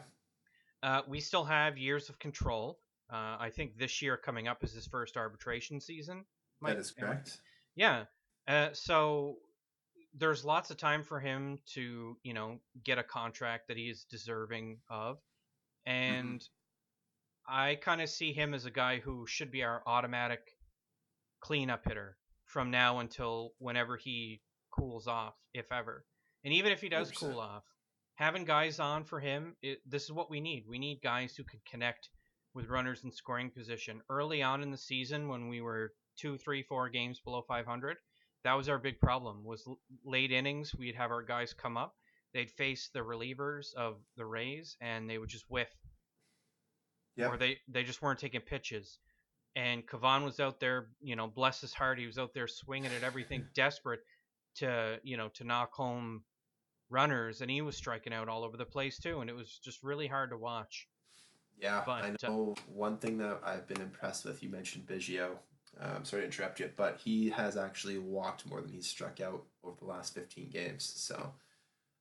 Uh, 0.82 1.02
we 1.08 1.20
still 1.20 1.44
have 1.44 1.78
years 1.78 2.08
of 2.08 2.18
control. 2.18 2.78
Uh, 3.12 3.36
I 3.38 3.50
think 3.50 3.76
this 3.76 4.00
year 4.00 4.16
coming 4.16 4.48
up 4.48 4.62
is 4.62 4.72
his 4.72 4.86
first 4.86 5.16
arbitration 5.16 5.80
season. 5.80 6.24
Might, 6.60 6.74
that 6.74 6.80
is 6.80 6.90
correct. 6.92 7.38
yeah. 7.74 8.04
Uh, 8.46 8.68
so 8.72 9.36
there's 10.16 10.44
lots 10.44 10.70
of 10.70 10.76
time 10.76 11.02
for 11.02 11.20
him 11.20 11.58
to, 11.74 12.16
you 12.22 12.34
know, 12.34 12.58
get 12.84 12.98
a 12.98 13.02
contract 13.02 13.68
that 13.68 13.76
he 13.76 13.84
is 13.84 14.06
deserving 14.10 14.78
of. 14.88 15.16
Mm-hmm. 15.16 15.92
And 15.92 16.40
mm-hmm. 16.40 17.54
I 17.54 17.74
kind 17.76 18.00
of 18.00 18.08
see 18.08 18.32
him 18.32 18.54
as 18.54 18.64
a 18.64 18.70
guy 18.70 18.98
who 18.98 19.26
should 19.26 19.50
be 19.50 19.62
our 19.62 19.82
automatic 19.86 20.40
cleanup 21.40 21.84
hitter 21.86 22.16
from 22.44 22.70
now 22.70 22.98
until 22.98 23.52
whenever 23.58 23.96
he 23.96 24.40
cools 24.70 25.06
off, 25.06 25.34
if 25.52 25.70
ever. 25.72 26.04
And 26.44 26.54
even 26.54 26.72
if 26.72 26.80
he 26.80 26.88
does 26.88 27.10
100%. 27.10 27.14
cool 27.16 27.40
off, 27.40 27.64
having 28.20 28.44
guys 28.44 28.78
on 28.78 29.02
for 29.02 29.18
him, 29.18 29.56
it, 29.62 29.78
this 29.86 30.04
is 30.04 30.12
what 30.12 30.30
we 30.30 30.40
need. 30.40 30.64
We 30.68 30.78
need 30.78 31.00
guys 31.02 31.34
who 31.34 31.42
can 31.42 31.58
connect 31.68 32.10
with 32.54 32.68
runners 32.68 33.02
in 33.02 33.10
scoring 33.10 33.50
position. 33.50 34.02
Early 34.10 34.42
on 34.42 34.62
in 34.62 34.70
the 34.70 34.76
season, 34.76 35.26
when 35.26 35.48
we 35.48 35.62
were 35.62 35.92
two, 36.18 36.36
three, 36.36 36.62
four 36.62 36.90
games 36.90 37.18
below 37.18 37.42
500, 37.48 37.96
that 38.44 38.52
was 38.52 38.68
our 38.68 38.78
big 38.78 39.00
problem. 39.00 39.42
Was 39.42 39.66
late 40.04 40.32
innings, 40.32 40.74
we'd 40.74 40.96
have 40.96 41.10
our 41.10 41.22
guys 41.22 41.54
come 41.54 41.78
up, 41.78 41.94
they'd 42.34 42.50
face 42.50 42.90
the 42.92 43.00
relievers 43.00 43.72
of 43.74 43.96
the 44.18 44.26
Rays, 44.26 44.76
and 44.82 45.08
they 45.08 45.16
would 45.16 45.30
just 45.30 45.46
whiff. 45.48 45.70
Yeah. 47.16 47.28
Or 47.28 47.38
they 47.38 47.58
they 47.68 47.84
just 47.84 48.02
weren't 48.02 48.20
taking 48.20 48.40
pitches. 48.42 48.98
And 49.56 49.86
Cavan 49.86 50.24
was 50.24 50.40
out 50.40 50.60
there, 50.60 50.88
you 51.00 51.16
know, 51.16 51.26
bless 51.26 51.60
his 51.60 51.72
heart, 51.74 51.98
he 51.98 52.06
was 52.06 52.18
out 52.18 52.34
there 52.34 52.46
swinging 52.46 52.92
at 52.92 53.02
everything, 53.02 53.46
desperate 53.54 54.00
to, 54.56 55.00
you 55.02 55.16
know, 55.16 55.28
to 55.34 55.44
knock 55.44 55.72
home 55.72 56.22
runners, 56.90 57.40
and 57.40 57.50
he 57.50 57.62
was 57.62 57.76
striking 57.76 58.12
out 58.12 58.28
all 58.28 58.44
over 58.44 58.56
the 58.56 58.64
place 58.64 58.98
too, 58.98 59.20
and 59.20 59.30
it 59.30 59.36
was 59.36 59.58
just 59.62 59.82
really 59.82 60.06
hard 60.06 60.30
to 60.30 60.36
watch. 60.36 60.88
Yeah, 61.58 61.82
but, 61.84 62.04
I 62.04 62.08
uh 62.08 62.16
know 62.22 62.54
uh, 62.56 62.60
one 62.72 62.96
thing 62.96 63.18
that 63.18 63.40
I've 63.44 63.66
been 63.66 63.80
impressed 63.80 64.24
with. 64.24 64.42
You 64.42 64.48
mentioned 64.48 64.86
Biggio. 64.86 65.30
I'm 65.80 65.96
um, 65.98 66.04
sorry 66.04 66.22
to 66.22 66.26
interrupt 66.26 66.58
you, 66.60 66.70
but 66.76 66.98
he 67.02 67.30
has 67.30 67.56
actually 67.56 67.98
walked 67.98 68.48
more 68.48 68.60
than 68.60 68.72
he's 68.72 68.88
struck 68.88 69.20
out 69.20 69.44
over 69.62 69.76
the 69.78 69.86
last 69.86 70.14
15 70.14 70.50
games. 70.50 70.92
So 70.96 71.32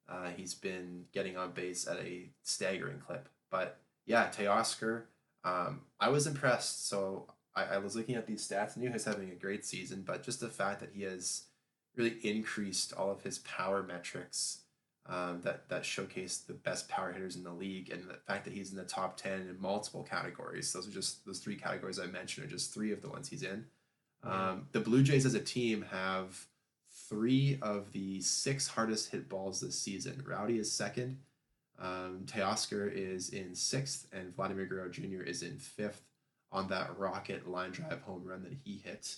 uh, 0.09 0.29
he's 0.35 0.53
been 0.53 1.05
getting 1.13 1.37
on 1.37 1.51
base 1.51 1.87
at 1.87 1.97
a 1.97 2.29
staggering 2.41 2.99
clip. 2.99 3.29
But 3.51 3.79
yeah, 4.05 4.29
Teoscar, 4.29 5.03
um, 5.43 5.81
I 5.99 6.09
was 6.09 6.25
impressed. 6.25 6.89
So 6.89 7.27
I, 7.55 7.75
I 7.75 7.77
was 7.77 7.95
looking 7.95 8.15
at 8.15 8.25
these 8.25 8.47
stats 8.47 8.75
and 8.75 8.83
he 8.83 8.89
was 8.89 9.05
having 9.05 9.29
a 9.29 9.35
great 9.35 9.65
season, 9.65 10.03
but 10.05 10.23
just 10.23 10.39
the 10.39 10.49
fact 10.49 10.79
that 10.79 10.91
he 10.93 11.03
has 11.03 11.43
really 11.95 12.17
increased 12.23 12.93
all 12.93 13.11
of 13.11 13.23
his 13.23 13.39
power 13.39 13.83
metrics 13.83 14.61
um, 15.09 15.41
that 15.43 15.67
that 15.69 15.83
showcase 15.83 16.37
the 16.37 16.53
best 16.53 16.87
power 16.87 17.11
hitters 17.11 17.35
in 17.35 17.43
the 17.43 17.51
league, 17.51 17.89
and 17.91 18.07
the 18.07 18.19
fact 18.27 18.45
that 18.45 18.53
he's 18.53 18.71
in 18.71 18.77
the 18.77 18.83
top 18.83 19.17
ten 19.17 19.41
in 19.41 19.57
multiple 19.59 20.03
categories. 20.03 20.71
Those 20.71 20.87
are 20.87 20.91
just 20.91 21.25
those 21.25 21.39
three 21.39 21.55
categories 21.55 21.99
I 21.99 22.05
mentioned 22.05 22.45
are 22.45 22.49
just 22.49 22.73
three 22.73 22.91
of 22.91 23.01
the 23.01 23.09
ones 23.09 23.27
he's 23.27 23.43
in. 23.43 23.65
Um, 24.23 24.67
the 24.71 24.81
Blue 24.81 25.01
Jays 25.01 25.25
as 25.25 25.33
a 25.33 25.39
team 25.39 25.85
have 25.91 26.45
three 27.07 27.57
of 27.61 27.91
the 27.91 28.21
six 28.21 28.67
hardest 28.67 29.11
hit 29.11 29.29
balls 29.29 29.61
this 29.61 29.79
season. 29.79 30.23
Rowdy 30.27 30.59
is 30.59 30.71
second. 30.71 31.17
Um, 31.79 32.25
Teoscar 32.25 32.91
is 32.93 33.29
in 33.29 33.55
sixth, 33.55 34.07
and 34.13 34.35
Vladimir 34.35 34.65
Guerrero 34.65 34.89
Jr. 34.89 35.23
is 35.23 35.41
in 35.41 35.57
fifth 35.57 36.03
on 36.51 36.67
that 36.67 36.97
rocket 36.99 37.49
line 37.49 37.71
drive 37.71 38.01
home 38.01 38.23
run 38.25 38.43
that 38.43 38.53
he 38.63 38.81
hit 38.83 39.15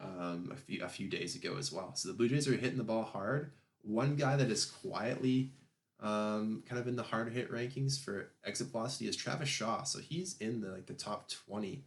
um, 0.00 0.50
a 0.52 0.56
few 0.56 0.82
a 0.82 0.88
few 0.88 1.08
days 1.08 1.36
ago 1.36 1.56
as 1.58 1.70
well. 1.70 1.92
So 1.94 2.08
the 2.08 2.14
Blue 2.14 2.28
Jays 2.28 2.48
are 2.48 2.56
hitting 2.56 2.78
the 2.78 2.84
ball 2.84 3.02
hard 3.02 3.50
one 3.84 4.16
guy 4.16 4.36
that 4.36 4.50
is 4.50 4.64
quietly 4.64 5.52
um, 6.00 6.62
kind 6.68 6.80
of 6.80 6.86
in 6.86 6.96
the 6.96 7.02
hard 7.02 7.32
hit 7.32 7.50
rankings 7.50 7.98
for 7.98 8.30
exit 8.44 8.68
velocity 8.68 9.08
is 9.08 9.16
Travis 9.16 9.48
Shaw. 9.48 9.84
So 9.84 10.00
he's 10.00 10.36
in 10.38 10.60
the 10.60 10.68
like 10.68 10.86
the 10.86 10.94
top 10.94 11.30
twenty 11.30 11.84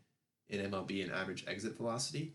in 0.50 0.72
MLB 0.72 1.04
in 1.04 1.12
average 1.12 1.46
exit 1.48 1.78
velocity. 1.78 2.34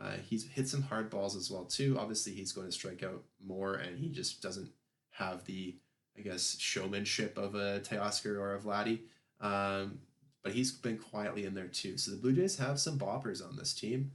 Uh, 0.00 0.12
he's 0.28 0.46
hit 0.46 0.66
some 0.66 0.82
hard 0.82 1.10
balls 1.10 1.36
as 1.36 1.50
well 1.50 1.64
too. 1.64 1.96
Obviously, 1.98 2.32
he's 2.32 2.52
going 2.52 2.66
to 2.66 2.72
strike 2.72 3.02
out 3.02 3.22
more, 3.44 3.74
and 3.74 3.98
he 3.98 4.08
just 4.08 4.42
doesn't 4.42 4.70
have 5.10 5.44
the 5.44 5.76
I 6.18 6.22
guess 6.22 6.56
showmanship 6.58 7.38
of 7.38 7.54
a 7.54 7.80
Teoscar 7.80 8.36
or 8.36 8.54
a 8.54 8.58
Vladdy. 8.58 9.00
Um, 9.40 10.00
but 10.42 10.52
he's 10.52 10.72
been 10.72 10.98
quietly 10.98 11.44
in 11.44 11.54
there 11.54 11.68
too. 11.68 11.96
So 11.98 12.10
the 12.10 12.16
Blue 12.16 12.32
Jays 12.32 12.58
have 12.58 12.80
some 12.80 12.98
boppers 12.98 13.46
on 13.46 13.56
this 13.56 13.74
team. 13.74 14.12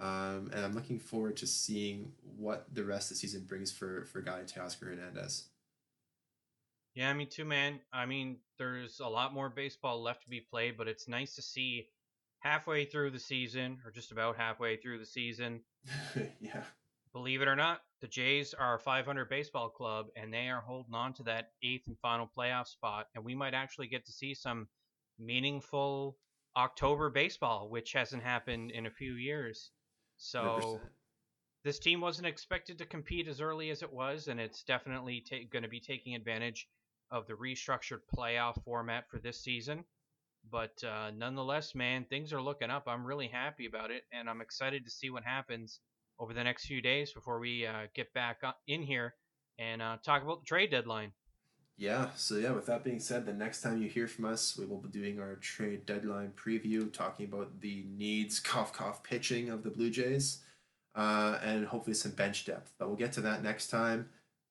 Um, 0.00 0.50
and 0.54 0.64
I'm 0.64 0.74
looking 0.74 0.98
forward 0.98 1.36
to 1.38 1.46
seeing 1.46 2.12
what 2.38 2.66
the 2.72 2.84
rest 2.84 3.10
of 3.10 3.16
the 3.16 3.20
season 3.20 3.44
brings 3.46 3.70
for 3.70 4.06
for 4.06 4.22
guy 4.22 4.40
Teoscar 4.40 4.86
Hernandez. 4.86 5.48
Yeah, 6.94 7.12
me 7.12 7.26
too, 7.26 7.44
man. 7.44 7.80
I 7.92 8.06
mean, 8.06 8.38
there's 8.58 9.00
a 9.00 9.08
lot 9.08 9.34
more 9.34 9.48
baseball 9.48 10.02
left 10.02 10.22
to 10.22 10.28
be 10.28 10.40
played, 10.40 10.76
but 10.76 10.88
it's 10.88 11.06
nice 11.06 11.34
to 11.36 11.42
see 11.42 11.88
halfway 12.40 12.84
through 12.84 13.10
the 13.10 13.18
season, 13.18 13.78
or 13.84 13.90
just 13.90 14.10
about 14.10 14.36
halfway 14.36 14.76
through 14.76 14.98
the 14.98 15.06
season. 15.06 15.60
yeah. 16.40 16.62
Believe 17.12 17.42
it 17.42 17.48
or 17.48 17.56
not, 17.56 17.80
the 18.00 18.08
Jays 18.08 18.54
are 18.54 18.76
a 18.76 18.78
500 18.78 19.28
baseball 19.28 19.68
club, 19.68 20.06
and 20.16 20.32
they 20.32 20.48
are 20.48 20.62
holding 20.62 20.94
on 20.94 21.12
to 21.14 21.22
that 21.24 21.50
eighth 21.62 21.86
and 21.86 21.98
final 21.98 22.30
playoff 22.36 22.68
spot. 22.68 23.08
And 23.14 23.24
we 23.24 23.34
might 23.34 23.54
actually 23.54 23.88
get 23.88 24.06
to 24.06 24.12
see 24.12 24.34
some 24.34 24.68
meaningful 25.18 26.16
October 26.56 27.10
baseball, 27.10 27.68
which 27.68 27.92
hasn't 27.92 28.22
happened 28.22 28.70
in 28.70 28.86
a 28.86 28.90
few 28.90 29.14
years. 29.14 29.70
So 30.22 30.40
100%. 30.60 30.80
this 31.64 31.78
team 31.78 32.00
wasn't 32.02 32.26
expected 32.26 32.76
to 32.78 32.86
compete 32.86 33.26
as 33.26 33.40
early 33.40 33.70
as 33.70 33.82
it 33.82 33.90
was, 33.90 34.28
and 34.28 34.38
it's 34.38 34.62
definitely 34.62 35.22
ta- 35.22 35.48
going 35.50 35.62
to 35.62 35.68
be 35.68 35.80
taking 35.80 36.14
advantage 36.14 36.68
of 37.10 37.26
the 37.26 37.32
restructured 37.32 38.00
playoff 38.14 38.62
format 38.62 39.08
for 39.08 39.18
this 39.18 39.40
season. 39.40 39.82
But 40.50 40.84
uh, 40.84 41.10
nonetheless, 41.16 41.74
man, 41.74 42.04
things 42.04 42.34
are 42.34 42.42
looking 42.42 42.70
up. 42.70 42.84
I'm 42.86 43.06
really 43.06 43.28
happy 43.28 43.64
about 43.64 43.90
it, 43.90 44.04
and 44.12 44.28
I'm 44.28 44.42
excited 44.42 44.84
to 44.84 44.90
see 44.90 45.08
what 45.08 45.24
happens 45.24 45.80
over 46.18 46.34
the 46.34 46.44
next 46.44 46.66
few 46.66 46.82
days 46.82 47.12
before 47.12 47.40
we 47.40 47.66
uh, 47.66 47.86
get 47.94 48.12
back 48.12 48.42
in 48.66 48.82
here 48.82 49.14
and 49.58 49.80
uh, 49.80 49.96
talk 50.04 50.22
about 50.22 50.40
the 50.40 50.46
trade 50.46 50.70
deadline. 50.70 51.12
Yeah, 51.80 52.08
so 52.14 52.36
yeah, 52.36 52.50
with 52.50 52.66
that 52.66 52.84
being 52.84 53.00
said, 53.00 53.24
the 53.24 53.32
next 53.32 53.62
time 53.62 53.80
you 53.80 53.88
hear 53.88 54.06
from 54.06 54.26
us, 54.26 54.54
we 54.54 54.66
will 54.66 54.76
be 54.76 54.90
doing 54.90 55.18
our 55.18 55.36
trade 55.36 55.86
deadline 55.86 56.34
preview, 56.36 56.92
talking 56.92 57.24
about 57.24 57.62
the 57.62 57.86
needs, 57.96 58.38
cough, 58.50 58.74
cough 58.74 59.02
pitching 59.02 59.48
of 59.48 59.62
the 59.62 59.70
Blue 59.70 59.88
Jays, 59.88 60.42
uh, 60.94 61.38
and 61.42 61.64
hopefully 61.64 61.94
some 61.94 62.12
bench 62.12 62.44
depth. 62.44 62.74
But 62.78 62.88
we'll 62.88 62.98
get 62.98 63.12
to 63.12 63.22
that 63.22 63.42
next 63.42 63.68
time. 63.68 64.10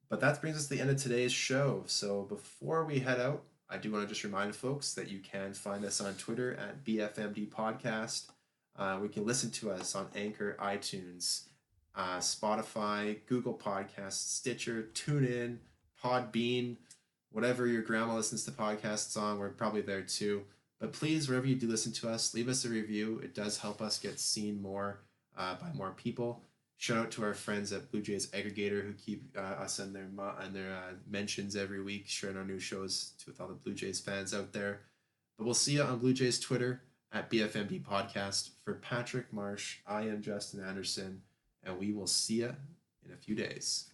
But 0.10 0.22
that 0.22 0.42
brings 0.42 0.58
us 0.58 0.64
to 0.64 0.74
the 0.74 0.82
end 0.82 0.90
of 0.90 0.98
today's 0.98 1.32
show. 1.32 1.84
So 1.86 2.24
before 2.24 2.84
we 2.84 2.98
head 2.98 3.20
out, 3.22 3.44
I 3.70 3.78
do 3.78 3.92
want 3.92 4.06
to 4.06 4.10
just 4.10 4.24
remind 4.24 4.56
folks 4.56 4.96
that 4.96 5.12
you 5.12 5.20
can 5.20 5.54
find 5.54 5.86
us 5.86 6.02
on 6.02 6.16
Twitter 6.16 6.56
at 6.56 6.84
BFMD 6.84 7.52
Podcast. 7.52 8.32
Uh, 8.76 8.98
we 9.00 9.08
can 9.08 9.24
listen 9.24 9.52
to 9.52 9.70
us 9.70 9.94
on 9.94 10.08
Anchor, 10.16 10.58
iTunes, 10.60 11.44
uh, 11.96 12.18
Spotify, 12.18 13.20
Google 13.28 13.54
Podcasts, 13.54 14.14
Stitcher, 14.14 14.90
TuneIn, 14.96 15.58
Podbean 16.04 16.78
whatever 17.32 17.68
your 17.68 17.82
grandma 17.82 18.16
listens 18.16 18.44
to 18.46 18.52
podcasts 18.52 19.18
on, 19.18 19.40
we're 19.40 19.50
probably 19.50 19.82
there 19.82 20.02
too. 20.02 20.44
But 20.80 20.94
please, 20.94 21.28
wherever 21.28 21.46
you 21.46 21.56
do 21.56 21.68
listen 21.68 21.92
to 21.94 22.10
us, 22.10 22.34
leave 22.34 22.48
us 22.48 22.64
a 22.66 22.70
review. 22.70 23.20
It 23.24 23.36
does 23.36 23.58
help 23.58 23.82
us 23.82 24.00
get 24.00 24.20
seen 24.20 24.62
more 24.62 25.02
uh, 25.38 25.56
by 25.56 25.72
more 25.74 25.92
people. 25.92 26.44
Shout 26.78 26.98
out 26.98 27.12
to 27.12 27.26
our 27.26 27.34
friends 27.34 27.74
at 27.74 27.92
Blue 27.92 28.02
Jays 28.02 28.28
Aggregator 28.28 28.82
who 28.86 28.94
keep 28.94 29.38
uh, 29.38 29.42
us 29.42 29.80
in 29.80 29.92
their 29.92 30.08
and 30.40 30.56
their 30.56 30.72
uh, 30.72 30.94
mentions 31.10 31.58
every 31.58 31.84
week, 31.84 32.08
sharing 32.08 32.38
our 32.38 32.46
new 32.46 32.60
shows 32.60 33.12
to, 33.20 33.32
with 33.32 33.42
all 33.42 33.50
the 33.50 33.54
Blue 33.56 33.74
Jays 33.74 34.00
fans 34.00 34.34
out 34.34 34.54
there. 34.54 34.82
But 35.38 35.44
we'll 35.44 35.54
see 35.54 35.74
you 35.74 35.84
on 35.84 36.00
Blue 36.00 36.14
Jays 36.14 36.40
Twitter 36.40 36.84
at 37.12 37.30
BFMD 37.30 37.84
Podcast. 37.84 38.52
For 38.64 38.76
Patrick 38.76 39.34
Marsh, 39.34 39.80
I 39.86 40.04
am 40.04 40.22
Justin 40.22 40.64
Anderson, 40.64 41.22
and 41.66 41.78
we 41.78 41.92
will 41.92 42.08
see 42.08 42.36
you 42.36 42.56
in 43.06 43.12
a 43.12 43.18
few 43.18 43.36
days. 43.36 43.89